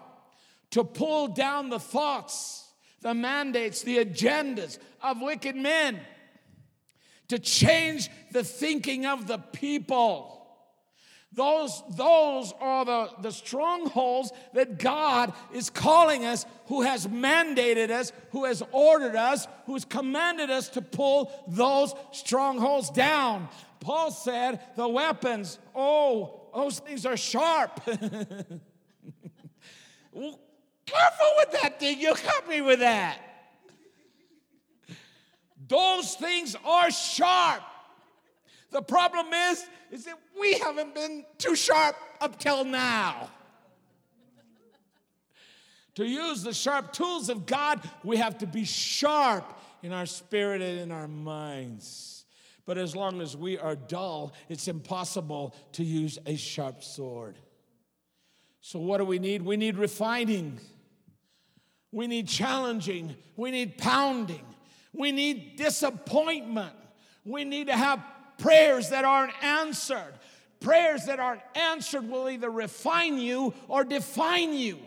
to 0.71 0.83
pull 0.83 1.27
down 1.27 1.69
the 1.69 1.79
thoughts, 1.79 2.71
the 3.01 3.13
mandates, 3.13 3.83
the 3.83 4.03
agendas 4.03 4.79
of 5.01 5.21
wicked 5.21 5.55
men, 5.55 5.99
to 7.29 7.39
change 7.39 8.09
the 8.31 8.43
thinking 8.43 9.05
of 9.05 9.27
the 9.27 9.37
people. 9.37 10.33
Those, 11.31 11.81
those 11.95 12.53
are 12.59 12.85
the, 12.85 13.09
the 13.21 13.31
strongholds 13.31 14.31
that 14.53 14.77
God 14.77 15.33
is 15.51 15.69
calling 15.69 16.25
us, 16.25 16.45
who 16.67 16.83
has 16.83 17.07
mandated 17.07 17.89
us, 17.89 18.11
who 18.31 18.45
has 18.45 18.61
ordered 18.71 19.15
us, 19.15 19.47
who 19.65 19.73
has 19.73 19.83
commanded 19.83 20.51
us 20.51 20.69
to 20.69 20.81
pull 20.81 21.31
those 21.47 21.95
strongholds 22.11 22.91
down. 22.91 23.49
Paul 23.83 24.11
said, 24.11 24.61
the 24.75 24.87
weapons, 24.87 25.59
oh, 25.75 26.47
those 26.55 26.79
things 26.79 27.05
are 27.05 27.17
sharp. 27.17 27.81
well, 30.11 30.39
careful 30.85 31.31
with 31.37 31.51
that 31.61 31.79
thing. 31.79 31.99
You 31.99 32.15
got 32.15 32.47
me 32.47 32.61
with 32.61 32.79
that. 32.79 33.19
Those 35.67 36.15
things 36.15 36.55
are 36.65 36.89
sharp. 36.91 37.61
The 38.71 38.81
problem 38.81 39.27
is, 39.51 39.65
is 39.91 40.05
that 40.05 40.17
we 40.39 40.53
haven't 40.53 40.95
been 40.95 41.25
too 41.37 41.55
sharp 41.55 41.95
up 42.21 42.39
till 42.39 42.63
now. 42.63 43.29
to 45.95 46.05
use 46.05 46.41
the 46.41 46.53
sharp 46.53 46.91
tools 46.93 47.29
of 47.29 47.45
God, 47.45 47.81
we 48.03 48.17
have 48.17 48.39
to 48.39 48.47
be 48.47 48.65
sharp 48.65 49.45
in 49.83 49.91
our 49.91 50.05
spirit 50.05 50.61
and 50.61 50.79
in 50.79 50.91
our 50.91 51.07
minds. 51.07 52.12
But 52.65 52.77
as 52.77 52.95
long 52.95 53.21
as 53.21 53.35
we 53.35 53.57
are 53.57 53.75
dull, 53.75 54.33
it's 54.47 54.67
impossible 54.67 55.53
to 55.73 55.83
use 55.83 56.17
a 56.25 56.35
sharp 56.35 56.83
sword. 56.83 57.37
So, 58.61 58.79
what 58.79 58.99
do 58.99 59.05
we 59.05 59.19
need? 59.19 59.41
We 59.41 59.57
need 59.57 59.77
refining, 59.77 60.59
we 61.91 62.07
need 62.07 62.29
challenging, 62.29 63.15
we 63.35 63.51
need 63.51 63.77
pounding, 63.77 64.45
we 64.93 65.11
need 65.11 65.57
disappointment, 65.57 66.73
we 67.25 67.43
need 67.43 67.67
to 67.67 67.75
have 67.75 68.01
prayers 68.37 68.89
that 68.89 69.03
aren't 69.03 69.33
answered, 69.43 70.13
prayers 70.61 71.05
that 71.07 71.19
aren't 71.19 71.41
answered 71.55 72.09
will 72.09 72.29
either 72.29 72.49
refine 72.49 73.17
you 73.17 73.53
or 73.67 73.83
define 73.83 74.53
you. 74.53 74.79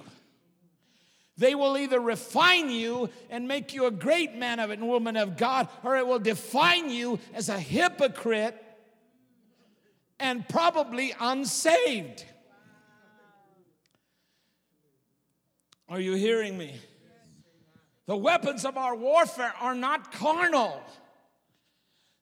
They 1.38 1.54
will 1.54 1.76
either 1.76 2.00
refine 2.00 2.70
you 2.70 3.10
and 3.28 3.46
make 3.46 3.74
you 3.74 3.86
a 3.86 3.90
great 3.90 4.34
man 4.34 4.58
of 4.58 4.70
it 4.70 4.78
and 4.78 4.88
woman 4.88 5.16
of 5.16 5.36
God, 5.36 5.68
or 5.84 5.96
it 5.96 6.06
will 6.06 6.18
define 6.18 6.90
you 6.90 7.18
as 7.34 7.48
a 7.48 7.58
hypocrite 7.58 8.62
and 10.18 10.48
probably 10.48 11.14
unsaved. 11.20 12.24
Are 15.88 16.00
you 16.00 16.14
hearing 16.14 16.56
me? 16.56 16.74
The 18.06 18.16
weapons 18.16 18.64
of 18.64 18.76
our 18.76 18.94
warfare 18.94 19.52
are 19.60 19.74
not 19.74 20.12
carnal. 20.12 20.80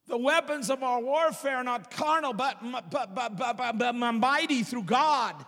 The 0.07 0.17
weapons 0.17 0.69
of 0.69 0.83
our 0.83 0.99
warfare 0.99 1.57
are 1.57 1.63
not 1.63 1.89
carnal, 1.89 2.33
but, 2.33 2.57
but, 2.61 3.15
but, 3.15 3.15
but, 3.15 3.57
but, 3.57 3.77
but 3.77 3.93
mighty 3.93 4.63
through 4.63 4.83
God 4.83 5.45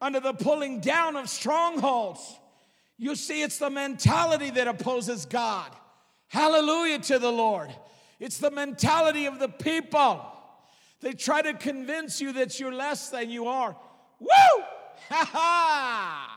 under 0.00 0.20
the 0.20 0.32
pulling 0.32 0.80
down 0.80 1.16
of 1.16 1.28
strongholds. 1.28 2.38
You 2.98 3.16
see, 3.16 3.42
it's 3.42 3.58
the 3.58 3.70
mentality 3.70 4.50
that 4.50 4.68
opposes 4.68 5.26
God. 5.26 5.70
Hallelujah 6.28 6.98
to 7.00 7.18
the 7.18 7.30
Lord. 7.30 7.70
It's 8.20 8.38
the 8.38 8.50
mentality 8.50 9.26
of 9.26 9.38
the 9.38 9.48
people. 9.48 10.24
They 11.00 11.12
try 11.12 11.42
to 11.42 11.54
convince 11.54 12.20
you 12.20 12.32
that 12.34 12.60
you're 12.60 12.72
less 12.72 13.10
than 13.10 13.30
you 13.30 13.46
are. 13.46 13.76
Woo! 14.20 14.28
Ha 15.08 15.28
ha! 15.32 16.31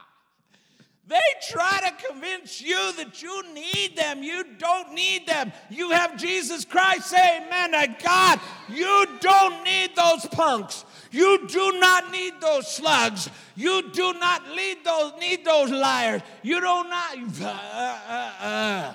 Convince 2.10 2.62
you 2.62 2.93
that 2.97 3.22
you 3.22 3.53
need 3.53 3.95
them. 3.95 4.24
You 4.24 4.43
don't 4.58 4.93
need 4.93 5.28
them. 5.28 5.51
You 5.70 5.91
have 5.91 6.18
Jesus 6.18 6.66
Christ. 6.66 7.10
Say 7.10 7.41
amen 7.45 7.95
God. 8.03 8.39
You 8.70 9.06
don't 9.20 9.64
need 9.64 9.95
those 9.95 10.26
punks. 10.28 10.86
You 11.12 11.47
do 11.47 11.80
not 11.80 12.12
need 12.12 12.34
those 12.41 12.74
slugs. 12.74 13.30
You 13.56 13.89
do 13.91 14.14
not 14.14 14.56
need 14.56 14.84
those, 14.84 15.14
need 15.20 15.45
those 15.45 15.72
liars. 15.72 16.22
You 16.43 16.60
do 16.60 16.66
not. 16.66 17.18
Uh, 17.41 17.99
uh, 18.08 18.45
uh. 18.45 18.93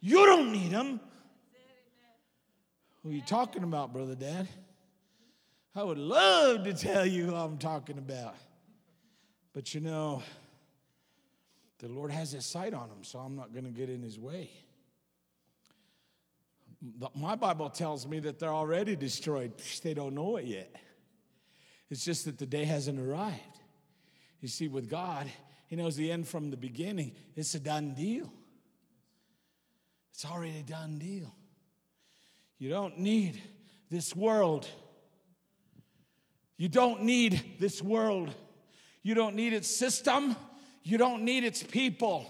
You 0.00 0.24
don't 0.24 0.52
need 0.52 0.70
them. 0.70 1.00
Who 3.02 3.10
are 3.10 3.12
you 3.12 3.22
talking 3.22 3.62
about, 3.62 3.92
Brother 3.92 4.14
Dad? 4.14 4.48
I 5.74 5.82
would 5.82 5.98
love 5.98 6.64
to 6.64 6.72
tell 6.72 7.06
you 7.06 7.26
who 7.26 7.34
I'm 7.34 7.58
talking 7.58 7.98
about. 7.98 8.34
But 9.52 9.74
you 9.74 9.80
know, 9.80 10.22
the 11.78 11.88
Lord 11.88 12.10
has 12.10 12.32
his 12.32 12.44
sight 12.44 12.74
on 12.74 12.88
him, 12.88 13.02
so 13.02 13.18
I'm 13.18 13.36
not 13.36 13.52
going 13.52 13.64
to 13.64 13.70
get 13.70 13.88
in 13.88 14.02
his 14.02 14.18
way. 14.18 14.50
My 17.14 17.34
Bible 17.34 17.70
tells 17.70 18.06
me 18.06 18.20
that 18.20 18.38
they're 18.38 18.54
already 18.54 18.94
destroyed. 18.94 19.52
They 19.82 19.94
don't 19.94 20.14
know 20.14 20.36
it 20.36 20.44
yet. 20.44 20.74
It's 21.90 22.04
just 22.04 22.24
that 22.26 22.38
the 22.38 22.46
day 22.46 22.64
hasn't 22.64 23.00
arrived. 23.00 23.58
You 24.40 24.48
see, 24.48 24.68
with 24.68 24.88
God, 24.88 25.26
He 25.66 25.76
knows 25.76 25.96
the 25.96 26.12
end 26.12 26.28
from 26.28 26.50
the 26.50 26.56
beginning. 26.56 27.12
It's 27.34 27.54
a 27.54 27.60
done 27.60 27.94
deal. 27.94 28.32
It's 30.12 30.24
already 30.24 30.58
a 30.58 30.62
done 30.62 30.98
deal. 30.98 31.34
You 32.58 32.70
don't 32.70 32.98
need 32.98 33.40
this 33.90 34.14
world. 34.14 34.68
You 36.56 36.68
don't 36.68 37.02
need 37.02 37.56
this 37.58 37.82
world. 37.82 38.34
You 39.02 39.14
don't 39.14 39.36
need 39.36 39.52
its 39.52 39.68
system. 39.68 40.36
You 40.88 40.96
don't 40.96 41.22
need 41.22 41.44
its 41.44 41.62
people. 41.62 42.26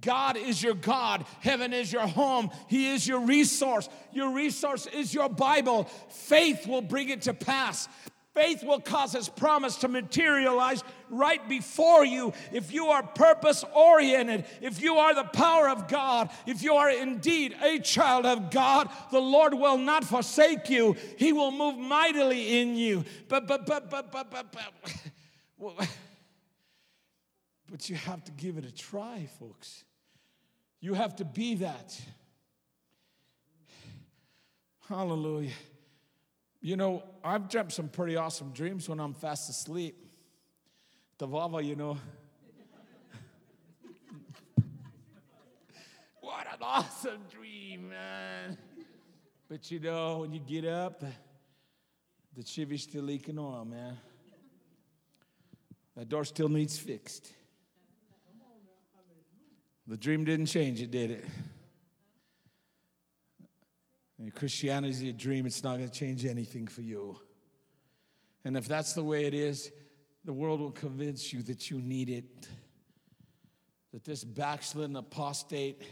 God 0.00 0.38
is 0.38 0.62
your 0.62 0.72
God. 0.72 1.26
Heaven 1.40 1.74
is 1.74 1.92
your 1.92 2.06
home. 2.06 2.50
He 2.66 2.88
is 2.88 3.06
your 3.06 3.20
resource. 3.20 3.90
Your 4.14 4.32
resource 4.32 4.86
is 4.86 5.12
your 5.12 5.28
Bible. 5.28 5.84
Faith 6.08 6.66
will 6.66 6.80
bring 6.80 7.10
it 7.10 7.20
to 7.22 7.34
pass. 7.34 7.88
Faith 8.32 8.62
will 8.62 8.80
cause 8.80 9.12
His 9.12 9.28
promise 9.28 9.76
to 9.76 9.88
materialize 9.88 10.82
right 11.10 11.46
before 11.46 12.06
you 12.06 12.32
if 12.52 12.72
you 12.72 12.86
are 12.86 13.02
purpose 13.02 13.66
oriented, 13.74 14.46
if 14.62 14.80
you 14.80 14.96
are 14.96 15.14
the 15.14 15.24
power 15.24 15.68
of 15.68 15.86
God, 15.86 16.30
if 16.46 16.62
you 16.62 16.76
are 16.76 16.88
indeed 16.88 17.54
a 17.62 17.80
child 17.80 18.24
of 18.24 18.50
God, 18.50 18.88
the 19.10 19.20
Lord 19.20 19.52
will 19.52 19.76
not 19.76 20.04
forsake 20.04 20.70
you. 20.70 20.96
He 21.18 21.34
will 21.34 21.50
move 21.50 21.76
mightily 21.76 22.62
in 22.62 22.76
you. 22.76 23.04
But, 23.28 23.46
but, 23.46 23.66
but, 23.66 23.90
but, 23.90 24.10
but, 24.10 24.30
but, 24.30 24.56
but. 25.58 25.88
But 27.70 27.88
you 27.88 27.94
have 27.96 28.24
to 28.24 28.32
give 28.32 28.58
it 28.58 28.64
a 28.64 28.74
try, 28.74 29.28
folks. 29.38 29.84
You 30.80 30.94
have 30.94 31.14
to 31.16 31.24
be 31.24 31.54
that. 31.56 32.00
Hallelujah. 34.88 35.52
You 36.60 36.76
know, 36.76 37.04
I've 37.22 37.48
dreamt 37.48 37.72
some 37.72 37.88
pretty 37.88 38.16
awesome 38.16 38.50
dreams 38.50 38.88
when 38.88 38.98
I'm 38.98 39.14
fast 39.14 39.48
asleep. 39.48 39.96
The 41.18 41.26
Vava, 41.26 41.62
you 41.62 41.76
know. 41.76 41.96
what 46.20 46.46
an 46.46 46.58
awesome 46.60 47.20
dream, 47.30 47.90
man. 47.90 48.58
But 49.48 49.70
you 49.70 49.78
know, 49.78 50.18
when 50.18 50.32
you 50.32 50.40
get 50.40 50.64
up, 50.64 51.04
the, 52.36 52.44
Chevy's 52.44 52.82
still 52.82 53.04
leaking 53.04 53.38
oil, 53.38 53.64
man. 53.64 53.96
That 55.96 56.08
door 56.08 56.24
still 56.24 56.48
needs 56.48 56.78
fixed. 56.78 57.32
The 59.90 59.96
dream 59.96 60.24
didn't 60.24 60.46
change 60.46 60.80
it, 60.80 60.92
did 60.92 61.10
it? 61.10 61.24
And 64.20 64.32
Christianity 64.32 64.92
is 64.92 65.02
a 65.02 65.12
dream, 65.12 65.46
it's 65.46 65.64
not 65.64 65.78
going 65.78 65.88
to 65.88 65.98
change 65.98 66.24
anything 66.24 66.68
for 66.68 66.82
you. 66.82 67.18
And 68.44 68.56
if 68.56 68.68
that's 68.68 68.92
the 68.92 69.02
way 69.02 69.24
it 69.24 69.34
is, 69.34 69.72
the 70.24 70.32
world 70.32 70.60
will 70.60 70.70
convince 70.70 71.32
you 71.32 71.42
that 71.42 71.72
you 71.72 71.80
need 71.80 72.08
it. 72.08 72.48
That 73.92 74.04
this 74.04 74.22
backslidden, 74.22 74.94
apostate, 74.94 75.82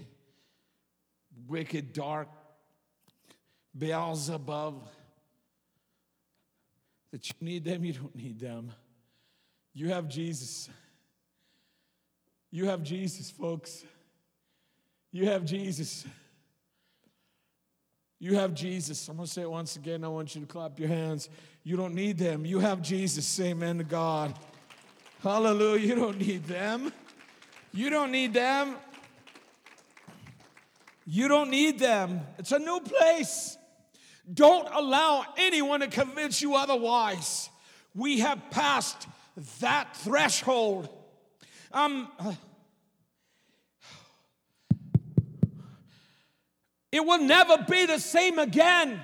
wicked, 1.48 1.92
dark, 1.92 2.28
Beelzebub, 3.76 4.86
that 7.10 7.28
you 7.28 7.34
need 7.40 7.64
them, 7.64 7.84
you 7.84 7.94
don't 7.94 8.14
need 8.14 8.38
them. 8.38 8.70
You 9.74 9.88
have 9.88 10.08
Jesus. 10.08 10.70
You 12.50 12.66
have 12.66 12.82
Jesus, 12.82 13.30
folks. 13.30 13.84
You 15.12 15.26
have 15.26 15.44
Jesus. 15.44 16.06
You 18.18 18.36
have 18.36 18.54
Jesus. 18.54 19.06
I'm 19.08 19.16
going 19.16 19.26
to 19.26 19.32
say 19.32 19.42
it 19.42 19.50
once 19.50 19.76
again. 19.76 20.02
I 20.02 20.08
want 20.08 20.34
you 20.34 20.40
to 20.40 20.46
clap 20.46 20.78
your 20.80 20.88
hands. 20.88 21.28
You 21.62 21.76
don't 21.76 21.94
need 21.94 22.18
them. 22.18 22.46
You 22.46 22.58
have 22.58 22.82
Jesus. 22.82 23.26
Say 23.26 23.50
amen 23.50 23.78
to 23.78 23.84
God. 23.84 24.34
Hallelujah. 25.22 25.86
You 25.86 25.94
don't 25.94 26.18
need 26.18 26.44
them. 26.44 26.92
You 27.72 27.90
don't 27.90 28.10
need 28.10 28.32
them. 28.32 28.76
You 31.06 31.28
don't 31.28 31.50
need 31.50 31.78
them. 31.78 32.20
It's 32.38 32.52
a 32.52 32.58
new 32.58 32.80
place. 32.80 33.56
Don't 34.32 34.68
allow 34.72 35.24
anyone 35.36 35.80
to 35.80 35.88
convince 35.88 36.42
you 36.42 36.54
otherwise. 36.54 37.50
We 37.94 38.20
have 38.20 38.50
passed 38.50 39.06
that 39.60 39.96
threshold. 39.96 40.88
Um, 41.72 42.08
it 46.92 47.04
will 47.04 47.20
never 47.20 47.58
be 47.68 47.86
the 47.86 47.98
same 47.98 48.38
again. 48.38 49.00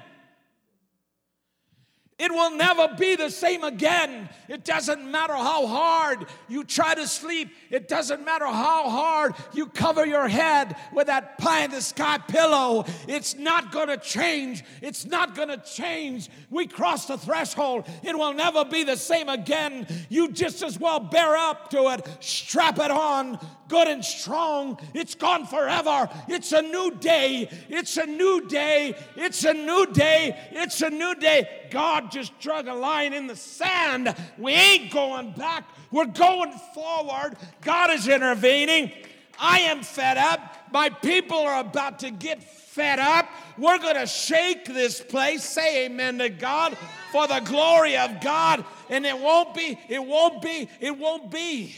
It 2.16 2.30
will 2.30 2.52
never 2.52 2.94
be 2.96 3.16
the 3.16 3.28
same 3.28 3.64
again. 3.64 4.28
It 4.48 4.64
doesn't 4.64 5.10
matter 5.10 5.34
how 5.34 5.66
hard 5.66 6.26
you 6.48 6.62
try 6.62 6.94
to 6.94 7.08
sleep. 7.08 7.50
It 7.70 7.88
doesn't 7.88 8.24
matter 8.24 8.46
how 8.46 8.88
hard 8.88 9.34
you 9.52 9.66
cover 9.66 10.06
your 10.06 10.28
head 10.28 10.76
with 10.92 11.08
that 11.08 11.38
pie 11.38 11.64
in 11.64 11.72
the 11.72 11.80
sky 11.80 12.18
pillow. 12.18 12.84
It's 13.08 13.34
not 13.34 13.72
going 13.72 13.88
to 13.88 13.96
change. 13.96 14.62
It's 14.80 15.04
not 15.04 15.34
going 15.34 15.48
to 15.48 15.56
change. 15.56 16.30
We 16.50 16.68
crossed 16.68 17.08
the 17.08 17.18
threshold. 17.18 17.88
It 18.04 18.16
will 18.16 18.32
never 18.32 18.64
be 18.64 18.84
the 18.84 18.96
same 18.96 19.28
again. 19.28 19.88
You 20.08 20.30
just 20.30 20.62
as 20.62 20.78
well 20.78 21.00
bear 21.00 21.36
up 21.36 21.70
to 21.70 21.88
it, 21.94 22.06
strap 22.20 22.78
it 22.78 22.92
on, 22.92 23.40
good 23.68 23.88
and 23.88 24.04
strong. 24.04 24.78
It's 24.94 25.14
gone 25.14 25.46
forever. 25.46 26.08
It's 26.28 26.52
a 26.52 26.62
new 26.62 26.92
day. 26.92 27.48
It's 27.68 27.96
a 27.96 28.06
new 28.06 28.46
day. 28.46 28.96
It's 29.16 29.44
a 29.44 29.54
new 29.54 29.86
day. 29.92 30.38
It's 30.52 30.82
a 30.82 30.90
new 30.90 31.14
day. 31.14 31.68
God 31.70 32.10
just 32.10 32.38
drug 32.38 32.68
a 32.68 32.74
line 32.74 33.12
in 33.12 33.26
the 33.26 33.36
sand. 33.36 34.14
We 34.38 34.52
ain't 34.52 34.92
going 34.92 35.32
back. 35.32 35.68
We're 35.90 36.06
going 36.06 36.52
forward. 36.74 37.36
God 37.62 37.90
is 37.90 38.08
intervening. 38.08 38.92
I 39.38 39.60
am 39.60 39.82
fed 39.82 40.18
up. 40.18 40.68
My 40.72 40.90
people 40.90 41.38
are 41.38 41.60
about 41.60 42.00
to 42.00 42.10
get 42.10 42.42
fed 42.42 42.98
up. 42.98 43.28
We're 43.58 43.78
going 43.78 43.96
to 43.96 44.06
shake 44.06 44.66
this 44.66 45.00
place. 45.00 45.44
Say 45.44 45.86
amen 45.86 46.18
to 46.18 46.28
God 46.28 46.76
for 47.12 47.26
the 47.26 47.40
glory 47.40 47.96
of 47.96 48.20
God. 48.20 48.64
And 48.90 49.06
it 49.06 49.18
won't 49.18 49.54
be, 49.54 49.78
it 49.88 50.04
won't 50.04 50.42
be, 50.42 50.68
it 50.80 50.96
won't 50.96 51.30
be 51.30 51.74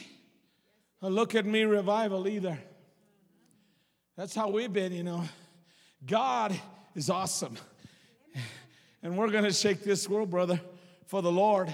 a 1.03 1.11
look 1.11 1.35
at 1.35 1.47
me 1.47 1.65
revival 1.65 2.27
either. 2.27 2.59
That's 4.17 4.35
how 4.35 4.49
we've 4.49 4.73
been, 4.73 4.93
you 4.93 5.03
know. 5.03 5.25
God 6.05 6.59
is 6.95 7.11
awesome. 7.11 7.57
And 9.03 9.17
we're 9.17 9.31
going 9.31 9.45
to 9.45 9.53
shake 9.53 9.85
this 9.85 10.09
world, 10.09 10.31
brother, 10.31 10.61
for 11.07 11.21
the 11.23 11.31
Lord, 11.31 11.73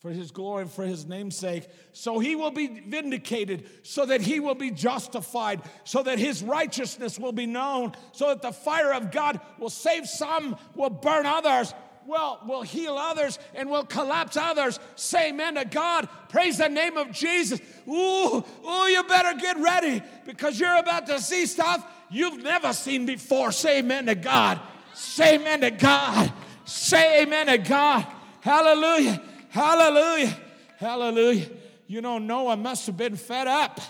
for 0.00 0.10
his 0.10 0.32
glory, 0.32 0.66
for 0.66 0.84
his 0.84 1.06
name's 1.06 1.36
sake. 1.36 1.68
So 1.92 2.18
he 2.18 2.34
will 2.34 2.50
be 2.50 2.66
vindicated, 2.66 3.68
so 3.84 4.04
that 4.06 4.20
he 4.20 4.40
will 4.40 4.56
be 4.56 4.70
justified, 4.70 5.62
so 5.84 6.02
that 6.02 6.18
his 6.18 6.42
righteousness 6.42 7.18
will 7.18 7.32
be 7.32 7.46
known, 7.46 7.92
so 8.10 8.28
that 8.28 8.42
the 8.42 8.52
fire 8.52 8.92
of 8.92 9.12
God 9.12 9.40
will 9.58 9.70
save 9.70 10.08
some, 10.08 10.56
will 10.74 10.90
burn 10.90 11.24
others. 11.24 11.72
Will, 12.06 12.40
will 12.46 12.62
heal 12.62 12.96
others 12.98 13.38
and 13.54 13.70
we'll 13.70 13.84
collapse 13.84 14.36
others. 14.36 14.80
Say 14.96 15.30
amen 15.30 15.54
to 15.54 15.64
God. 15.64 16.08
Praise 16.28 16.58
the 16.58 16.68
name 16.68 16.96
of 16.96 17.12
Jesus. 17.12 17.60
Ooh, 17.88 18.44
ooh, 18.68 18.86
you 18.86 19.02
better 19.04 19.38
get 19.38 19.58
ready 19.58 20.02
because 20.26 20.58
you're 20.58 20.76
about 20.78 21.06
to 21.06 21.20
see 21.20 21.46
stuff 21.46 21.86
you've 22.10 22.42
never 22.42 22.72
seen 22.72 23.06
before. 23.06 23.52
Say 23.52 23.78
amen 23.78 24.06
to 24.06 24.14
God. 24.14 24.60
Say 24.94 25.36
amen 25.36 25.60
to 25.62 25.70
God. 25.70 26.32
Say 26.64 27.22
amen 27.22 27.46
to 27.46 27.58
God. 27.58 28.06
Hallelujah. 28.40 29.22
Hallelujah. 29.48 30.36
Hallelujah. 30.78 31.46
You 31.86 32.00
know, 32.00 32.18
Noah 32.18 32.56
must 32.56 32.86
have 32.86 32.96
been 32.96 33.16
fed 33.16 33.46
up. 33.46 33.80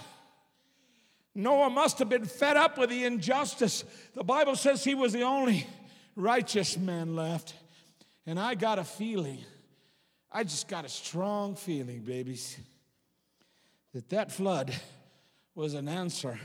Noah 1.35 1.71
must 1.71 1.99
have 1.99 2.09
been 2.09 2.27
fed 2.27 2.57
up 2.57 2.77
with 2.77 2.91
the 2.91 3.05
injustice. 3.05 3.85
The 4.15 4.25
Bible 4.25 4.57
says 4.57 4.85
he 4.85 4.95
was 4.95 5.13
the 5.13 5.23
only 5.23 5.67
righteous 6.15 6.77
man 6.77 7.17
left. 7.17 7.55
And 8.27 8.39
I 8.39 8.55
got 8.55 8.79
a 8.79 8.85
feeling, 8.85 9.39
I 10.31 10.45
just 10.45 10.69
got 10.69 10.85
a 10.85 10.89
strong 10.89 11.57
feeling, 11.57 12.01
babies, 12.01 12.57
that 13.93 14.09
that 14.11 14.33
flood 14.33 14.73
was 15.55 15.75
an 15.75 15.89
answer 15.89 16.39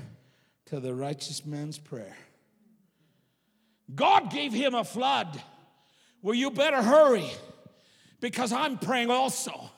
to 0.65 0.80
the 0.80 0.93
righteous 0.93 1.45
man's 1.45 1.78
prayer. 1.78 2.17
God 3.93 4.32
gave 4.32 4.51
him 4.51 4.75
a 4.75 4.84
flood. 4.84 5.41
Well, 6.21 6.36
you 6.36 6.51
better 6.51 6.82
hurry 6.82 7.30
because 8.19 8.51
I'm 8.51 8.78
praying 8.78 9.11
also. 9.11 9.69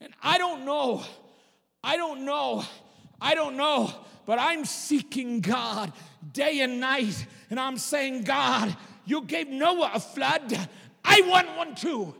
And 0.00 0.14
I 0.22 0.38
don't 0.38 0.64
know, 0.64 1.02
I 1.84 1.96
don't 1.96 2.24
know, 2.24 2.64
I 3.20 3.34
don't 3.34 3.56
know, 3.56 3.92
but 4.24 4.38
I'm 4.38 4.64
seeking 4.64 5.40
God 5.40 5.92
day 6.32 6.60
and 6.60 6.80
night. 6.80 7.26
And 7.50 7.60
I'm 7.60 7.76
saying, 7.76 8.22
God, 8.22 8.74
you 9.04 9.22
gave 9.22 9.48
Noah 9.48 9.90
a 9.94 10.00
flood. 10.00 10.68
I 11.04 11.22
want 11.22 11.56
one 11.56 11.74
too. 11.74 12.14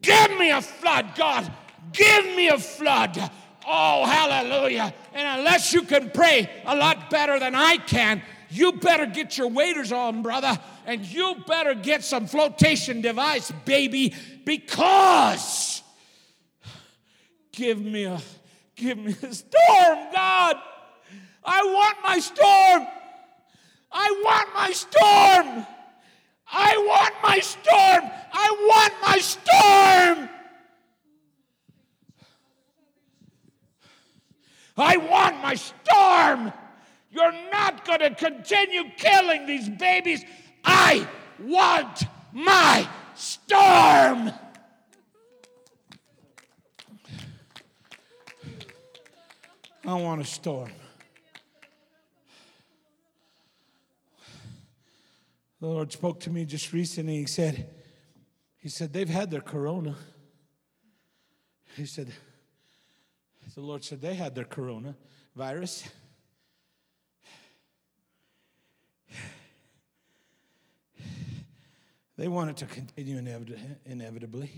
Give 0.00 0.38
me 0.38 0.50
a 0.50 0.60
flood, 0.60 1.12
God. 1.16 1.50
Give 1.92 2.24
me 2.36 2.48
a 2.48 2.58
flood. 2.58 3.18
Oh, 3.66 4.06
hallelujah. 4.06 4.94
And 5.12 5.40
unless 5.40 5.72
you 5.72 5.82
can 5.82 6.10
pray 6.10 6.48
a 6.64 6.76
lot 6.76 7.10
better 7.10 7.38
than 7.38 7.54
I 7.54 7.78
can, 7.78 8.22
you 8.48 8.72
better 8.72 9.06
get 9.06 9.36
your 9.36 9.48
waders 9.48 9.90
on, 9.90 10.22
brother, 10.22 10.56
and 10.86 11.04
you 11.04 11.36
better 11.46 11.74
get 11.74 12.04
some 12.04 12.26
flotation 12.26 13.00
device, 13.00 13.52
baby, 13.64 14.14
because 14.44 15.82
give 17.52 17.80
me 17.80 18.04
a 18.04 18.20
give 18.76 18.98
me 18.98 19.16
a 19.22 19.34
storm, 19.34 19.98
God. 20.14 20.56
I 21.44 21.62
want 21.64 21.96
my 22.04 22.18
storm. 22.18 22.86
I 23.90 24.22
want 24.24 24.54
my 24.54 24.70
storm. 24.72 25.66
I 26.52 26.76
want 26.76 27.14
my 27.22 27.40
storm. 27.40 28.10
I 28.32 28.50
want 28.68 28.92
my 29.02 29.18
storm. 29.18 30.28
I 34.76 34.96
want 34.96 35.42
my 35.42 35.54
storm. 35.54 36.52
You're 37.10 37.34
not 37.50 37.84
going 37.84 38.00
to 38.00 38.14
continue 38.14 38.84
killing 38.96 39.46
these 39.46 39.68
babies. 39.68 40.24
I 40.64 41.08
want 41.40 42.04
my 42.32 42.88
storm. 43.14 44.32
I 49.84 49.94
want 49.94 50.20
a 50.20 50.24
storm. 50.24 50.70
The 55.60 55.66
Lord 55.66 55.92
spoke 55.92 56.20
to 56.20 56.30
me 56.30 56.44
just 56.44 56.72
recently. 56.72 57.16
He 57.16 57.26
said, 57.26 57.70
He 58.58 58.68
said, 58.68 58.92
they've 58.92 59.08
had 59.08 59.30
their 59.30 59.40
corona. 59.40 59.96
He 61.76 61.86
said, 61.86 62.12
the 63.54 63.62
Lord 63.62 63.84
said 63.84 64.02
they 64.02 64.14
had 64.14 64.34
their 64.34 64.44
corona 64.44 64.96
virus. 65.34 65.88
They 72.18 72.28
want 72.28 72.50
it 72.50 72.56
to 72.58 72.66
continue 72.66 73.16
inevitably. 73.86 74.50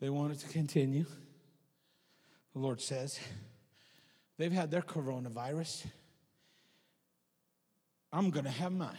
They 0.00 0.08
want 0.10 0.32
it 0.32 0.38
to 0.40 0.48
continue. 0.48 1.04
The 2.54 2.58
Lord 2.58 2.80
says, 2.80 3.18
they've 4.38 4.52
had 4.52 4.70
their 4.70 4.82
coronavirus. 4.82 5.84
I'm 8.12 8.30
going 8.30 8.46
to 8.46 8.50
have 8.50 8.72
mine. 8.72 8.96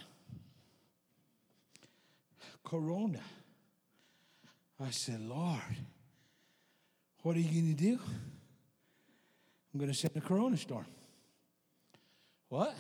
Corona. 2.64 3.22
I 4.80 4.92
said, 4.92 5.20
Lord, 5.22 5.60
what 7.24 7.36
are 7.36 7.40
you 7.40 7.62
going 7.62 7.76
to 7.76 7.84
do? 7.84 8.00
I'm 9.74 9.80
going 9.80 9.92
to 9.92 9.98
send 9.98 10.16
a 10.16 10.22
corona 10.22 10.58
storm. 10.58 10.86
What? 12.48 12.76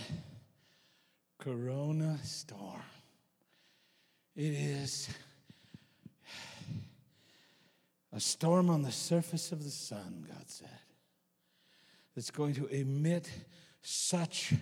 Corona 1.37 2.17
storm. 2.23 2.81
It 4.35 4.53
is 4.53 5.09
a 8.13 8.19
storm 8.19 8.69
on 8.69 8.81
the 8.81 8.91
surface 8.91 9.51
of 9.51 9.63
the 9.63 9.69
sun, 9.69 10.25
God 10.27 10.49
said, 10.49 10.69
that's 12.19 12.31
going 12.31 12.53
to 12.53 12.65
emit 12.65 13.31
such 13.81 14.53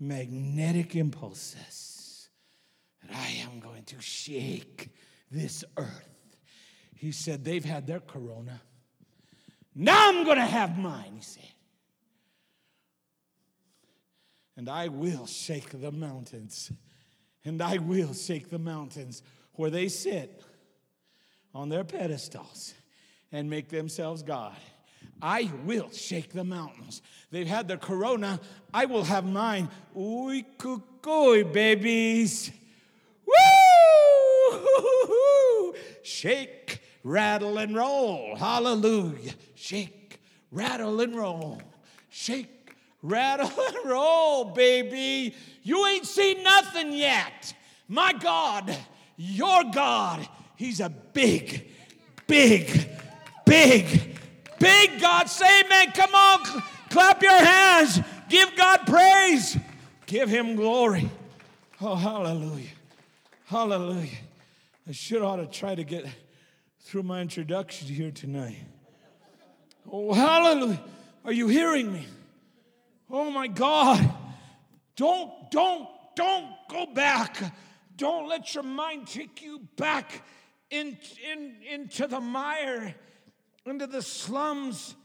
magnetic 0.00 0.96
impulses 0.96 2.30
that 3.02 3.14
I 3.14 3.42
am 3.42 3.60
going 3.60 3.84
to 3.84 4.00
shake 4.00 4.88
this 5.30 5.62
earth. 5.76 6.08
He 6.94 7.12
said, 7.12 7.44
They've 7.44 7.62
had 7.62 7.86
their 7.86 8.00
corona. 8.00 8.62
Now 9.74 10.08
I'm 10.08 10.24
going 10.24 10.38
to 10.38 10.46
have 10.46 10.78
mine, 10.78 11.12
he 11.16 11.20
said. 11.20 11.52
And 14.56 14.70
I 14.70 14.88
will 14.88 15.26
shake 15.26 15.68
the 15.82 15.92
mountains. 15.92 16.72
And 17.44 17.60
I 17.60 17.76
will 17.76 18.14
shake 18.14 18.48
the 18.48 18.58
mountains 18.58 19.22
where 19.52 19.68
they 19.68 19.88
sit 19.88 20.42
on 21.54 21.68
their 21.68 21.84
pedestals 21.84 22.72
and 23.30 23.50
make 23.50 23.68
themselves 23.68 24.22
God. 24.22 24.56
I 25.20 25.50
will 25.64 25.90
shake 25.90 26.32
the 26.32 26.44
mountains. 26.44 27.02
They've 27.30 27.46
had 27.46 27.68
their 27.68 27.76
corona. 27.76 28.40
I 28.74 28.86
will 28.86 29.04
have 29.04 29.24
mine. 29.24 29.68
Ooh, 29.96 30.42
cuckoo, 30.58 31.44
babies. 31.44 32.50
Woo! 33.24 33.34
Shake, 36.02 36.80
rattle, 37.04 37.58
and 37.58 37.76
roll. 37.76 38.34
Hallelujah. 38.36 39.32
Shake, 39.54 40.20
rattle, 40.50 41.00
and 41.00 41.14
roll. 41.14 41.62
Shake, 42.10 42.74
rattle, 43.02 43.50
and 43.66 43.76
roll, 43.90 44.46
baby. 44.46 45.34
You 45.62 45.86
ain't 45.86 46.06
seen 46.06 46.42
nothing 46.42 46.92
yet. 46.92 47.54
My 47.88 48.12
God, 48.12 48.76
your 49.16 49.64
God, 49.72 50.28
He's 50.56 50.80
a 50.80 50.88
big, 50.88 51.70
big, 52.26 52.88
big, 53.44 54.01
big 54.62 55.00
God. 55.00 55.28
Say 55.28 55.62
amen. 55.62 55.92
Come 55.92 56.14
on, 56.14 56.62
clap 56.88 57.22
your 57.22 57.44
hands. 57.44 58.00
Give 58.28 58.54
God 58.56 58.86
praise. 58.86 59.58
Give 60.06 60.28
Him 60.28 60.56
glory. 60.56 61.10
Oh, 61.80 61.96
hallelujah. 61.96 62.68
Hallelujah. 63.46 64.18
I 64.88 64.92
should 64.92 65.22
ought 65.22 65.36
to 65.36 65.46
try 65.46 65.74
to 65.74 65.84
get 65.84 66.06
through 66.80 67.02
my 67.02 67.20
introduction 67.20 67.88
here 67.88 68.10
tonight. 68.10 68.56
Oh, 69.90 70.12
hallelujah. 70.12 70.80
Are 71.24 71.32
you 71.32 71.48
hearing 71.48 71.92
me? 71.92 72.06
Oh 73.10 73.30
my 73.30 73.46
God. 73.46 74.10
Don't, 74.96 75.50
don't, 75.50 75.88
don't 76.14 76.46
go 76.68 76.86
back. 76.86 77.54
Don't 77.96 78.28
let 78.28 78.54
your 78.54 78.64
mind 78.64 79.06
take 79.06 79.42
you 79.42 79.60
back 79.76 80.22
in, 80.70 80.96
in, 81.30 81.56
into 81.70 82.06
the 82.06 82.20
mire, 82.20 82.94
into 83.66 83.86
the 83.86 84.02
slums 84.02 84.96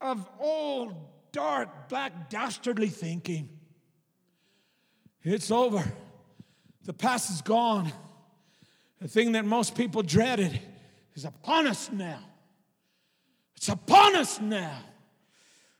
of 0.00 0.28
old, 0.38 0.94
dark, 1.32 1.88
black, 1.88 2.30
dastardly 2.30 2.88
thinking. 2.88 3.48
It's 5.22 5.50
over. 5.50 5.82
The 6.84 6.92
past 6.92 7.30
is 7.30 7.40
gone. 7.40 7.92
The 9.00 9.08
thing 9.08 9.32
that 9.32 9.44
most 9.44 9.74
people 9.74 10.02
dreaded 10.02 10.60
is 11.14 11.24
upon 11.24 11.66
us 11.66 11.90
now. 11.90 12.20
It's 13.56 13.68
upon 13.68 14.16
us 14.16 14.40
now. 14.40 14.78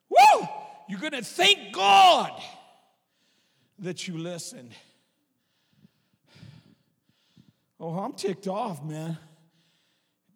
Woo! 0.08 0.48
You're 0.88 1.00
going 1.00 1.12
to 1.12 1.22
thank 1.22 1.72
God 1.72 2.32
that 3.78 4.08
you 4.08 4.16
listened. 4.16 4.72
Oh, 7.78 7.98
I'm 7.98 8.12
ticked 8.12 8.48
off, 8.48 8.82
man. 8.82 9.18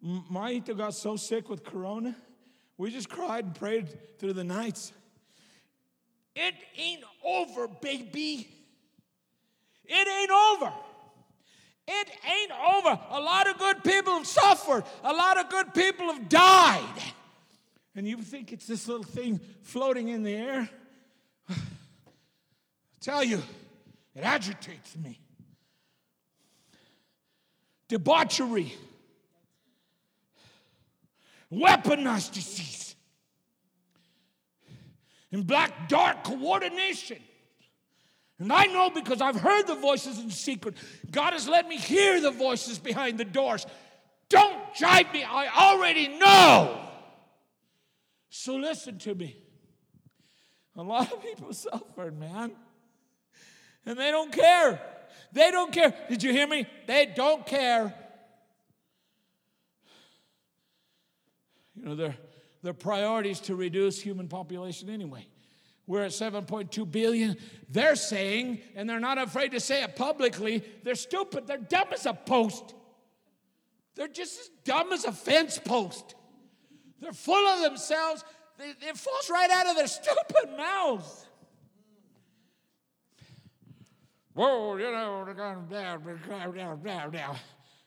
Maito 0.03 0.75
got 0.75 0.93
so 0.93 1.15
sick 1.15 1.49
with 1.49 1.63
corona. 1.63 2.15
We 2.77 2.91
just 2.91 3.09
cried 3.09 3.45
and 3.45 3.55
prayed 3.55 4.17
through 4.17 4.33
the 4.33 4.43
nights. 4.43 4.93
It 6.35 6.55
ain't 6.77 7.03
over, 7.23 7.67
baby. 7.67 8.47
It 9.85 10.07
ain't 10.07 10.31
over. 10.31 10.73
It 11.87 12.09
ain't 12.23 12.51
over. 12.51 12.99
A 13.09 13.19
lot 13.19 13.49
of 13.49 13.57
good 13.57 13.83
people 13.83 14.13
have 14.13 14.27
suffered, 14.27 14.83
a 15.03 15.11
lot 15.11 15.39
of 15.39 15.49
good 15.49 15.73
people 15.73 16.13
have 16.13 16.29
died. 16.29 17.01
And 17.95 18.07
you 18.07 18.17
think 18.17 18.53
it's 18.53 18.67
this 18.67 18.87
little 18.87 19.03
thing 19.03 19.41
floating 19.63 20.09
in 20.09 20.23
the 20.23 20.35
air? 20.35 20.69
I 21.49 21.55
tell 23.01 23.23
you, 23.23 23.41
it 24.15 24.21
agitates 24.21 24.95
me. 24.95 25.19
Debauchery, 27.87 28.73
weaponized 31.51 32.33
disease, 32.33 32.95
and 35.31 35.45
black 35.45 35.89
dark 35.89 36.23
coordination. 36.23 37.17
And 38.39 38.53
I 38.53 38.65
know 38.65 38.89
because 38.89 39.21
I've 39.21 39.35
heard 39.35 39.67
the 39.67 39.75
voices 39.75 40.17
in 40.17 40.31
secret. 40.31 40.75
God 41.11 41.33
has 41.33 41.47
let 41.47 41.67
me 41.67 41.77
hear 41.77 42.21
the 42.21 42.31
voices 42.31 42.79
behind 42.79 43.17
the 43.17 43.25
doors. 43.25 43.65
Don't 44.29 44.57
jibe 44.75 45.11
me, 45.11 45.23
I 45.23 45.47
already 45.47 46.07
know. 46.07 46.79
So 48.29 48.55
listen 48.55 48.97
to 48.99 49.15
me. 49.15 49.35
A 50.77 50.83
lot 50.83 51.11
of 51.11 51.21
people 51.21 51.51
suffered, 51.53 52.17
man. 52.17 52.51
And 53.85 53.99
they 53.99 54.11
don't 54.11 54.31
care. 54.31 54.79
They 55.33 55.51
don't 55.51 55.73
care. 55.73 55.93
Did 56.09 56.23
you 56.23 56.31
hear 56.31 56.47
me? 56.47 56.65
They 56.87 57.11
don't 57.13 57.45
care. 57.45 57.93
You 61.79 61.85
know, 61.85 61.95
their, 61.95 62.15
their 62.61 62.73
priority 62.73 63.31
is 63.31 63.39
to 63.41 63.55
reduce 63.55 64.01
human 64.01 64.27
population 64.27 64.89
anyway. 64.89 65.27
We're 65.87 66.03
at 66.03 66.11
7.2 66.11 66.91
billion. 66.91 67.35
They're 67.69 67.95
saying, 67.95 68.61
and 68.75 68.87
they're 68.87 68.99
not 68.99 69.17
afraid 69.17 69.51
to 69.51 69.59
say 69.59 69.81
it 69.81 69.95
publicly, 69.95 70.63
they're 70.83 70.95
stupid. 70.95 71.47
They're 71.47 71.57
dumb 71.57 71.87
as 71.91 72.05
a 72.05 72.13
post. 72.13 72.75
They're 73.95 74.07
just 74.07 74.39
as 74.39 74.49
dumb 74.65 74.91
as 74.91 75.05
a 75.05 75.11
fence 75.11 75.57
post. 75.57 76.15
They're 77.01 77.11
full 77.11 77.47
of 77.47 77.61
themselves. 77.61 78.23
It 78.59 78.97
falls 78.97 79.29
right 79.31 79.49
out 79.49 79.67
of 79.67 79.77
their 79.77 79.87
stupid 79.87 80.55
mouths. 80.57 81.25
Whoa, 84.33 84.77
you 84.77 84.91
know, 84.91 85.25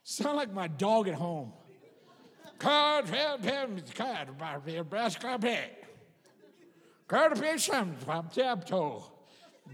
sound 0.02 0.36
like 0.36 0.52
my 0.52 0.66
dog 0.66 1.08
at 1.08 1.14
home. 1.14 1.52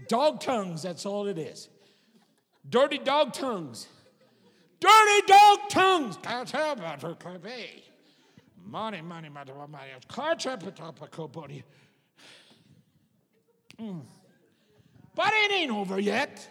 Dog 0.07 0.39
tongues, 0.39 0.83
that's 0.83 1.05
all 1.05 1.27
it 1.27 1.37
is. 1.37 1.69
Dirty 2.67 2.99
dog 2.99 3.33
tongues. 3.33 3.87
Dirty 4.79 5.27
dog 5.27 5.59
tongues. 5.69 6.17
Money, 8.65 9.01
money, 9.01 9.29
money, 9.29 9.51
money. 9.67 9.83
Mm. 13.81 14.01
But 15.15 15.31
it 15.33 15.51
ain't 15.51 15.71
over 15.71 15.99
yet. 15.99 16.47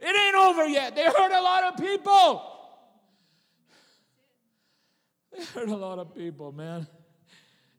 It 0.00 0.16
ain't 0.16 0.36
over 0.36 0.66
yet. 0.66 0.94
They 0.94 1.04
hurt 1.04 1.32
a 1.32 1.40
lot 1.40 1.64
of 1.64 1.80
people. 1.80 2.57
They 5.38 5.44
hurt 5.54 5.68
a 5.68 5.76
lot 5.76 5.98
of 5.98 6.14
people, 6.14 6.52
man. 6.52 6.86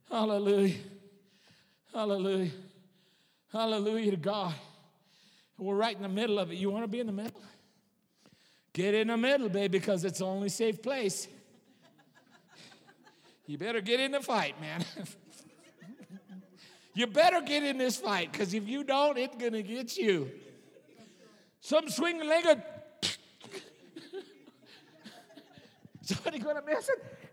Hallelujah. 0.10 0.76
Hallelujah. 1.93 2.51
Hallelujah 3.51 4.12
to 4.12 4.18
God. 4.18 4.53
We're 5.57 5.76
right 5.76 5.95
in 5.95 6.03
the 6.03 6.10
middle 6.10 6.39
of 6.39 6.51
it. 6.51 6.55
You 6.55 6.70
want 6.70 6.86
to 6.86 6.88
be 6.88 7.01
in 7.01 7.07
the 7.07 7.14
middle? 7.14 7.41
Get 8.72 8.93
in 8.93 9.07
the 9.07 9.18
middle, 9.18 9.49
baby, 9.49 9.80
because 9.80 10.05
it's 10.05 10.20
the 10.20 10.26
only 10.26 10.47
safe 10.47 10.82
place. 10.82 11.28
You 13.45 13.57
better 13.57 13.82
get 13.82 13.99
in 13.99 14.12
the 14.12 14.22
fight, 14.22 14.62
man. 14.62 14.86
you 16.93 17.07
better 17.07 17.41
get 17.41 17.64
in 17.64 17.78
this 17.78 17.97
fight, 17.97 18.32
because 18.32 18.53
if 18.53 18.68
you 18.70 18.84
don't, 18.84 19.18
it's 19.18 19.36
going 19.36 19.53
to 19.53 19.64
get 19.64 19.97
you. 19.97 20.32
Some 21.60 21.89
swing 21.89 22.26
legged. 22.26 22.62
Somebody 26.03 26.39
going 26.39 26.55
to 26.55 26.62
miss 26.62 26.88
it? 26.88 27.28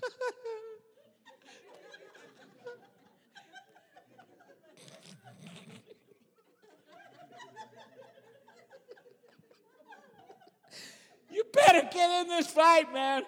you 11.30 11.44
better 11.52 11.82
get 11.92 12.22
in 12.22 12.28
this 12.28 12.46
fight, 12.46 12.90
man. 12.92 13.24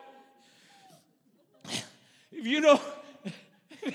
If 1.65 2.47
you 2.47 2.61
don't. 2.61 2.81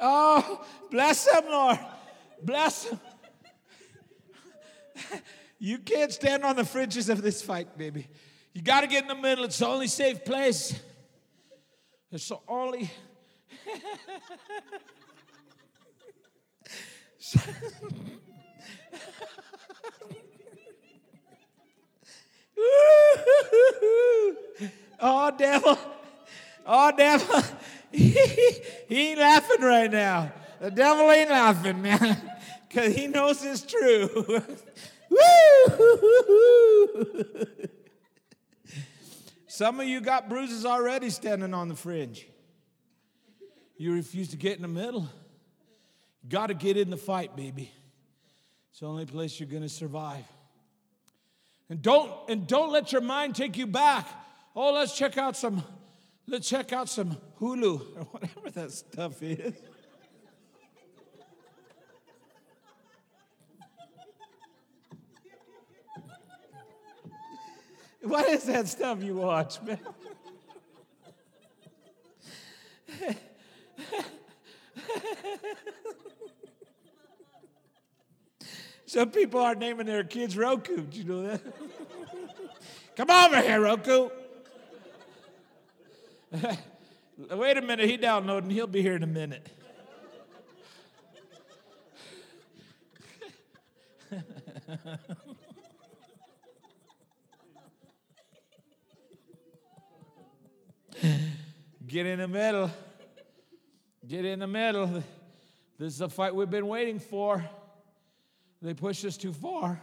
oh, 0.00 0.64
bless 0.90 1.24
them, 1.24 1.44
Lord. 1.48 1.78
Bless 2.42 2.84
them. 2.84 3.00
You 5.64 5.78
can't 5.78 6.12
stand 6.12 6.42
on 6.42 6.56
the 6.56 6.64
fringes 6.64 7.08
of 7.08 7.22
this 7.22 7.40
fight, 7.40 7.78
baby. 7.78 8.08
You 8.52 8.62
got 8.62 8.80
to 8.80 8.88
get 8.88 9.04
in 9.04 9.08
the 9.08 9.14
middle. 9.14 9.44
It's 9.44 9.60
the 9.60 9.68
only 9.68 9.86
safe 9.86 10.24
place. 10.24 10.74
It's 12.10 12.28
the 12.28 12.38
only. 12.48 12.90
oh, 25.00 25.32
devil. 25.38 25.78
Oh, 26.66 26.92
devil. 26.96 27.40
he 27.92 28.16
ain't 28.90 29.20
laughing 29.20 29.60
right 29.60 29.92
now. 29.92 30.32
The 30.60 30.72
devil 30.72 31.08
ain't 31.08 31.30
laughing, 31.30 31.80
man, 31.80 32.20
because 32.68 32.96
he 32.96 33.06
knows 33.06 33.44
it's 33.44 33.62
true. 33.62 34.42
Some 39.46 39.80
of 39.80 39.86
you 39.86 40.00
got 40.00 40.28
bruises 40.28 40.64
already 40.64 41.10
standing 41.10 41.52
on 41.54 41.68
the 41.68 41.74
fringe. 41.74 42.26
You 43.76 43.94
refuse 43.94 44.28
to 44.30 44.36
get 44.36 44.56
in 44.56 44.62
the 44.62 44.68
middle. 44.68 45.08
Got 46.28 46.46
to 46.46 46.54
get 46.54 46.76
in 46.76 46.90
the 46.90 46.96
fight, 46.96 47.36
baby. 47.36 47.70
It's 48.70 48.80
the 48.80 48.86
only 48.86 49.06
place 49.06 49.38
you're 49.38 49.48
going 49.48 49.62
to 49.62 49.68
survive. 49.68 50.24
And 51.68 51.82
don't 51.82 52.12
and 52.28 52.46
don't 52.46 52.70
let 52.72 52.92
your 52.92 53.00
mind 53.00 53.34
take 53.34 53.56
you 53.56 53.66
back. 53.66 54.08
Oh, 54.54 54.72
let's 54.72 54.96
check 54.96 55.18
out 55.18 55.36
some 55.36 55.62
let's 56.26 56.48
check 56.48 56.72
out 56.72 56.88
some 56.88 57.16
Hulu 57.40 57.80
or 57.96 58.04
whatever 58.12 58.50
that 58.50 58.70
stuff 58.72 59.22
is. 59.22 59.54
What 68.02 68.28
is 68.28 68.44
that 68.44 68.68
stuff 68.68 69.02
you 69.02 69.14
watch, 69.14 69.62
man? 69.62 69.78
Some 78.86 79.10
people 79.10 79.40
are 79.40 79.54
naming 79.54 79.86
their 79.86 80.04
kids 80.04 80.36
Roku. 80.36 80.82
Do 80.82 80.98
you 80.98 81.04
know 81.04 81.22
that? 81.22 81.40
Come 82.96 83.10
over 83.10 83.40
here, 83.40 83.60
Roku. 83.60 84.10
Wait 87.30 87.56
a 87.56 87.62
minute, 87.62 87.88
he 87.88 87.96
downloading. 87.96 88.50
He'll 88.50 88.66
be 88.66 88.82
here 88.82 88.96
in 88.96 89.02
a 89.02 89.06
minute. 89.06 89.48
Get 101.92 102.06
in 102.06 102.20
the 102.20 102.28
middle. 102.28 102.70
Get 104.08 104.24
in 104.24 104.38
the 104.38 104.46
middle. 104.46 105.04
This 105.78 105.92
is 105.92 106.00
a 106.00 106.08
fight 106.08 106.34
we've 106.34 106.48
been 106.48 106.66
waiting 106.66 106.98
for. 106.98 107.44
They 108.62 108.72
pushed 108.72 109.04
us 109.04 109.18
too 109.18 109.34
far. 109.34 109.78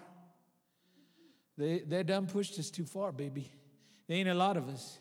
They, 1.56 1.84
they 1.86 2.02
done 2.02 2.26
pushed 2.26 2.58
us 2.58 2.72
too 2.72 2.86
far, 2.86 3.12
baby. 3.12 3.52
There 4.08 4.18
ain't 4.18 4.28
a 4.28 4.34
lot 4.34 4.58
of 4.58 4.70
us, 4.70 4.98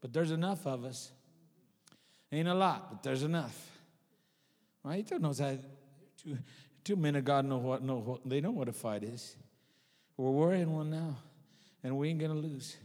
but 0.00 0.12
there's 0.12 0.30
enough 0.30 0.64
of 0.64 0.84
us. 0.84 1.10
Ain't 2.30 2.46
a 2.46 2.54
lot, 2.54 2.92
but 2.92 3.02
there's 3.02 3.24
enough. 3.24 3.58
Right? 4.84 5.04
Don't 5.04 5.22
know 5.22 5.32
that. 5.32 5.58
Two, 6.22 6.38
two 6.84 6.94
men 6.94 7.16
of 7.16 7.24
God 7.24 7.44
know 7.44 7.58
what, 7.58 7.82
know 7.82 7.96
what, 7.96 8.20
they 8.24 8.40
know 8.40 8.52
what 8.52 8.68
a 8.68 8.72
fight 8.72 9.02
is. 9.02 9.34
We're 10.16 10.54
in 10.54 10.70
one 10.70 10.90
now, 10.90 11.16
and 11.82 11.98
we 11.98 12.10
ain't 12.10 12.20
gonna 12.20 12.34
lose. 12.34 12.76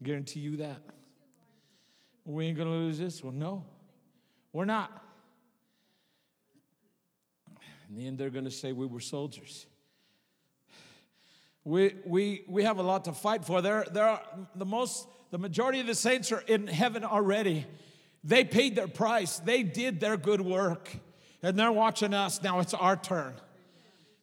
Guarantee 0.00 0.38
you 0.38 0.58
that. 0.58 0.80
We 2.26 2.46
ain't 2.46 2.58
gonna 2.58 2.70
lose 2.70 2.98
this 2.98 3.22
one. 3.22 3.38
No, 3.38 3.64
we're 4.52 4.64
not. 4.64 5.04
In 7.88 7.94
the 7.94 8.06
end, 8.06 8.18
they're 8.18 8.30
gonna 8.30 8.50
say 8.50 8.72
we 8.72 8.84
were 8.84 9.00
soldiers. 9.00 9.66
We, 11.62 11.94
we, 12.04 12.44
we 12.48 12.64
have 12.64 12.78
a 12.78 12.82
lot 12.82 13.06
to 13.06 13.12
fight 13.12 13.44
for. 13.44 13.60
There, 13.60 13.86
there 13.92 14.04
are 14.04 14.22
the 14.54 14.64
most, 14.64 15.08
the 15.32 15.38
majority 15.38 15.80
of 15.80 15.86
the 15.86 15.96
saints 15.96 16.30
are 16.30 16.42
in 16.42 16.68
heaven 16.68 17.04
already. 17.04 17.66
They 18.22 18.44
paid 18.44 18.76
their 18.76 18.86
price. 18.86 19.40
They 19.40 19.64
did 19.64 19.98
their 19.98 20.16
good 20.16 20.40
work. 20.40 20.90
And 21.42 21.58
they're 21.58 21.72
watching 21.72 22.14
us. 22.14 22.40
Now 22.40 22.60
it's 22.60 22.72
our 22.72 22.96
turn. 22.96 23.34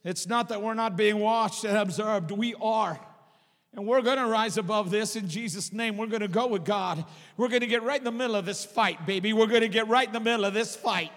It's 0.04 0.26
not 0.26 0.48
that 0.48 0.62
we're 0.62 0.74
not 0.74 0.96
being 0.96 1.18
watched 1.18 1.64
and 1.64 1.76
observed. 1.76 2.30
We 2.30 2.54
are. 2.62 2.98
And 3.76 3.88
we're 3.88 4.02
going 4.02 4.18
to 4.18 4.26
rise 4.26 4.56
above 4.56 4.92
this 4.92 5.16
in 5.16 5.28
Jesus' 5.28 5.72
name. 5.72 5.96
We're 5.96 6.06
going 6.06 6.20
to 6.20 6.28
go 6.28 6.46
with 6.46 6.64
God. 6.64 7.04
We're 7.36 7.48
going 7.48 7.62
to 7.62 7.66
get 7.66 7.82
right 7.82 7.98
in 7.98 8.04
the 8.04 8.12
middle 8.12 8.36
of 8.36 8.46
this 8.46 8.64
fight, 8.64 9.04
baby. 9.04 9.32
We're 9.32 9.48
going 9.48 9.62
to 9.62 9.68
get 9.68 9.88
right 9.88 10.06
in 10.06 10.12
the 10.12 10.20
middle 10.20 10.44
of 10.44 10.54
this 10.54 10.76
fight. 10.76 11.10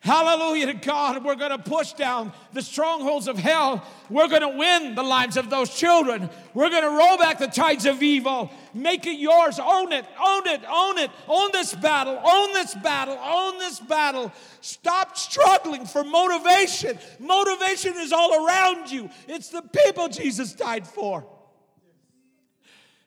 Hallelujah 0.00 0.66
to 0.66 0.74
God. 0.74 1.24
We're 1.24 1.36
going 1.36 1.52
to 1.52 1.58
push 1.58 1.92
down 1.92 2.32
the 2.52 2.62
strongholds 2.62 3.28
of 3.28 3.38
hell. 3.38 3.86
We're 4.08 4.26
going 4.26 4.40
to 4.40 4.48
win 4.48 4.96
the 4.96 5.04
lives 5.04 5.36
of 5.36 5.50
those 5.50 5.72
children. 5.72 6.28
We're 6.52 6.70
going 6.70 6.82
to 6.82 6.88
roll 6.88 7.16
back 7.16 7.38
the 7.38 7.46
tides 7.46 7.86
of 7.86 8.02
evil. 8.02 8.50
Make 8.74 9.06
it 9.06 9.20
yours. 9.20 9.60
Own 9.62 9.92
it. 9.92 10.04
Own 10.18 10.48
it. 10.48 10.62
Own 10.68 10.98
it. 10.98 11.10
Own 11.28 11.50
this 11.52 11.74
battle. 11.74 12.20
Own 12.24 12.52
this 12.54 12.74
battle. 12.74 13.18
Own 13.22 13.58
this 13.58 13.78
battle. 13.78 14.32
Stop 14.62 15.16
struggling 15.16 15.86
for 15.86 16.02
motivation. 16.02 16.98
Motivation 17.20 17.94
is 17.98 18.10
all 18.10 18.46
around 18.46 18.90
you, 18.90 19.08
it's 19.28 19.50
the 19.50 19.62
people 19.62 20.08
Jesus 20.08 20.54
died 20.54 20.88
for. 20.88 21.24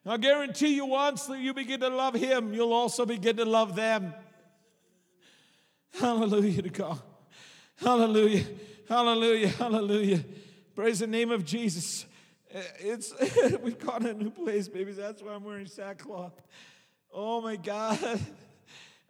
I 0.05 0.17
guarantee 0.17 0.75
you, 0.75 0.85
once 0.85 1.27
that 1.27 1.39
you 1.39 1.53
begin 1.53 1.79
to 1.79 1.89
love 1.89 2.13
Him, 2.13 2.53
you'll 2.53 2.73
also 2.73 3.05
begin 3.05 3.37
to 3.37 3.45
love 3.45 3.75
them. 3.75 4.13
Hallelujah 5.97 6.63
to 6.63 6.69
God. 6.69 7.01
Hallelujah. 7.77 8.43
Hallelujah. 8.89 9.47
Hallelujah. 9.47 10.25
Praise 10.75 10.99
the 10.99 11.07
name 11.07 11.31
of 11.31 11.45
Jesus. 11.45 12.05
Uh, 12.53 12.59
it's 12.79 13.13
we've 13.61 13.79
got 13.79 14.05
a 14.05 14.13
new 14.13 14.29
place, 14.29 14.67
babies. 14.67 14.97
That's 14.97 15.21
why 15.21 15.33
I'm 15.33 15.43
wearing 15.43 15.67
sackcloth. 15.67 16.33
Oh 17.13 17.41
my 17.41 17.55
God. 17.55 17.99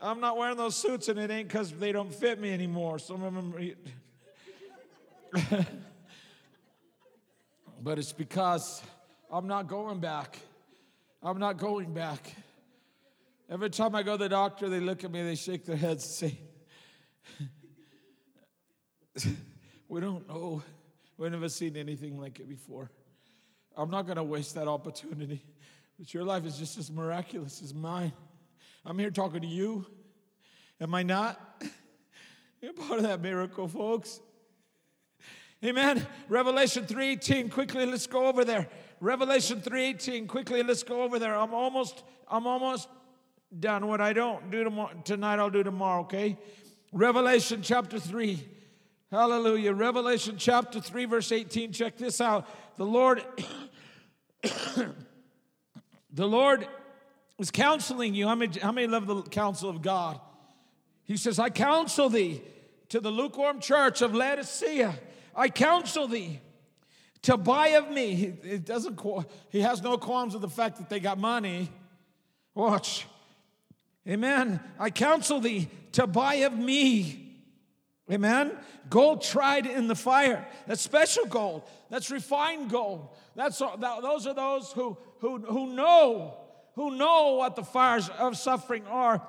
I'm 0.02 0.20
not 0.20 0.38
wearing 0.38 0.58
those 0.58 0.76
suits, 0.76 1.08
and 1.08 1.18
it 1.18 1.32
ain't 1.32 1.48
because 1.48 1.72
they 1.72 1.94
don't 1.94 2.14
fit 2.14 2.40
me 2.40 2.52
anymore. 2.52 3.00
Some 3.00 3.24
of 3.24 3.34
them. 3.34 3.56
but 7.82 7.98
it's 7.98 8.12
because 8.12 8.84
I'm 9.32 9.48
not 9.48 9.68
going 9.68 10.00
back. 10.00 10.38
I'm 11.24 11.40
not 11.40 11.58
going 11.58 11.94
back. 11.94 12.36
Every 13.50 13.70
time 13.70 13.96
I 13.96 14.04
go 14.04 14.18
to 14.18 14.24
the 14.24 14.30
doctor, 14.30 14.68
they 14.68 14.82
look 14.82 15.06
at 15.06 15.12
me, 15.12 15.24
they 15.24 15.36
shake 15.36 15.66
their 15.66 15.78
heads 15.78 16.22
and 16.22 16.36
say, 19.18 19.32
We 19.88 20.02
don't 20.02 20.28
know. 20.28 20.62
We've 21.18 21.32
never 21.32 21.48
seen 21.48 21.78
anything 21.78 22.20
like 22.20 22.40
it 22.40 22.50
before. 22.50 22.92
I'm 23.78 23.90
not 23.90 24.06
going 24.06 24.18
to 24.18 24.24
waste 24.24 24.56
that 24.56 24.68
opportunity. 24.68 25.46
But 25.98 26.14
your 26.14 26.24
life 26.24 26.46
is 26.46 26.58
just 26.58 26.78
as 26.78 26.92
miraculous 26.92 27.62
as 27.62 27.74
mine. 27.74 28.12
I'm 28.86 29.00
here 29.00 29.12
talking 29.12 29.42
to 29.42 29.48
you. 29.48 29.86
Am 30.82 30.94
I 30.94 31.04
not? 31.04 31.64
You're 32.62 32.74
part 32.74 32.98
of 32.98 33.04
that 33.04 33.22
miracle, 33.22 33.68
folks. 33.68 34.20
Amen. 35.64 36.06
Revelation 36.28 36.86
3:18. 36.86 37.50
Quickly, 37.50 37.86
let's 37.86 38.08
go 38.08 38.26
over 38.26 38.44
there. 38.44 38.68
Revelation 39.04 39.60
3:18. 39.60 40.28
Quickly, 40.28 40.64
let's 40.64 40.82
go 40.82 41.02
over 41.02 41.20
there. 41.20 41.36
I'm 41.36 41.54
almost, 41.54 42.06
I'm 42.26 42.48
almost 42.48 42.88
done. 43.60 43.88
What 43.88 44.00
I 44.00 44.14
don't 44.14 44.50
do 44.50 44.64
tomorrow, 44.64 44.94
tonight, 45.04 45.40
I'll 45.40 45.50
do 45.50 45.62
tomorrow, 45.62 46.04
okay? 46.04 46.38
Revelation 46.94 47.62
chapter 47.62 48.00
3. 48.00 48.48
Hallelujah. 49.12 49.74
Revelation 49.74 50.38
chapter 50.38 50.80
3, 50.80 51.04
verse 51.04 51.34
18. 51.34 51.74
Check 51.74 51.98
this 51.98 52.22
out. 52.22 52.48
The 52.78 52.86
Lord, 52.86 53.26
the 54.42 54.96
Lord 56.26 56.66
is 57.38 57.52
counseling 57.52 58.14
you. 58.14 58.30
How 58.30 58.36
many, 58.36 58.58
how 58.58 58.72
many 58.72 58.88
love 58.88 59.06
the 59.06 59.22
counsel 59.24 59.70
of 59.70 59.82
God? 59.82 60.18
He 61.04 61.18
says, 61.18 61.40
I 61.40 61.50
counsel 61.50 62.08
thee 62.10 62.42
to 62.88 63.02
the 63.02 63.12
lukewarm 63.12 63.60
church 63.60 64.02
of 64.02 64.16
Laodicea. 64.16 64.98
I 65.36 65.50
counsel 65.50 66.08
thee 66.08 66.40
to 67.24 67.38
buy 67.38 67.70
of 67.70 67.90
me. 67.90 68.16
He, 68.16 68.58
doesn't, 68.58 69.00
he 69.50 69.62
has 69.62 69.82
no 69.82 69.98
qualms 69.98 70.34
with 70.34 70.42
the 70.42 70.50
fact 70.50 70.78
that 70.78 70.90
they 70.90 71.00
got 71.00 71.18
money. 71.18 71.70
Watch. 72.54 73.08
Amen. 74.08 74.60
I 74.80 74.90
counsel 74.90 75.40
thee 75.40 75.70
to 75.94 76.08
buy 76.08 76.36
of 76.36 76.58
me. 76.58 77.20
Amen. 78.12 78.52
Gold 78.90 79.22
tried 79.22 79.66
in 79.66 79.88
the 79.88 79.96
fire. 79.96 80.46
That's 80.68 80.82
special 80.82 81.26
gold. 81.26 81.64
That's 81.90 82.12
refined 82.12 82.70
gold. 82.70 83.10
That's 83.36 83.62
uh, 83.62 83.78
that, 83.78 84.02
those 84.02 84.28
are 84.28 84.34
those 84.34 84.72
who, 84.74 84.98
who, 85.20 85.40
who 85.40 85.68
know 85.68 86.38
who 86.76 86.96
know 86.96 87.36
what 87.36 87.56
the 87.56 87.64
fires 87.64 88.10
of 88.10 88.38
suffering 88.38 88.86
are. 88.88 89.22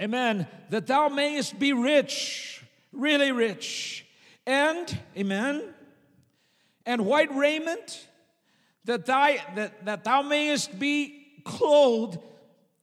Amen. 0.00 0.46
That 0.70 0.86
thou 0.86 1.08
mayest 1.08 1.58
be 1.58 1.72
rich, 1.72 2.62
really 2.92 3.32
rich. 3.32 4.06
And, 4.46 4.98
amen, 5.16 5.74
and 6.88 7.04
white 7.04 7.32
raiment, 7.36 8.08
that, 8.86 9.04
thou 9.04 9.36
that, 9.56 9.84
that 9.84 10.04
thou 10.04 10.22
mayest 10.22 10.78
be 10.78 11.26
clothed, 11.44 12.18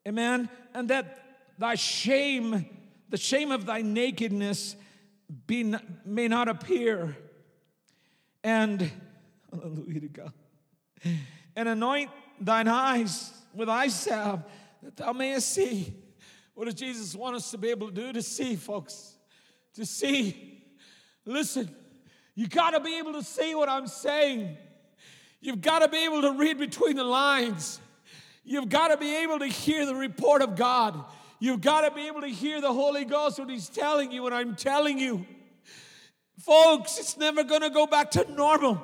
amen, 0.07 0.47
and 0.75 0.89
that 0.89 1.25
thy 1.57 1.73
shame, 1.73 2.67
the 3.09 3.17
shame 3.17 3.51
of 3.51 3.65
thy 3.65 3.81
nakedness, 3.81 4.75
be, 5.47 5.73
may 6.05 6.27
not 6.27 6.47
appear. 6.47 7.17
And, 8.43 8.91
hallelujah 9.51 10.01
to 10.01 10.07
God, 10.07 10.33
and 11.55 11.67
anoint 11.67 12.11
thine 12.39 12.67
eyes 12.67 13.33
with 13.55 13.69
eye 13.69 13.87
salve, 13.87 14.43
that 14.83 14.97
thou 14.97 15.13
mayest 15.13 15.49
see. 15.49 15.95
What 16.53 16.65
does 16.65 16.75
Jesus 16.75 17.15
want 17.15 17.37
us 17.37 17.49
to 17.49 17.57
be 17.57 17.71
able 17.71 17.87
to 17.87 17.93
do? 17.93 18.13
To 18.13 18.21
see, 18.21 18.55
folks. 18.55 19.15
To 19.73 19.83
see. 19.83 20.63
Listen, 21.25 21.75
you 22.35 22.47
got 22.47 22.71
to 22.71 22.81
be 22.81 22.97
able 22.97 23.13
to 23.13 23.23
see 23.23 23.55
what 23.55 23.69
I'm 23.69 23.87
saying. 23.87 24.57
You've 25.39 25.61
got 25.61 25.79
to 25.79 25.87
be 25.87 26.03
able 26.03 26.21
to 26.23 26.33
read 26.33 26.57
between 26.57 26.97
the 26.97 27.03
lines. 27.03 27.79
You've 28.43 28.69
got 28.69 28.89
to 28.89 28.97
be 28.97 29.23
able 29.23 29.39
to 29.39 29.47
hear 29.47 29.85
the 29.85 29.95
report 29.95 30.41
of 30.41 30.55
God. 30.55 31.03
You've 31.39 31.61
got 31.61 31.87
to 31.87 31.95
be 31.95 32.07
able 32.07 32.21
to 32.21 32.27
hear 32.27 32.61
the 32.61 32.71
Holy 32.71 33.05
Ghost 33.05 33.39
when 33.39 33.49
He's 33.49 33.69
telling 33.69 34.11
you, 34.11 34.25
and 34.25 34.35
I'm 34.35 34.55
telling 34.55 34.99
you. 34.99 35.25
Folks, 36.39 36.99
it's 36.99 37.17
never 37.17 37.43
going 37.43 37.61
to 37.61 37.69
go 37.69 37.87
back 37.87 38.11
to 38.11 38.29
normal. 38.31 38.83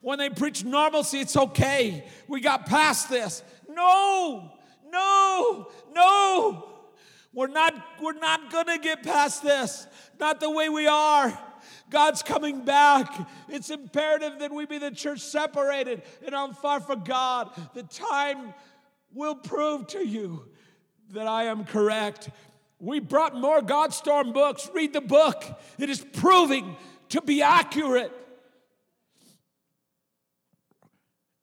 When 0.00 0.18
they 0.18 0.30
preach 0.30 0.64
normalcy, 0.64 1.20
it's 1.20 1.36
okay. 1.36 2.04
We 2.28 2.40
got 2.40 2.66
past 2.66 3.08
this. 3.08 3.42
No, 3.68 4.52
no, 4.90 5.70
no. 5.92 6.68
We're 7.32 7.48
not, 7.48 7.74
we're 8.00 8.12
not 8.12 8.50
going 8.50 8.66
to 8.66 8.78
get 8.78 9.02
past 9.02 9.42
this. 9.42 9.86
Not 10.20 10.40
the 10.40 10.50
way 10.50 10.68
we 10.68 10.86
are. 10.86 11.36
God's 11.90 12.22
coming 12.22 12.64
back. 12.64 13.28
It's 13.48 13.70
imperative 13.70 14.38
that 14.40 14.52
we 14.52 14.66
be 14.66 14.78
the 14.78 14.90
church 14.90 15.20
separated 15.20 16.02
and 16.24 16.34
on 16.34 16.54
fire 16.54 16.80
for 16.80 16.96
God. 16.96 17.50
The 17.74 17.82
time 17.82 18.54
will 19.12 19.34
prove 19.34 19.86
to 19.88 20.06
you 20.06 20.48
that 21.10 21.26
I 21.26 21.44
am 21.44 21.64
correct. 21.64 22.30
We 22.80 23.00
brought 23.00 23.34
more 23.36 23.60
Godstorm 23.60 24.32
books. 24.34 24.68
Read 24.74 24.92
the 24.92 25.00
book, 25.00 25.44
it 25.78 25.88
is 25.88 26.04
proving 26.12 26.76
to 27.10 27.22
be 27.22 27.42
accurate. 27.42 28.12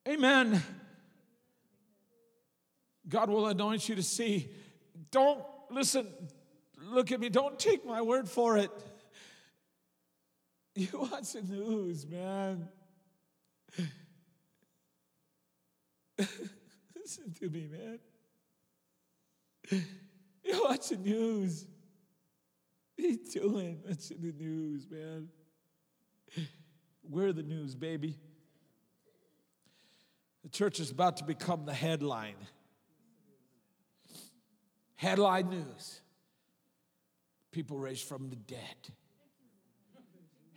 Amen. 0.08 0.62
God 3.08 3.30
will 3.30 3.48
anoint 3.48 3.88
you 3.88 3.96
to 3.96 4.04
see. 4.04 4.50
Don't 5.12 5.44
listen, 5.70 6.08
look 6.82 7.12
at 7.12 7.20
me. 7.20 7.30
Don't 7.30 7.60
take 7.60 7.86
my 7.86 8.02
word 8.02 8.28
for 8.28 8.58
it. 8.58 8.72
You 10.76 10.88
watch 10.94 11.34
the 11.34 11.42
news, 11.42 12.08
man. 12.08 12.70
Listen 16.96 17.34
to 17.40 17.50
me, 17.50 17.68
man. 17.68 18.00
You 20.44 20.64
watch 20.64 20.90
the 20.90 20.98
news. 20.98 21.68
What 22.96 23.06
are 23.06 23.10
you 23.10 23.20
doing? 23.32 23.80
Watching 23.88 24.22
the 24.22 24.32
news, 24.32 24.88
man. 24.90 25.28
We're 27.08 27.32
the 27.32 27.44
news, 27.44 27.76
baby. 27.76 28.18
The 30.44 30.50
church 30.50 30.80
is 30.80 30.90
about 30.90 31.18
to 31.18 31.24
become 31.24 31.66
the 31.66 31.74
headline. 31.74 32.48
Headline 34.96 35.50
news 35.50 36.02
people 37.52 37.78
raised 37.78 38.08
from 38.08 38.30
the 38.30 38.36
dead. 38.36 38.90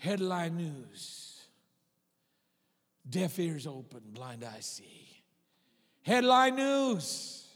Headline 0.04 0.58
news 0.58 1.40
deaf 3.08 3.38
ears 3.38 3.66
open, 3.66 4.02
blind 4.12 4.44
eyes 4.44 4.66
see. 4.66 5.22
Headline 6.02 6.56
news 6.56 7.46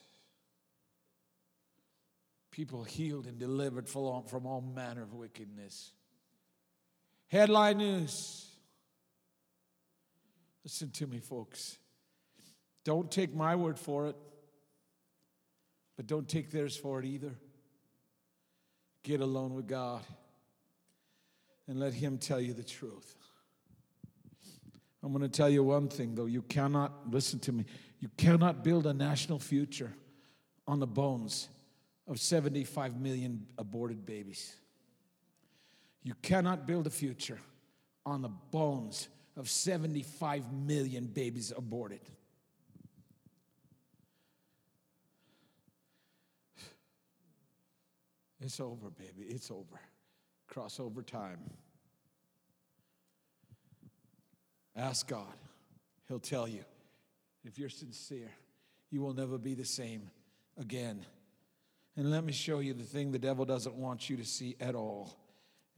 people 2.50 2.84
healed 2.84 3.26
and 3.26 3.38
delivered 3.38 3.86
from 3.86 4.46
all, 4.46 4.62
manner 4.74 5.02
of 5.02 5.12
wickedness. 5.12 5.90
Headline 7.26 7.76
news. 7.76 8.46
Listen 10.64 10.90
to 10.92 11.06
me, 11.06 11.20
folks. 11.20 11.76
Don't 12.82 13.10
take 13.10 13.34
my 13.34 13.56
word 13.56 13.78
for 13.78 14.06
it, 14.06 14.16
but 15.98 16.06
don't 16.06 16.26
take 16.26 16.50
theirs 16.50 16.78
for 16.78 16.98
it 16.98 17.04
either. 17.04 17.34
Get 19.02 19.20
alone 19.20 19.52
with 19.52 19.66
God 19.66 20.00
and 21.68 21.78
let 21.78 21.92
Him 21.92 22.18
tell 22.18 22.40
you 22.40 22.54
the 22.54 22.64
truth. 22.64 23.14
I'm 25.02 25.12
going 25.12 25.22
to 25.22 25.28
tell 25.28 25.48
you 25.48 25.62
one 25.62 25.88
thing, 25.88 26.14
though. 26.14 26.26
You 26.26 26.42
cannot, 26.42 26.92
listen 27.10 27.38
to 27.40 27.52
me, 27.52 27.66
you 28.00 28.08
cannot 28.16 28.64
build 28.64 28.86
a 28.86 28.94
national 28.94 29.38
future 29.38 29.92
on 30.66 30.80
the 30.80 30.86
bones 30.86 31.48
of 32.08 32.18
75 32.18 33.00
million 33.00 33.46
aborted 33.58 34.04
babies. 34.04 34.56
You 36.02 36.14
cannot 36.22 36.66
build 36.66 36.86
a 36.86 36.90
future 36.90 37.38
on 38.04 38.22
the 38.22 38.28
bones 38.28 39.08
of 39.36 39.48
75 39.48 40.52
million 40.52 41.06
babies 41.06 41.52
aborted. 41.56 42.00
It's 48.40 48.60
over, 48.60 48.90
baby. 48.90 49.28
It's 49.28 49.50
over. 49.50 49.80
Crossover 50.52 51.04
time. 51.04 51.38
Ask 54.76 55.08
God. 55.08 55.34
He'll 56.08 56.18
tell 56.18 56.48
you. 56.48 56.64
If 57.44 57.58
you're 57.58 57.68
sincere, 57.68 58.30
you 58.90 59.00
will 59.00 59.14
never 59.14 59.38
be 59.38 59.54
the 59.54 59.64
same 59.64 60.10
again. 60.58 61.04
And 61.96 62.10
let 62.10 62.24
me 62.24 62.32
show 62.32 62.60
you 62.60 62.74
the 62.74 62.84
thing 62.84 63.10
the 63.10 63.18
devil 63.18 63.44
doesn't 63.44 63.74
want 63.74 64.08
you 64.08 64.16
to 64.16 64.24
see 64.24 64.56
at 64.60 64.74
all. 64.74 65.16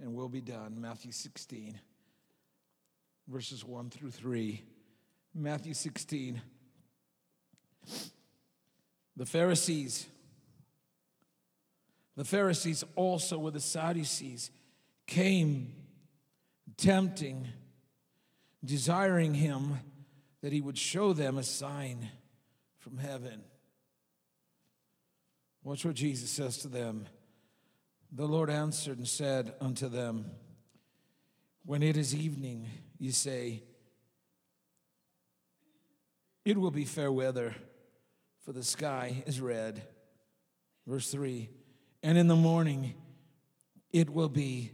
And 0.01 0.15
we'll 0.15 0.29
be 0.29 0.41
done. 0.41 0.81
Matthew 0.81 1.13
16, 1.13 1.79
verses 3.29 3.65
1 3.65 3.91
through 3.91 4.11
3. 4.11 4.63
Matthew 5.35 5.75
16. 5.75 6.41
The 9.17 9.27
Pharisees 9.27 10.07
the 12.17 12.25
Pharisees 12.27 12.85
also 12.97 13.39
were 13.39 13.51
the 13.51 13.61
Sadducees 13.61 14.51
came 15.11 15.75
tempting, 16.77 17.49
desiring 18.65 19.35
him 19.35 19.79
that 20.41 20.53
he 20.53 20.61
would 20.61 20.79
show 20.79 21.13
them 21.13 21.37
a 21.37 21.43
sign 21.43 22.09
from 22.79 22.97
heaven. 22.97 23.43
Watch 25.63 25.85
what 25.85 25.95
Jesus 25.95 26.31
says 26.31 26.59
to 26.59 26.69
them. 26.69 27.07
The 28.13 28.27
Lord 28.27 28.49
answered 28.49 28.97
and 28.97 29.07
said 29.07 29.53
unto 29.61 29.89
them, 29.89 30.31
When 31.67 31.83
it 31.83 31.97
is 31.97 32.15
evening, 32.15 32.69
you 32.99 33.13
say, 33.13 33.63
It 36.45 36.57
will 36.57 36.71
be 36.71 36.87
fair 36.87 37.13
weather, 37.13 37.55
for 38.45 38.53
the 38.53 38.65
sky 38.65 39.23
is 39.27 39.41
red. 39.41 39.83
Verse 40.87 41.11
3 41.11 41.51
and 42.03 42.17
in 42.17 42.29
the 42.29 42.37
morning 42.37 42.95
it 43.93 44.09
will 44.09 44.29
be, 44.29 44.73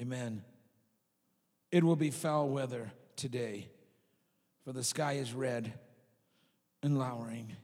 amen, 0.00 0.42
it 1.70 1.84
will 1.84 1.96
be 1.96 2.10
foul 2.10 2.48
weather 2.48 2.90
today, 3.16 3.68
for 4.64 4.72
the 4.72 4.82
sky 4.82 5.12
is 5.14 5.32
red 5.32 5.72
and 6.82 6.98
lowering. 6.98 7.56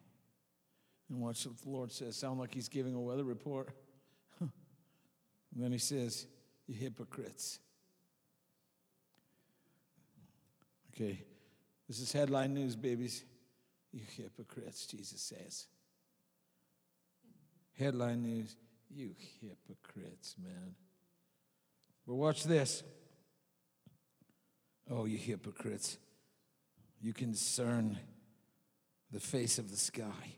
And 1.09 1.21
watch 1.21 1.47
what 1.47 1.59
the 1.59 1.69
Lord 1.69 1.93
says. 1.93 2.17
Sound 2.17 2.39
like 2.39 2.53
he's 2.53 2.69
giving 2.69 2.95
a 2.95 3.01
weather 3.01 3.25
report. 3.25 3.69
and 4.41 4.51
then 5.55 5.73
he 5.73 5.79
says, 5.79 6.27
You 6.67 6.75
hypocrites. 6.75 7.61
Okay, 10.93 11.23
this 11.87 12.01
is 12.01 12.13
headline 12.13 12.55
news, 12.55 12.75
babies. 12.75 13.25
You 13.93 14.01
hypocrites, 14.17 14.87
Jesus 14.87 15.21
says. 15.21 15.67
Headline 17.79 18.23
news 18.23 18.57
You 18.91 19.15
hypocrites, 19.41 20.35
man. 20.43 20.75
But 22.07 22.15
watch 22.15 22.45
this. 22.45 22.83
Oh, 24.91 25.05
you 25.07 25.19
hypocrites. 25.19 25.99
You 27.01 27.13
can 27.13 27.33
discern 27.33 27.99
the 29.11 29.21
face 29.21 29.59
of 29.59 29.71
the 29.71 29.77
sky. 29.77 30.37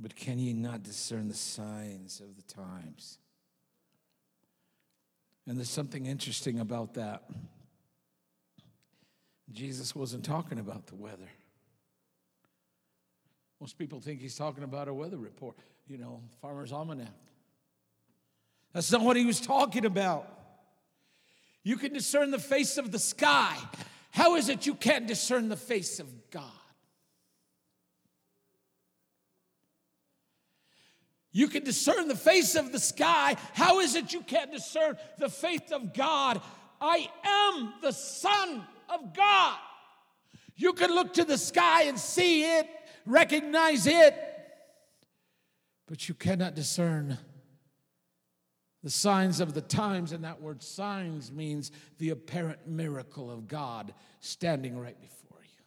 But 0.00 0.16
can 0.16 0.38
ye 0.38 0.52
not 0.52 0.82
discern 0.82 1.28
the 1.28 1.34
signs 1.34 2.20
of 2.20 2.36
the 2.36 2.42
times? 2.42 3.18
And 5.46 5.56
there's 5.56 5.70
something 5.70 6.06
interesting 6.06 6.58
about 6.58 6.94
that. 6.94 7.24
Jesus 9.52 9.94
wasn't 9.94 10.24
talking 10.24 10.58
about 10.58 10.86
the 10.86 10.94
weather. 10.94 11.28
Most 13.60 13.78
people 13.78 14.00
think 14.00 14.20
he's 14.20 14.36
talking 14.36 14.64
about 14.64 14.88
a 14.88 14.94
weather 14.94 15.16
report, 15.16 15.56
you 15.86 15.96
know, 15.96 16.20
Farmer's 16.40 16.72
Almanac. 16.72 17.08
That's 18.74 18.92
not 18.92 19.00
what 19.00 19.16
he 19.16 19.24
was 19.24 19.40
talking 19.40 19.86
about. 19.86 20.28
You 21.62 21.76
can 21.78 21.94
discern 21.94 22.30
the 22.30 22.38
face 22.38 22.76
of 22.76 22.92
the 22.92 22.98
sky. 22.98 23.56
How 24.10 24.36
is 24.36 24.50
it 24.50 24.66
you 24.66 24.74
can't 24.74 25.06
discern 25.06 25.48
the 25.48 25.56
face 25.56 25.98
of 25.98 26.08
God? 26.30 26.44
You 31.32 31.48
can 31.48 31.64
discern 31.64 32.06
the 32.06 32.14
face 32.14 32.54
of 32.54 32.70
the 32.70 32.78
sky. 32.78 33.36
How 33.54 33.80
is 33.80 33.94
it 33.94 34.12
you 34.12 34.20
can't 34.20 34.52
discern 34.52 34.98
the 35.18 35.30
face 35.30 35.72
of 35.72 35.94
God? 35.94 36.42
I 36.80 37.08
am 37.24 37.72
the 37.80 37.92
Son 37.92 38.62
of 38.88 39.14
God. 39.14 39.56
You 40.56 40.74
can 40.74 40.90
look 40.90 41.14
to 41.14 41.24
the 41.24 41.38
sky 41.38 41.84
and 41.84 41.98
see 41.98 42.44
it 42.44 42.68
recognize 43.06 43.86
it, 43.86 44.14
but 45.86 46.08
you 46.08 46.14
cannot 46.14 46.54
discern 46.54 47.18
the 48.84 48.90
signs 48.90 49.40
of 49.40 49.54
the 49.54 49.62
times. 49.62 50.12
And 50.12 50.22
that 50.22 50.40
word 50.40 50.62
signs 50.62 51.32
means 51.32 51.72
the 51.98 52.10
apparent 52.10 52.68
miracle 52.68 53.30
of 53.30 53.48
God 53.48 53.92
standing 54.20 54.78
right 54.78 55.00
before 55.00 55.40
you. 55.42 55.64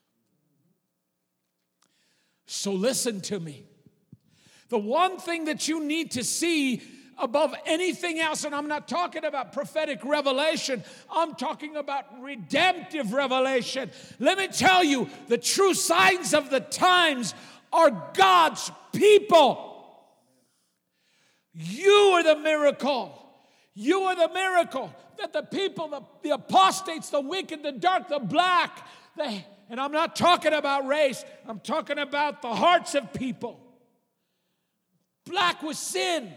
So 2.45 2.71
listen 2.71 3.19
to 3.21 3.39
me. 3.39 3.65
The 4.69 4.77
one 4.77 5.17
thing 5.17 5.45
that 5.45 5.67
you 5.67 5.83
need 5.83 6.11
to 6.11 6.23
see 6.23 6.83
above 7.17 7.55
anything 7.65 8.19
else, 8.19 8.43
and 8.43 8.53
I'm 8.53 8.67
not 8.67 8.87
talking 8.87 9.25
about 9.25 9.51
prophetic 9.51 10.05
revelation, 10.05 10.83
I'm 11.11 11.33
talking 11.33 11.75
about 11.75 12.21
redemptive 12.21 13.13
revelation. 13.13 13.89
Let 14.19 14.37
me 14.37 14.47
tell 14.47 14.83
you, 14.83 15.09
the 15.27 15.39
true 15.39 15.73
signs 15.73 16.35
of 16.35 16.51
the 16.51 16.59
times 16.59 17.33
are 17.73 18.11
God's 18.13 18.71
people. 18.93 19.66
You 21.57 21.91
are 22.15 22.23
the 22.23 22.35
miracle. 22.37 23.23
You 23.73 24.01
are 24.03 24.15
the 24.15 24.33
miracle 24.33 24.93
that 25.19 25.33
the 25.33 25.43
people, 25.43 25.87
the, 25.87 26.01
the 26.23 26.29
apostates, 26.31 27.09
the 27.09 27.21
wicked, 27.21 27.63
the 27.63 27.71
dark, 27.71 28.07
the 28.07 28.19
black, 28.19 28.87
the, 29.15 29.43
and 29.69 29.79
I'm 29.79 29.91
not 29.91 30.15
talking 30.15 30.53
about 30.53 30.87
race, 30.87 31.23
I'm 31.47 31.59
talking 31.59 31.97
about 31.97 32.41
the 32.41 32.53
hearts 32.53 32.95
of 32.95 33.13
people. 33.13 33.59
Black 35.25 35.61
with 35.61 35.77
sin 35.77 36.31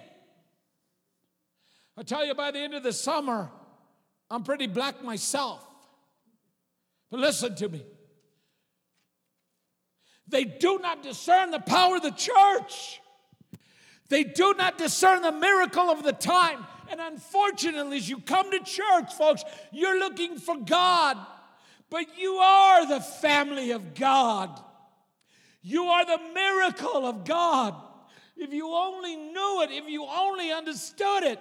I 2.00 2.02
tell 2.02 2.24
you, 2.24 2.34
by 2.34 2.50
the 2.50 2.58
end 2.58 2.72
of 2.72 2.82
the 2.82 2.94
summer, 2.94 3.50
I'm 4.30 4.42
pretty 4.42 4.66
black 4.66 5.04
myself. 5.04 5.62
But 7.10 7.20
listen 7.20 7.54
to 7.56 7.68
me. 7.68 7.84
They 10.26 10.44
do 10.44 10.78
not 10.78 11.02
discern 11.02 11.50
the 11.50 11.58
power 11.58 11.96
of 11.96 12.02
the 12.02 12.12
church. 12.12 12.99
They 14.10 14.24
do 14.24 14.54
not 14.58 14.76
discern 14.76 15.22
the 15.22 15.32
miracle 15.32 15.88
of 15.88 16.02
the 16.02 16.12
time. 16.12 16.66
And 16.90 17.00
unfortunately, 17.00 17.96
as 17.96 18.10
you 18.10 18.18
come 18.18 18.50
to 18.50 18.58
church, 18.58 19.14
folks, 19.14 19.44
you're 19.72 19.98
looking 19.98 20.36
for 20.36 20.56
God, 20.56 21.16
but 21.88 22.18
you 22.18 22.34
are 22.34 22.86
the 22.86 23.00
family 23.00 23.70
of 23.70 23.94
God. 23.94 24.60
You 25.62 25.84
are 25.84 26.04
the 26.04 26.20
miracle 26.34 27.06
of 27.06 27.24
God. 27.24 27.74
If 28.36 28.52
you 28.52 28.68
only 28.72 29.14
knew 29.14 29.62
it, 29.62 29.70
if 29.70 29.88
you 29.88 30.04
only 30.04 30.50
understood 30.50 31.22
it. 31.22 31.38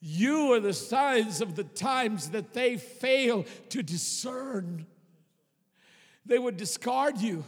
You 0.00 0.52
are 0.54 0.60
the 0.60 0.72
signs 0.72 1.40
of 1.40 1.54
the 1.54 1.64
times 1.64 2.30
that 2.30 2.54
they 2.54 2.76
fail 2.76 3.44
to 3.68 3.82
discern. 3.82 4.86
They 6.24 6.38
would 6.38 6.56
discard 6.56 7.18
you. 7.18 7.44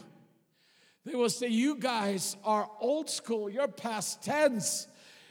They 1.09 1.15
will 1.15 1.31
say, 1.31 1.49
You 1.49 1.77
guys 1.77 2.37
are 2.45 2.69
old 2.81 3.09
school, 3.09 3.49
you're 3.49 3.67
past 3.67 4.23
tense, 4.23 4.87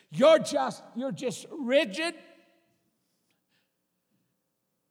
you're 0.09 0.39
just, 0.39 0.81
you're 0.95 1.11
just 1.11 1.45
rigid. 1.51 2.15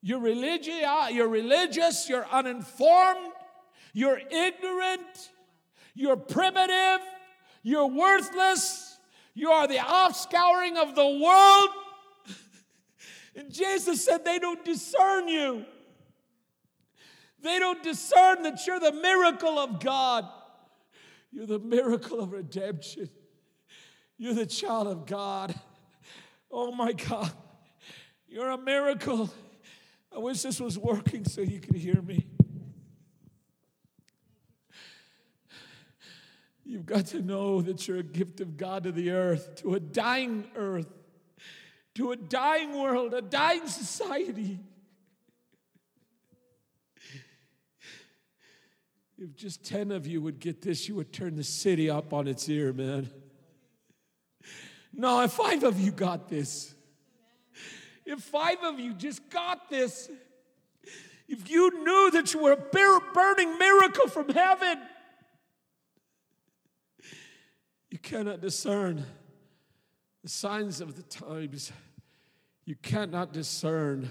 You're 0.01 0.21
religious, 0.21 0.85
uh, 0.85 1.09
you're 1.11 1.27
religious, 1.27 2.09
you're 2.09 2.27
uninformed, 2.27 3.33
you're 3.93 4.21
ignorant, 4.31 5.33
you're 5.95 6.17
primitive, 6.17 7.01
you're 7.65 7.89
worthless, 7.89 8.99
you 9.35 9.51
are 9.51 9.67
the 9.67 9.79
offscouring 9.79 10.77
of 10.77 10.95
the 10.95 11.05
world. 11.05 11.69
and 13.35 13.53
Jesus 13.53 14.05
said, 14.05 14.25
They 14.25 14.39
don't 14.39 14.65
discern 14.65 15.27
you. 15.27 15.65
They 17.43 17.59
don't 17.59 17.83
discern 17.83 18.45
that 18.45 18.65
you're 18.65 18.79
the 18.79 18.93
miracle 18.93 19.59
of 19.59 19.81
God. 19.81 20.29
You're 21.37 21.45
the 21.45 21.59
miracle 21.59 22.19
of 22.19 22.33
redemption. 22.33 23.11
You're 24.17 24.33
the 24.33 24.47
child 24.47 24.87
of 24.87 25.05
God. 25.05 25.55
Oh 26.51 26.73
my 26.73 26.95
God. 26.95 27.31
You're 28.27 28.49
a 28.49 28.57
miracle. 28.57 29.29
I 30.11 30.19
wish 30.19 30.41
this 30.41 30.59
was 30.61 30.79
working 30.79 31.27
so 31.27 31.43
you 31.43 31.61
could 31.61 31.77
hear 31.77 32.01
me. 32.01 32.27
You've 36.65 36.87
got 36.87 37.05
to 37.09 37.21
know 37.21 37.61
that 37.61 37.87
you're 37.87 37.99
a 37.99 38.03
gift 38.03 38.41
of 38.41 38.57
God 38.57 38.85
to 38.85 38.93
the 38.93 39.11
earth, 39.11 39.57
to 39.57 39.75
a 39.75 39.81
dying 39.81 40.47
earth, 40.57 40.89
to 41.97 42.13
a 42.13 42.17
dying 42.17 42.81
world, 42.81 43.13
a 43.13 43.21
dying 43.21 43.67
society. 43.67 44.59
If 49.19 49.35
just 49.35 49.65
10 49.65 49.93
of 49.93 50.07
you 50.07 50.21
would 50.21 50.41
get 50.41 50.61
this, 50.61 50.89
you 50.89 50.95
would 50.97 51.13
turn 51.13 51.37
the 51.37 51.45
city 51.45 51.89
up 51.89 52.13
on 52.13 52.29
its 52.29 52.49
ear, 52.49 52.73
man. 52.73 53.09
No, 54.93 55.21
if 55.23 55.33
five 55.33 55.63
of 55.63 55.81
you 55.81 55.91
got 55.91 56.29
this, 56.29 56.75
if 58.05 58.21
five 58.21 58.59
of 58.63 58.79
you 58.79 58.95
just 58.95 59.29
got 59.31 59.69
this, 59.71 60.11
if 61.29 61.51
you 61.51 61.85
knew 61.85 62.11
that 62.13 62.33
you 62.33 62.43
were 62.43 62.53
a 62.53 63.01
burning 63.13 63.59
miracle 63.59 64.09
from 64.09 64.29
heaven, 64.29 64.79
you 67.91 67.99
cannot 67.99 68.41
discern 68.41 69.05
the 70.23 70.29
signs 70.29 70.81
of 70.81 70.97
the 70.97 71.03
times. 71.03 71.73
You 72.65 72.77
cannot 72.77 73.33
discern. 73.33 74.09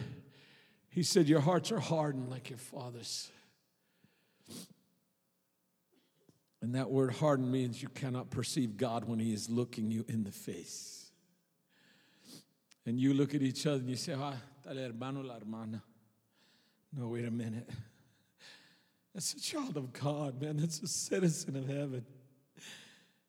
He 0.90 1.04
said, 1.04 1.28
Your 1.28 1.42
hearts 1.42 1.72
are 1.72 1.80
hardened 1.80 2.30
like 2.30 2.50
your 2.50 2.60
father's. 2.60 3.32
And 6.66 6.74
that 6.74 6.90
word 6.90 7.14
hardened 7.14 7.52
means 7.52 7.84
you 7.84 7.90
cannot 7.90 8.32
perceive 8.32 8.76
God 8.76 9.06
when 9.06 9.20
He 9.20 9.36
is 9.36 9.52
looking 9.52 9.92
you 9.92 10.04
in 10.08 10.24
the 10.24 10.32
face. 10.32 11.12
And 12.88 13.00
you 13.00 13.14
look 13.14 13.36
at 13.36 13.44
each 13.44 13.68
other 13.68 13.78
and 13.78 13.88
you 13.88 13.96
say, 13.96 14.16
ah, 14.18 14.34
tal 14.64 14.76
hermano, 14.76 15.22
la 15.22 15.36
hermana. 15.36 15.84
No, 16.92 17.10
wait 17.10 17.26
a 17.26 17.30
minute. 17.30 17.70
That's 19.14 19.36
a 19.36 19.40
child 19.40 19.78
of 19.78 19.94
God, 19.94 20.42
man. 20.42 20.58
That's 20.58 20.82
a 20.82 20.88
citizen 20.88 21.56
of 21.56 21.68
heaven. 21.68 22.04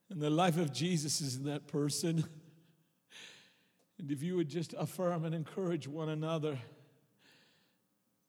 And 0.09 0.19
the 0.19 0.31
life 0.31 0.57
of 0.57 0.73
Jesus 0.73 1.21
is 1.21 1.37
in 1.37 1.45
that 1.45 1.67
person. 1.67 2.25
And 3.99 4.11
if 4.11 4.23
you 4.23 4.37
would 4.37 4.49
just 4.49 4.73
affirm 4.79 5.27
and 5.27 5.35
encourage 5.35 5.87
one 5.87 6.09
another, 6.09 6.59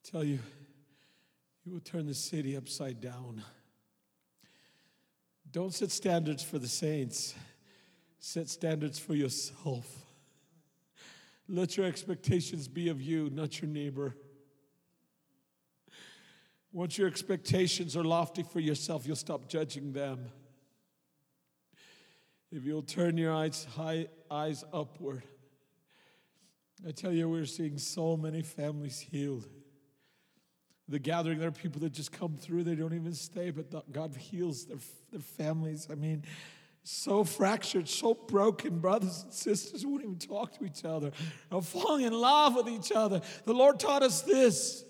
tell 0.03 0.25
you, 0.25 0.39
you 1.63 1.71
will 1.71 1.79
turn 1.79 2.07
the 2.07 2.13
city 2.13 2.57
upside 2.57 2.99
down. 2.99 3.41
Don't 5.57 5.73
set 5.73 5.89
standards 5.89 6.43
for 6.43 6.59
the 6.59 6.67
saints, 6.67 7.33
set 8.19 8.47
standards 8.47 8.99
for 8.99 9.15
yourself. 9.15 9.87
Let 11.49 11.75
your 11.75 11.87
expectations 11.87 12.67
be 12.67 12.89
of 12.89 13.01
you, 13.01 13.31
not 13.31 13.59
your 13.59 13.67
neighbor. 13.67 14.15
Once 16.71 16.99
your 16.99 17.07
expectations 17.07 17.97
are 17.97 18.03
lofty 18.03 18.43
for 18.43 18.59
yourself, 18.59 19.07
you'll 19.07 19.15
stop 19.15 19.49
judging 19.49 19.93
them. 19.93 20.27
If 22.51 22.63
you'll 22.63 22.83
turn 22.83 23.17
your 23.17 23.33
eyes, 23.33 23.65
high, 23.75 24.09
eyes 24.29 24.63
upward, 24.71 25.23
I 26.87 26.91
tell 26.91 27.11
you, 27.11 27.27
we're 27.27 27.45
seeing 27.45 27.79
so 27.79 28.15
many 28.15 28.43
families 28.43 28.99
healed. 28.99 29.47
The 30.89 30.99
gathering, 30.99 31.39
there 31.39 31.49
are 31.49 31.51
people 31.51 31.81
that 31.81 31.91
just 31.91 32.11
come 32.11 32.37
through, 32.37 32.63
they 32.63 32.75
don't 32.75 32.93
even 32.93 33.13
stay, 33.13 33.51
but 33.51 33.91
God 33.91 34.15
heals 34.15 34.65
their, 34.65 34.77
their 35.11 35.19
families. 35.19 35.87
I 35.91 35.95
mean, 35.95 36.23
so 36.83 37.25
fractured, 37.25 37.89
so 37.89 38.13
broken, 38.13 38.79
brothers 38.79 39.23
and 39.23 39.33
sisters 39.33 39.85
won't 39.85 40.03
even 40.03 40.17
talk 40.17 40.57
to 40.57 40.63
each 40.63 40.85
other, 40.85 41.11
are 41.51 41.61
falling 41.61 42.05
in 42.05 42.13
love 42.13 42.55
with 42.55 42.69
each 42.69 42.93
other. 42.93 43.21
The 43.43 43.53
Lord 43.53 43.77
taught 43.77 44.03
us 44.03 44.21
this. 44.21 44.85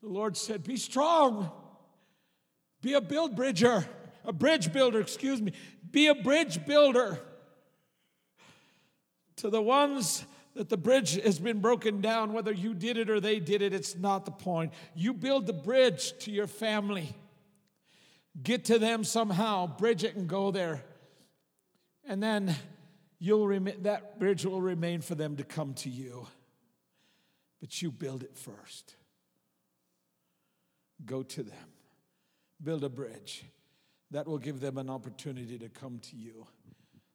The 0.00 0.08
Lord 0.08 0.36
said, 0.38 0.64
Be 0.64 0.78
strong, 0.78 1.50
be 2.80 2.94
a 2.94 3.02
build 3.02 3.36
bridger, 3.36 3.84
a 4.24 4.32
bridge 4.32 4.72
builder, 4.72 5.00
excuse 5.00 5.42
me, 5.42 5.52
be 5.90 6.06
a 6.06 6.14
bridge 6.14 6.64
builder 6.64 7.18
to 9.36 9.50
the 9.50 9.60
ones 9.60 10.24
that 10.54 10.68
the 10.68 10.76
bridge 10.76 11.20
has 11.22 11.38
been 11.38 11.60
broken 11.60 12.00
down, 12.00 12.32
whether 12.32 12.52
you 12.52 12.74
did 12.74 12.96
it 12.96 13.08
or 13.08 13.20
they 13.20 13.40
did 13.40 13.62
it, 13.62 13.72
it's 13.72 13.96
not 13.96 14.24
the 14.24 14.30
point. 14.30 14.72
You 14.94 15.14
build 15.14 15.46
the 15.46 15.52
bridge 15.52 16.16
to 16.20 16.30
your 16.30 16.46
family. 16.46 17.16
Get 18.42 18.66
to 18.66 18.78
them 18.78 19.04
somehow, 19.04 19.66
bridge 19.66 20.04
it 20.04 20.14
and 20.16 20.28
go 20.28 20.50
there. 20.50 20.82
And 22.04 22.22
then 22.22 22.54
you'll 23.18 23.46
rem- 23.46 23.82
that 23.82 24.18
bridge 24.18 24.44
will 24.44 24.60
remain 24.60 25.00
for 25.00 25.14
them 25.14 25.36
to 25.36 25.44
come 25.44 25.74
to 25.74 25.88
you. 25.88 26.26
But 27.60 27.80
you 27.80 27.90
build 27.90 28.22
it 28.22 28.36
first. 28.36 28.96
Go 31.04 31.22
to 31.22 31.42
them. 31.42 31.68
Build 32.62 32.84
a 32.84 32.88
bridge. 32.88 33.44
That 34.10 34.26
will 34.26 34.38
give 34.38 34.60
them 34.60 34.78
an 34.78 34.90
opportunity 34.90 35.58
to 35.58 35.68
come 35.68 35.98
to 36.00 36.16
you. 36.16 36.46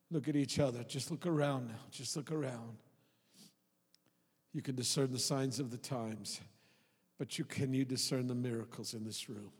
Look 0.09 0.27
at 0.27 0.35
each 0.35 0.59
other. 0.59 0.84
Just 0.84 1.11
look 1.11 1.27
around 1.27 1.68
now. 1.68 1.80
Just 1.91 2.15
look 2.15 2.31
around. 2.31 2.77
You 4.58 4.64
can 4.64 4.74
discern 4.74 5.12
the 5.12 5.20
signs 5.20 5.60
of 5.60 5.70
the 5.70 5.78
times, 5.78 6.42
but 7.20 7.38
you 7.38 7.46
can 7.46 7.76
you 7.76 7.86
discern 7.86 8.26
the 8.26 8.34
miracles 8.34 8.96
in 8.96 9.04
this 9.04 9.30
room? 9.30 9.52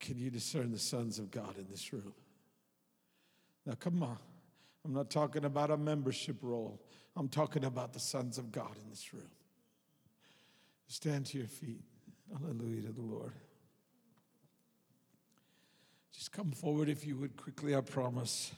Can 0.00 0.18
you 0.18 0.30
discern 0.30 0.72
the 0.72 0.78
sons 0.80 1.20
of 1.20 1.30
God 1.30 1.56
in 1.56 1.68
this 1.70 1.92
room? 1.92 2.12
Now, 3.64 3.74
come 3.74 4.02
on. 4.02 4.18
I'm 4.84 4.92
not 4.92 5.10
talking 5.10 5.44
about 5.44 5.70
a 5.70 5.76
membership 5.76 6.38
roll. 6.42 6.82
I'm 7.14 7.28
talking 7.28 7.64
about 7.64 7.92
the 7.92 8.00
sons 8.00 8.36
of 8.36 8.50
God 8.50 8.74
in 8.82 8.90
this 8.90 9.14
room. 9.14 9.30
Stand 10.88 11.26
to 11.26 11.38
your 11.38 11.46
feet. 11.46 11.84
Hallelujah 12.36 12.88
to 12.88 12.92
the 12.92 13.00
Lord. 13.00 13.32
Just 16.12 16.32
come 16.32 16.50
forward 16.50 16.88
if 16.88 17.06
you 17.06 17.14
would 17.14 17.36
quickly, 17.36 17.76
I 17.76 17.80
promise. 17.80 18.50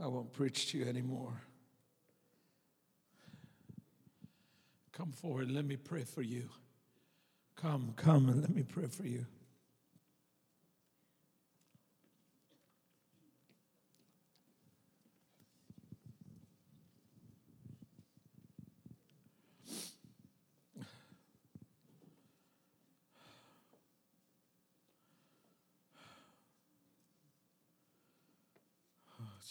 I 0.00 0.06
won't 0.06 0.32
preach 0.32 0.70
to 0.72 0.78
you 0.78 0.86
anymore. 0.86 1.32
Come 4.92 5.12
forward, 5.12 5.50
let 5.50 5.64
me 5.64 5.76
pray 5.76 6.04
for 6.04 6.22
you. 6.22 6.48
Come, 7.56 7.94
come, 7.96 8.28
and 8.28 8.40
let 8.40 8.54
me 8.54 8.62
pray 8.62 8.86
for 8.86 9.06
you. 9.06 9.26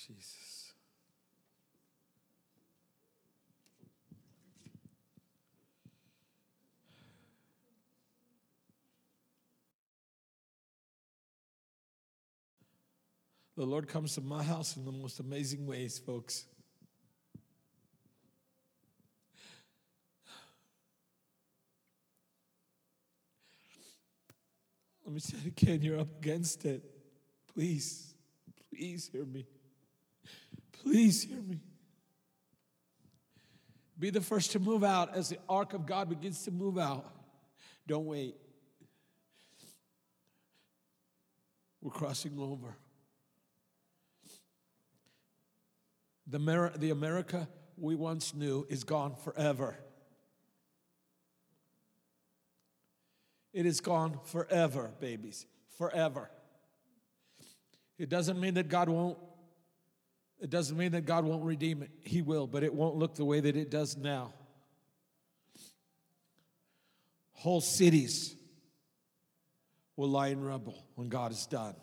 Jesus. 0.07 0.73
The 13.57 13.65
Lord 13.65 13.87
comes 13.87 14.15
to 14.15 14.21
my 14.21 14.41
house 14.41 14.75
in 14.75 14.85
the 14.85 14.91
most 14.91 15.19
amazing 15.19 15.67
ways, 15.67 15.99
folks. 15.99 16.45
Let 25.05 25.13
me 25.13 25.19
say 25.19 25.37
it 25.45 25.47
again, 25.47 25.81
you're 25.81 25.99
up 25.99 26.17
against 26.19 26.65
it. 26.65 26.81
Please, 27.53 28.15
please 28.73 29.09
hear 29.11 29.25
me. 29.25 29.45
Please 30.81 31.23
hear 31.23 31.41
me. 31.41 31.59
Be 33.99 34.09
the 34.09 34.21
first 34.21 34.51
to 34.53 34.59
move 34.59 34.83
out 34.83 35.15
as 35.15 35.29
the 35.29 35.37
ark 35.47 35.73
of 35.73 35.85
God 35.85 36.09
begins 36.09 36.43
to 36.45 36.51
move 36.51 36.79
out. 36.79 37.05
Don't 37.87 38.05
wait. 38.05 38.35
We're 41.81 41.91
crossing 41.91 42.39
over. 42.39 42.75
The, 46.25 46.39
Mer- 46.39 46.73
the 46.75 46.89
America 46.89 47.47
we 47.77 47.95
once 47.95 48.33
knew 48.33 48.65
is 48.69 48.83
gone 48.83 49.15
forever. 49.15 49.77
It 53.53 53.65
is 53.65 53.81
gone 53.81 54.19
forever, 54.25 54.91
babies. 54.99 55.45
Forever. 55.77 56.31
It 57.99 58.09
doesn't 58.09 58.39
mean 58.39 58.55
that 58.55 58.67
God 58.67 58.89
won't 58.89 59.17
it 60.41 60.49
doesn't 60.49 60.75
mean 60.75 60.93
that 60.93 61.05
God 61.05 61.23
won't 61.23 61.43
redeem 61.43 61.83
it. 61.83 61.91
He 62.01 62.23
will, 62.23 62.47
but 62.47 62.63
it 62.63 62.73
won't 62.73 62.95
look 62.95 63.13
the 63.13 63.23
way 63.23 63.39
that 63.39 63.55
it 63.55 63.69
does 63.69 63.95
now. 63.95 64.33
Whole 67.33 67.61
cities 67.61 68.35
will 69.95 70.09
lie 70.09 70.27
in 70.27 70.43
rubble 70.43 70.83
when 70.95 71.09
God 71.09 71.31
is 71.31 71.45
done. 71.45 71.75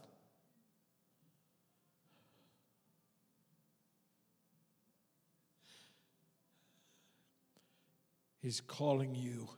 He's 8.40 8.60
calling 8.60 9.14
you 9.14 9.48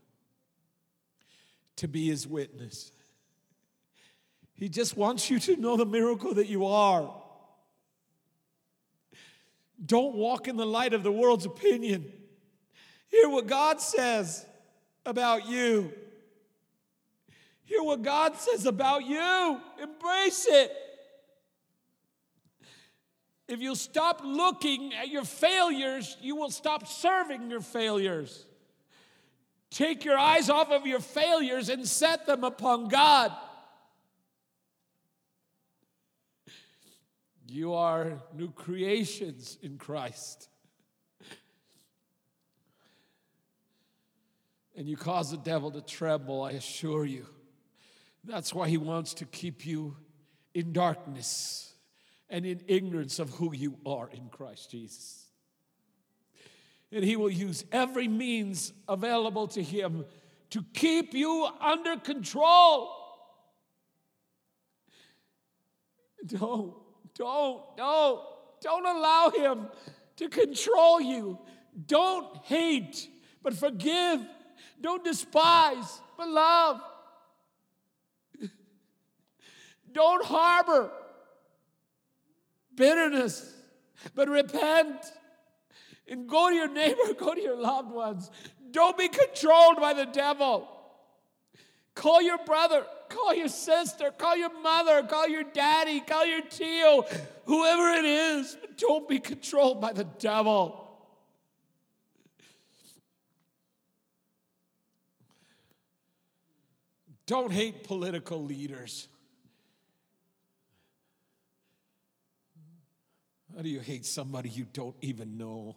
to 1.77 1.89
be 1.89 2.09
his 2.09 2.27
witness. 2.27 2.93
He 4.55 4.69
just 4.69 4.97
wants 4.97 5.31
you 5.31 5.39
to 5.39 5.57
know 5.57 5.79
the 5.79 5.87
miracle 5.87 6.35
that 6.35 6.49
you 6.49 6.67
are. 6.67 7.11
Don't 9.85 10.15
walk 10.15 10.49
in 10.49 10.57
the 10.57 10.67
light 10.67 10.93
of 10.93 11.03
the 11.03 11.13
world's 11.13 11.47
opinion. 11.47 12.13
Hear 13.09 13.29
what 13.29 13.47
God 13.47 13.81
says 13.81 14.47
about 15.07 15.49
you. 15.49 15.93
Hear 17.65 17.83
what 17.83 18.03
God 18.03 18.37
says 18.37 18.67
about 18.67 19.05
you. 19.05 19.61
Embrace 19.81 20.47
it. 20.49 20.73
If 23.49 23.61
you 23.61 23.75
stop 23.75 24.23
looking 24.25 24.95
at 24.95 25.09
your 25.09 25.25
failures, 25.25 26.17
you 26.21 26.37
will 26.37 26.51
stop 26.51 26.87
serving 26.87 27.51
your 27.51 27.61
failures. 27.61 28.47
Take 29.71 30.05
your 30.05 30.19
eyes 30.19 30.51
off 30.51 30.71
of 30.71 30.87
your 30.87 31.01
failures 31.01 31.69
and 31.69 31.87
set 31.87 32.27
them 32.27 32.45
upon 32.45 32.89
God. 32.89 33.33
You 37.53 37.75
are 37.75 38.23
new 38.33 38.53
creations 38.53 39.59
in 39.61 39.77
Christ. 39.77 40.49
And 44.77 44.89
you 44.89 44.97
cause 44.97 45.33
the 45.33 45.37
devil 45.37 45.73
to 45.73 45.81
tremble, 45.81 46.45
I 46.45 46.53
assure 46.53 47.05
you. 47.05 47.27
That's 48.23 48.55
why 48.55 48.69
he 48.69 48.77
wants 48.77 49.15
to 49.15 49.25
keep 49.25 49.67
you 49.67 49.97
in 50.55 50.73
darkness 50.73 51.75
and 52.29 52.47
in 52.47 52.61
ignorance 52.69 53.19
of 53.19 53.31
who 53.31 53.53
you 53.53 53.79
are 53.85 54.09
in 54.13 54.29
Christ 54.29 54.71
Jesus. 54.71 55.25
And 56.93 57.03
he 57.03 57.17
will 57.17 57.31
use 57.31 57.65
every 57.73 58.07
means 58.07 58.73
available 58.89 59.49
to 59.49 59.63
him 59.63 60.05
to 60.51 60.65
keep 60.73 61.15
you 61.15 61.49
under 61.61 61.97
control. 61.97 62.95
Don't 66.25 66.75
don't, 67.21 67.77
don't, 67.77 68.21
don't 68.63 68.87
allow 68.87 69.29
him 69.29 69.67
to 70.17 70.31
control 70.31 71.03
you. 71.03 71.39
Don't 71.87 72.35
hate, 72.45 73.09
but 73.43 73.53
forgive. 73.53 74.25
Don't 74.81 75.05
despise, 75.05 76.01
but 76.17 76.29
love. 76.29 76.81
Don't 79.93 80.25
harbor 80.25 80.91
bitterness, 82.75 83.55
but 84.15 84.31
repent. 84.31 84.97
And 86.09 86.27
go 86.27 86.49
to 86.49 86.55
your 86.55 86.73
neighbor, 86.73 87.03
go 87.19 87.35
to 87.35 87.41
your 87.41 87.61
loved 87.61 87.93
ones. 87.93 88.31
Don't 88.71 88.97
be 88.97 89.09
controlled 89.09 89.77
by 89.77 89.93
the 89.93 90.07
devil. 90.07 90.67
Call 92.01 92.23
your 92.23 92.39
brother, 92.39 92.87
call 93.11 93.35
your 93.35 93.49
sister, 93.49 94.11
call 94.11 94.35
your 94.35 94.59
mother, 94.63 95.03
call 95.03 95.29
your 95.29 95.43
daddy, 95.43 96.01
call 96.01 96.25
your 96.25 96.41
tio, 96.41 97.05
whoever 97.45 97.91
it 97.91 98.07
is. 98.07 98.57
Don't 98.79 99.07
be 99.07 99.19
controlled 99.19 99.83
by 99.83 99.93
the 99.93 100.05
devil. 100.05 100.99
Don't 107.27 107.53
hate 107.53 107.85
political 107.85 108.43
leaders. 108.43 109.07
How 113.55 113.61
do 113.61 113.69
you 113.69 113.81
hate 113.81 114.07
somebody 114.07 114.49
you 114.49 114.67
don't 114.73 114.97
even 115.03 115.37
know? 115.37 115.77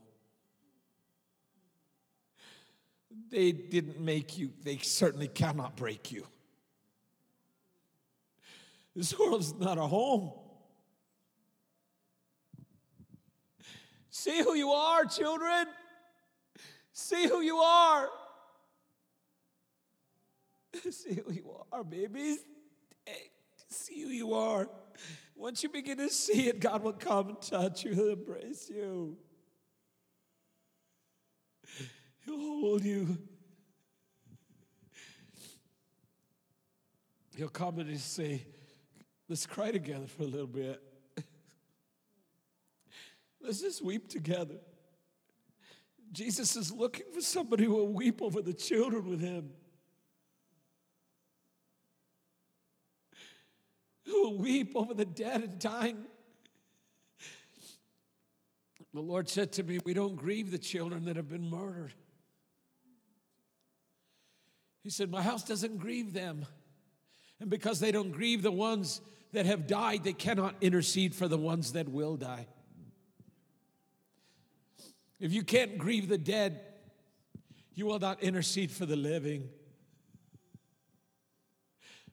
They 3.30 3.52
didn't 3.52 3.99
make 3.99 4.38
you, 4.38 4.52
they 4.64 4.77
certainly 4.77 5.27
cannot 5.27 5.76
break 5.76 6.11
you. 6.11 6.26
This 8.95 9.18
world 9.18 9.41
is 9.41 9.53
not 9.56 9.77
a 9.77 9.88
home. 9.88 10.31
See 14.10 14.44
who 14.44 14.53
you 14.53 14.69
are, 14.72 15.06
children. 15.06 15.65
See 16.91 17.27
who 17.27 17.41
you 17.41 17.57
are. 17.57 18.10
See 20.91 21.15
who 21.15 21.31
you 21.34 21.56
are, 21.72 21.84
babies. 21.84 22.40
See 23.68 24.03
who 24.03 24.10
you 24.10 24.34
are. 24.34 24.69
Once 25.35 25.64
you 25.64 25.69
begin 25.69 25.98
to 25.98 26.10
see 26.10 26.48
it, 26.48 26.60
God 26.60 26.84
will 26.84 26.94
come 26.94 27.30
and 27.30 27.41
touch 27.41 27.84
you 27.84 27.91
and 27.91 28.11
embrace 28.11 28.69
you. 28.69 29.18
He'll 32.26 32.38
hold 32.38 32.84
you. 32.84 33.18
He'll 37.36 37.50
come 37.50 37.80
and 37.80 38.00
say, 38.00 38.45
Let's 39.30 39.45
cry 39.45 39.72
together 39.72 40.06
for 40.06 40.24
a 40.24 40.28
little 40.28 40.48
bit. 40.48 40.82
Let's 43.41 43.62
just 43.62 43.84
weep 43.84 44.08
together. 44.10 44.58
Jesus 46.12 46.56
is 46.56 46.72
looking 46.72 47.08
for 47.14 47.22
somebody 47.22 47.66
who 47.66 47.72
will 47.72 47.91
weep 47.91 48.22
over 48.22 48.41
the 48.41 48.54
children 48.54 49.10
with 49.10 49.20
him. 49.20 49.50
Who 54.06 54.24
will 54.24 54.38
weep 54.38 54.74
over 54.76 54.94
the 54.94 55.06
dead 55.06 55.41
and 55.41 55.60
dying. 55.60 56.06
The 58.94 59.02
Lord 59.02 59.28
said 59.28 59.52
to 59.54 59.64
me, 59.64 59.80
We 59.84 59.94
don't 59.94 60.16
grieve 60.16 60.52
the 60.52 60.60
children 60.60 61.06
that 61.06 61.16
have 61.16 61.28
been 61.28 61.50
murdered. 61.50 61.94
He 64.84 64.89
said, 64.89 65.10
My 65.10 65.22
house 65.22 65.43
doesn't 65.43 65.77
grieve 65.77 66.14
them. 66.14 66.45
And 67.39 67.49
because 67.49 67.80
they 67.80 67.91
don't 67.91 68.11
grieve 68.11 68.41
the 68.41 68.51
ones 68.51 69.01
that 69.31 69.45
have 69.45 69.65
died, 69.65 70.03
they 70.03 70.14
cannot 70.14 70.55
intercede 70.61 71.15
for 71.15 71.27
the 71.27 71.38
ones 71.38 71.73
that 71.73 71.89
will 71.89 72.15
die. 72.15 72.47
If 75.19 75.31
you 75.31 75.43
can't 75.43 75.77
grieve 75.77 76.10
the 76.10 76.18
dead, 76.18 76.61
you 77.73 77.85
will 77.85 77.99
not 77.99 78.22
intercede 78.22 78.72
for 78.72 78.85
the 78.85 78.95
living. 78.95 79.49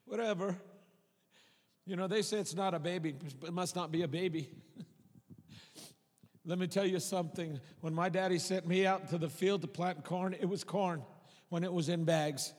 Whatever. 0.05 0.57
You 1.85 1.95
know, 1.95 2.07
they 2.07 2.21
say 2.21 2.37
it's 2.37 2.55
not 2.55 2.73
a 2.73 2.79
baby, 2.79 3.15
it 3.43 3.53
must 3.53 3.75
not 3.75 3.91
be 3.91 4.03
a 4.03 4.07
baby. 4.07 4.49
Let 6.45 6.57
me 6.57 6.67
tell 6.67 6.85
you 6.85 6.99
something. 6.99 7.59
When 7.81 7.93
my 7.93 8.09
daddy 8.09 8.39
sent 8.39 8.65
me 8.67 8.85
out 8.85 9.09
to 9.09 9.17
the 9.17 9.29
field 9.29 9.61
to 9.61 9.67
plant 9.67 10.03
corn, 10.03 10.33
it 10.33 10.47
was 10.47 10.63
corn 10.63 11.03
when 11.49 11.63
it 11.63 11.71
was 11.71 11.89
in 11.89 12.05
bags. 12.05 12.53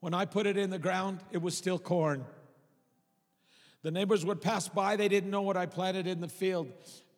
When 0.00 0.14
I 0.14 0.24
put 0.24 0.46
it 0.46 0.56
in 0.56 0.70
the 0.70 0.78
ground, 0.78 1.20
it 1.30 1.42
was 1.42 1.56
still 1.56 1.78
corn. 1.78 2.24
The 3.82 3.90
neighbors 3.90 4.24
would 4.24 4.40
pass 4.40 4.68
by, 4.68 4.96
they 4.96 5.08
didn't 5.08 5.30
know 5.30 5.42
what 5.42 5.56
I 5.56 5.66
planted 5.66 6.06
in 6.06 6.20
the 6.20 6.28
field, 6.28 6.68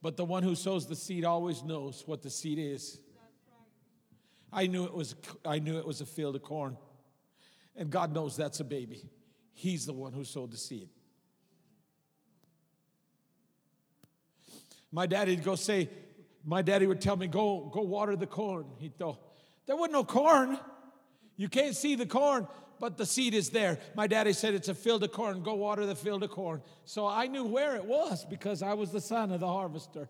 but 0.02 0.16
the 0.16 0.24
one 0.24 0.42
who 0.42 0.54
sows 0.54 0.86
the 0.86 0.96
seed 0.96 1.24
always 1.24 1.62
knows 1.62 2.02
what 2.06 2.22
the 2.22 2.30
seed 2.30 2.58
is. 2.58 2.98
I 4.52 4.66
knew 4.66 4.84
it 4.84 4.92
was 4.92 5.14
I 5.44 5.60
knew 5.60 5.78
it 5.78 5.86
was 5.86 6.00
a 6.00 6.06
field 6.06 6.34
of 6.36 6.42
corn. 6.42 6.76
And 7.76 7.88
God 7.88 8.12
knows 8.12 8.36
that's 8.36 8.60
a 8.60 8.64
baby. 8.64 9.08
He's 9.52 9.86
the 9.86 9.92
one 9.92 10.12
who 10.12 10.24
sowed 10.24 10.50
the 10.50 10.56
seed. 10.56 10.88
My 14.90 15.06
daddy'd 15.06 15.44
go 15.44 15.54
say, 15.54 15.88
my 16.44 16.62
daddy 16.62 16.86
would 16.86 17.00
tell 17.00 17.16
me, 17.16 17.28
go, 17.28 17.70
go 17.72 17.82
water 17.82 18.16
the 18.16 18.26
corn. 18.26 18.66
He'd 18.78 18.98
go, 18.98 19.18
there 19.66 19.76
wasn't 19.76 19.92
no 19.92 20.04
corn. 20.04 20.58
You 21.36 21.48
can't 21.48 21.76
see 21.76 21.94
the 21.94 22.06
corn 22.06 22.48
but 22.80 22.96
the 22.96 23.04
seed 23.04 23.34
is 23.34 23.50
there. 23.50 23.78
My 23.94 24.06
daddy 24.06 24.32
said 24.32 24.54
it's 24.54 24.68
a 24.68 24.74
field 24.74 25.04
of 25.04 25.12
corn. 25.12 25.42
Go 25.42 25.54
water 25.54 25.84
the 25.84 25.94
field 25.94 26.22
of 26.22 26.30
corn. 26.30 26.62
So 26.86 27.06
I 27.06 27.26
knew 27.26 27.44
where 27.44 27.76
it 27.76 27.84
was 27.84 28.24
because 28.24 28.62
I 28.62 28.72
was 28.72 28.90
the 28.90 29.00
son 29.00 29.30
of 29.30 29.40
the 29.40 29.46
harvester. 29.46 30.08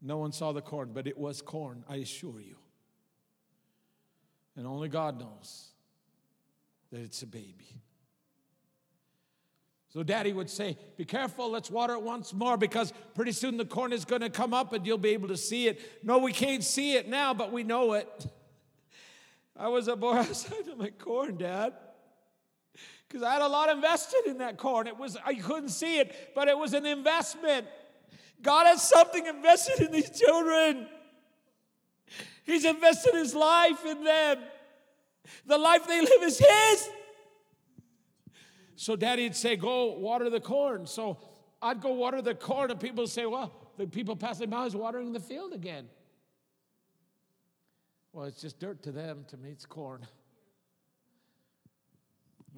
No 0.00 0.16
one 0.16 0.32
saw 0.32 0.52
the 0.52 0.62
corn, 0.62 0.92
but 0.94 1.06
it 1.06 1.18
was 1.18 1.42
corn, 1.42 1.84
I 1.88 1.96
assure 1.96 2.40
you. 2.40 2.56
And 4.56 4.66
only 4.66 4.88
God 4.88 5.18
knows 5.18 5.68
that 6.90 7.00
it's 7.00 7.22
a 7.22 7.26
baby. 7.26 7.82
So 9.88 10.04
daddy 10.04 10.32
would 10.32 10.48
say, 10.48 10.78
Be 10.96 11.04
careful, 11.04 11.50
let's 11.50 11.70
water 11.70 11.94
it 11.94 12.02
once 12.02 12.32
more 12.32 12.56
because 12.56 12.92
pretty 13.14 13.32
soon 13.32 13.56
the 13.56 13.64
corn 13.64 13.92
is 13.92 14.04
going 14.04 14.22
to 14.22 14.30
come 14.30 14.54
up 14.54 14.72
and 14.72 14.86
you'll 14.86 14.98
be 14.98 15.10
able 15.10 15.28
to 15.28 15.36
see 15.36 15.66
it. 15.66 15.80
No, 16.04 16.18
we 16.18 16.32
can't 16.32 16.62
see 16.62 16.94
it 16.94 17.08
now, 17.08 17.34
but 17.34 17.52
we 17.52 17.64
know 17.64 17.94
it. 17.94 18.26
I 19.60 19.68
was 19.68 19.88
a 19.88 19.96
boy 19.96 20.14
outside 20.14 20.68
of 20.68 20.78
my 20.78 20.88
corn, 20.88 21.36
Dad. 21.36 21.74
Because 23.06 23.22
I 23.22 23.34
had 23.34 23.42
a 23.42 23.48
lot 23.48 23.68
invested 23.68 24.22
in 24.26 24.38
that 24.38 24.56
corn. 24.56 24.86
It 24.86 24.96
was 24.96 25.18
I 25.24 25.34
couldn't 25.34 25.68
see 25.68 25.98
it, 25.98 26.32
but 26.34 26.48
it 26.48 26.56
was 26.56 26.72
an 26.72 26.86
investment. 26.86 27.66
God 28.40 28.66
has 28.66 28.82
something 28.82 29.26
invested 29.26 29.80
in 29.86 29.92
these 29.92 30.18
children. 30.18 30.86
He's 32.44 32.64
invested 32.64 33.14
his 33.14 33.34
life 33.34 33.84
in 33.84 34.02
them. 34.02 34.38
The 35.44 35.58
life 35.58 35.86
they 35.86 36.00
live 36.00 36.22
is 36.22 36.38
his. 36.38 36.90
So 38.76 38.96
daddy'd 38.96 39.36
say, 39.36 39.56
Go 39.56 39.98
water 39.98 40.30
the 40.30 40.40
corn. 40.40 40.86
So 40.86 41.18
I'd 41.60 41.82
go 41.82 41.92
water 41.92 42.22
the 42.22 42.34
corn, 42.34 42.70
and 42.70 42.80
people 42.80 43.06
say, 43.06 43.26
Well, 43.26 43.52
the 43.76 43.86
people 43.86 44.16
passing 44.16 44.48
by 44.48 44.64
is 44.64 44.74
watering 44.74 45.12
the 45.12 45.20
field 45.20 45.52
again. 45.52 45.88
Well, 48.12 48.26
it's 48.26 48.40
just 48.40 48.58
dirt 48.58 48.82
to 48.84 48.92
them. 48.92 49.24
To 49.28 49.36
me, 49.36 49.50
it's 49.50 49.66
corn. 49.66 50.06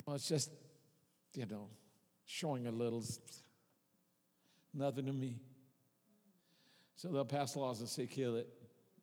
Well, 0.06 0.16
it's 0.16 0.28
just, 0.28 0.50
you 1.34 1.46
know, 1.46 1.68
showing 2.24 2.66
a 2.66 2.72
little, 2.72 3.04
nothing 4.72 5.06
to 5.06 5.12
me. 5.12 5.40
So 6.96 7.08
they'll 7.08 7.24
pass 7.24 7.56
laws 7.56 7.80
and 7.80 7.88
say, 7.88 8.06
kill 8.06 8.36
it 8.36 8.48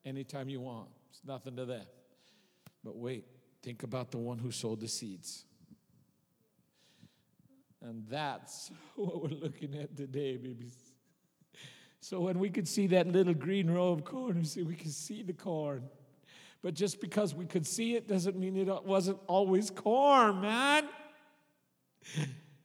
anytime 0.05 0.49
you 0.49 0.61
want. 0.61 0.89
It's 1.11 1.21
nothing 1.25 1.55
to 1.57 1.65
them. 1.65 1.85
But 2.83 2.95
wait, 2.95 3.25
think 3.61 3.83
about 3.83 4.11
the 4.11 4.17
one 4.17 4.39
who 4.39 4.51
sowed 4.51 4.79
the 4.79 4.87
seeds. 4.87 5.45
And 7.81 8.05
that's 8.09 8.71
what 8.95 9.21
we're 9.21 9.37
looking 9.37 9.75
at 9.75 9.95
today, 9.95 10.37
babies. 10.37 10.75
So 12.01 12.21
when 12.21 12.39
we 12.39 12.49
could 12.49 12.67
see 12.67 12.87
that 12.87 13.07
little 13.07 13.33
green 13.33 13.69
row 13.69 13.91
of 13.91 14.05
corn, 14.05 14.45
we 14.65 14.75
can 14.75 14.89
see 14.89 15.21
the 15.21 15.33
corn. 15.33 15.83
But 16.61 16.73
just 16.73 16.99
because 16.99 17.33
we 17.33 17.45
could 17.45 17.65
see 17.65 17.95
it 17.95 18.07
doesn't 18.07 18.37
mean 18.37 18.57
it 18.57 18.83
wasn't 18.83 19.19
always 19.27 19.69
corn, 19.69 20.41
man. 20.41 20.87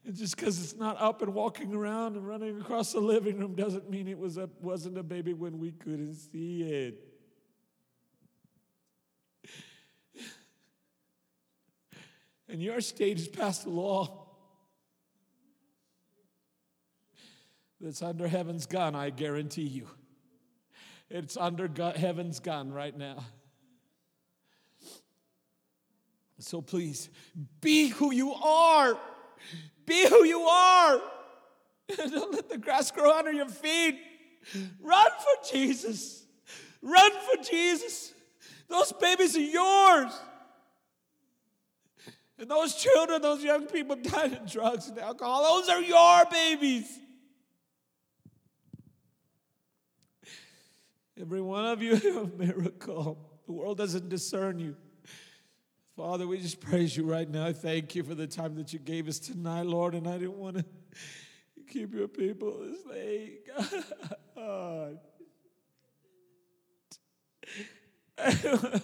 And 0.06 0.14
just 0.14 0.36
because 0.36 0.62
it's 0.62 0.76
not 0.76 1.00
up 1.00 1.22
and 1.22 1.32
walking 1.32 1.74
around 1.74 2.16
and 2.16 2.28
running 2.28 2.60
across 2.60 2.92
the 2.92 3.00
living 3.00 3.38
room 3.38 3.54
doesn't 3.54 3.88
mean 3.88 4.06
it 4.06 4.18
was 4.18 4.36
a, 4.36 4.50
wasn't 4.60 4.98
a 4.98 5.02
baby 5.02 5.32
when 5.32 5.58
we 5.58 5.72
couldn't 5.72 6.14
see 6.14 6.62
it. 6.62 6.98
And 12.46 12.62
your 12.62 12.82
state 12.82 13.16
has 13.16 13.26
passed 13.26 13.64
a 13.64 13.70
law 13.70 14.26
that's 17.80 18.02
under 18.02 18.28
heaven's 18.28 18.66
gun, 18.66 18.94
I 18.94 19.08
guarantee 19.08 19.62
you. 19.62 19.88
It's 21.08 21.38
under 21.38 21.70
heaven's 21.96 22.40
gun 22.40 22.70
right 22.70 22.96
now. 22.96 23.24
So 26.38 26.60
please, 26.60 27.10
be 27.60 27.88
who 27.88 28.12
you 28.12 28.32
are. 28.34 28.98
Be 29.86 30.08
who 30.08 30.24
you 30.24 30.40
are. 30.40 31.00
Don't 31.96 32.32
let 32.32 32.48
the 32.48 32.58
grass 32.58 32.90
grow 32.90 33.16
under 33.16 33.32
your 33.32 33.48
feet. 33.48 33.98
Run 34.80 35.10
for 35.10 35.52
Jesus. 35.52 36.24
Run 36.82 37.12
for 37.12 37.42
Jesus. 37.42 38.12
Those 38.68 38.92
babies 38.92 39.36
are 39.36 39.40
yours. 39.40 40.12
And 42.38 42.50
those 42.50 42.74
children, 42.74 43.22
those 43.22 43.42
young 43.44 43.66
people 43.66 43.96
dying 43.96 44.34
of 44.34 44.50
drugs 44.50 44.88
and 44.88 44.98
alcohol, 44.98 45.60
those 45.60 45.68
are 45.68 45.80
your 45.80 46.24
babies. 46.30 46.98
Every 51.20 51.40
one 51.40 51.64
of 51.64 51.80
you 51.80 51.94
a 52.34 52.36
miracle. 52.36 53.18
The 53.46 53.52
world 53.52 53.78
doesn't 53.78 54.08
discern 54.08 54.58
you. 54.58 54.76
Father, 55.96 56.26
we 56.26 56.40
just 56.40 56.60
praise 56.60 56.96
you 56.96 57.04
right 57.04 57.30
now. 57.30 57.52
Thank 57.52 57.94
you 57.94 58.02
for 58.02 58.16
the 58.16 58.26
time 58.26 58.56
that 58.56 58.72
you 58.72 58.80
gave 58.80 59.06
us 59.06 59.20
tonight, 59.20 59.66
Lord. 59.66 59.94
And 59.94 60.08
I 60.08 60.18
didn't 60.18 60.36
want 60.36 60.56
to 60.56 60.64
keep 61.68 61.94
your 61.94 62.08
people 62.08 62.58
this 62.58 62.84
late. 62.84 63.46
God. 64.34 64.98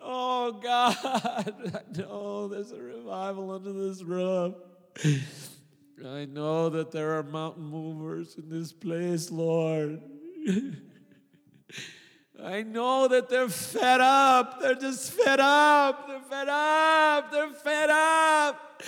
oh, 0.00 0.52
God. 0.52 0.96
I 1.04 1.82
know 1.94 2.48
there's 2.48 2.72
a 2.72 2.80
revival 2.80 3.50
under 3.50 3.74
this 3.74 4.02
roof. 4.02 4.54
I 6.02 6.24
know 6.24 6.70
that 6.70 6.92
there 6.92 7.18
are 7.18 7.22
mountain 7.22 7.64
movers 7.66 8.36
in 8.38 8.48
this 8.48 8.72
place, 8.72 9.30
Lord. 9.30 10.00
I 12.42 12.62
know 12.62 13.08
that 13.08 13.28
they're 13.28 13.48
fed 13.48 14.00
up. 14.00 14.60
They're 14.60 14.76
just 14.76 15.12
fed 15.12 15.40
up. 15.40 16.06
They're 16.06 16.20
fed 16.20 16.48
up. 16.48 17.32
They're 17.32 17.50
fed 17.50 17.90
up. 17.90 18.82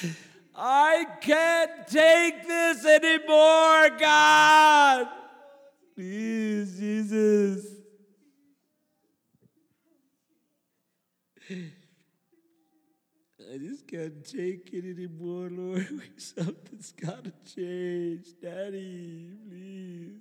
I 0.55 1.05
can't 1.21 1.87
take 1.89 2.47
this 2.47 2.85
anymore, 2.85 3.91
God. 3.99 5.09
Please, 5.97 6.79
Jesus. 6.79 7.67
I 13.53 13.59
just 13.59 13.89
can't 13.89 14.25
take 14.25 14.71
it 14.73 14.85
anymore, 14.85 15.49
Lord. 15.51 15.89
Something's 16.17 16.93
got 16.93 17.25
to 17.25 17.33
change. 17.53 18.27
Daddy, 18.41 19.33
please. 19.49 20.21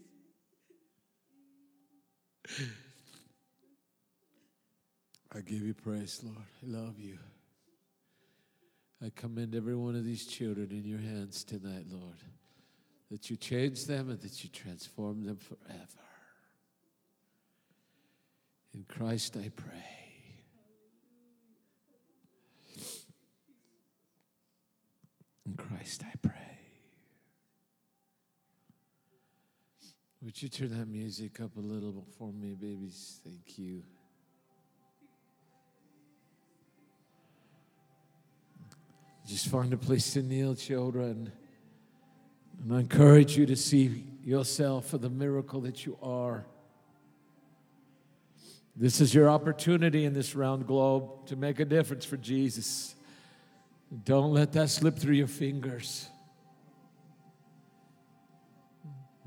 I 5.33 5.41
give 5.41 5.61
you 5.61 5.73
praise, 5.73 6.21
Lord. 6.23 6.37
I 6.37 6.65
love 6.65 6.99
you. 6.99 7.17
I 9.03 9.11
commend 9.15 9.55
every 9.55 9.75
one 9.75 9.95
of 9.95 10.03
these 10.03 10.25
children 10.25 10.71
in 10.71 10.83
your 10.83 10.99
hands 10.99 11.43
tonight, 11.43 11.85
Lord, 11.89 12.17
that 13.11 13.29
you 13.29 13.37
change 13.37 13.85
them 13.85 14.09
and 14.09 14.19
that 14.21 14.43
you 14.43 14.49
transform 14.49 15.23
them 15.23 15.37
forever. 15.37 15.85
In 18.73 18.83
Christ 18.87 19.37
I 19.37 19.49
pray. 19.49 19.85
In 25.45 25.53
Christ 25.55 26.03
I 26.05 26.13
pray. 26.21 26.33
Would 30.21 30.41
you 30.41 30.49
turn 30.49 30.77
that 30.77 30.87
music 30.87 31.39
up 31.39 31.55
a 31.55 31.61
little 31.61 32.05
for 32.17 32.33
me, 32.33 32.53
babies? 32.53 33.21
Thank 33.23 33.57
you. 33.57 33.83
Just 39.29 39.47
find 39.47 39.71
a 39.73 39.77
place 39.77 40.13
to 40.13 40.23
kneel, 40.23 40.55
children. 40.55 41.31
And 42.63 42.73
I 42.73 42.79
encourage 42.79 43.37
you 43.37 43.45
to 43.45 43.55
see 43.55 44.03
yourself 44.23 44.87
for 44.87 44.97
the 44.97 45.09
miracle 45.09 45.61
that 45.61 45.85
you 45.85 45.99
are. 46.01 46.47
This 48.75 48.99
is 48.99 49.13
your 49.13 49.29
opportunity 49.29 50.05
in 50.05 50.15
this 50.15 50.33
round 50.33 50.65
globe 50.65 51.27
to 51.27 51.35
make 51.35 51.59
a 51.59 51.65
difference 51.65 52.05
for 52.05 52.17
Jesus. 52.17 52.95
Don't 54.03 54.33
let 54.33 54.51
that 54.53 54.71
slip 54.71 54.97
through 54.97 55.13
your 55.13 55.27
fingers. 55.27 56.09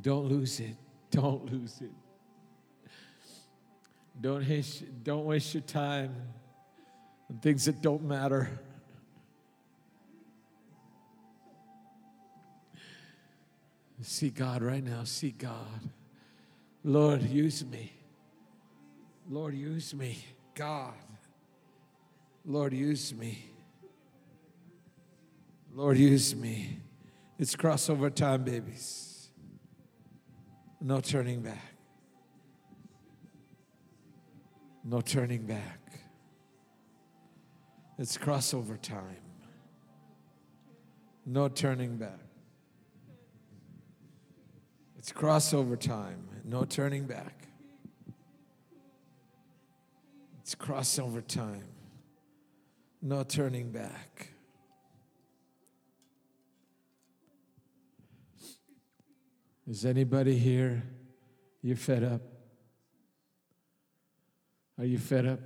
Don't 0.01 0.25
lose 0.25 0.59
it. 0.59 0.75
Don't 1.13 1.53
lose 1.53 1.81
it. 1.81 1.93
Don't, 4.21 4.45
don't 5.05 5.25
waste 5.27 5.55
your 5.55 5.63
time 5.63 6.17
on 7.31 7.39
things 7.39 7.67
that 7.67 7.81
don't 7.81 8.03
matter. 8.03 8.59
See 14.03 14.31
God 14.31 14.63
right 14.63 14.83
now. 14.83 15.05
See 15.05 15.31
God. 15.31 15.91
Lord, 16.85 17.23
use 17.23 17.65
me. 17.65 17.93
Lord, 19.31 19.55
use 19.55 19.95
me. 19.95 20.19
God. 20.55 20.95
Lord, 22.45 22.73
use 22.73 23.15
me. 23.15 23.51
Lord, 25.73 25.97
use 25.97 26.35
me. 26.35 26.81
It's 27.39 27.55
crossover 27.55 28.13
time, 28.13 28.43
babies. 28.45 29.31
No 30.81 31.01
turning 31.01 31.41
back. 31.41 31.75
No 34.85 35.01
turning 35.01 35.47
back. 35.47 35.79
It's 37.99 38.19
crossover 38.19 38.81
time. 38.81 39.17
No 41.25 41.47
turning 41.49 41.97
back. 41.97 42.22
It's 45.03 45.11
crossover 45.11 45.77
time. 45.77 46.29
No 46.45 46.65
turning 46.65 47.07
back. 47.07 47.49
It's 50.41 50.55
crossover 50.55 51.27
time. 51.27 51.65
No 53.03 53.25
turning 53.25 53.73
back. 53.73 54.29
Is 59.69 59.85
anybody 59.85 60.39
here? 60.39 60.85
You're 61.63 61.75
fed 61.75 62.05
up? 62.05 62.23
Are 64.79 64.85
you 64.85 64.99
fed 64.99 65.27
up? 65.27 65.41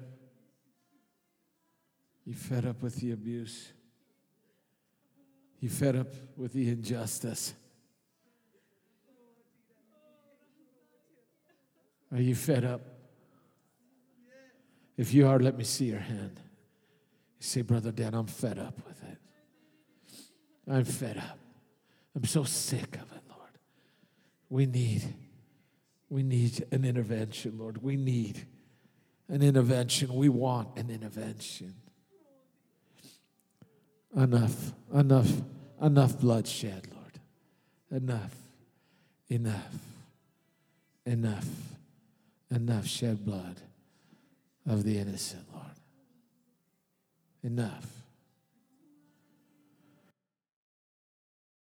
You 2.27 2.35
fed 2.35 2.67
up 2.67 2.83
with 2.83 2.97
the 2.97 3.13
abuse? 3.13 3.73
You 5.61 5.71
fed 5.71 5.97
up 5.97 6.09
with 6.37 6.53
the 6.53 6.69
injustice? 6.69 7.55
Are 12.13 12.21
you 12.21 12.35
fed 12.35 12.65
up? 12.65 12.81
If 14.97 15.13
you 15.13 15.27
are, 15.27 15.39
let 15.39 15.59
me 15.59 15.65
see 15.65 15.87
your 15.87 15.99
hand. 15.99 16.41
You 17.39 17.47
say, 17.47 17.63
Brother 17.63 17.93
Dan, 17.93 18.15
I'm 18.15 18.27
fed 18.27 18.59
up 18.59 18.79
with 18.87 19.03
it. 19.03 19.19
I'm 20.69 20.85
fed 20.85 21.19
up. 21.19 21.39
I'm 22.15 22.25
so 22.25 22.45
sick 22.45 22.97
of 22.97 23.13
it, 23.13 23.23
Lord. 23.29 23.51
We 24.49 24.65
need, 24.65 25.03
we 26.09 26.23
need 26.23 26.67
an 26.73 26.85
intervention, 26.85 27.59
Lord. 27.59 27.83
We 27.83 27.97
need 27.97 28.47
an 29.29 29.43
intervention. 29.43 30.15
We 30.15 30.31
want 30.31 30.79
an 30.79 30.91
intervention. 30.91 31.75
Enough, 34.17 34.73
enough, 34.95 35.31
enough 35.83 36.19
bloodshed, 36.19 36.89
Lord. 36.91 38.03
Enough, 38.03 38.35
enough, 39.29 39.75
enough, 41.05 41.47
enough 42.51 42.87
shed 42.87 43.25
blood 43.25 43.61
of 44.67 44.85
the 44.85 44.99
innocent, 44.99 45.45
Lord. 45.53 45.67
Enough. 47.43 47.96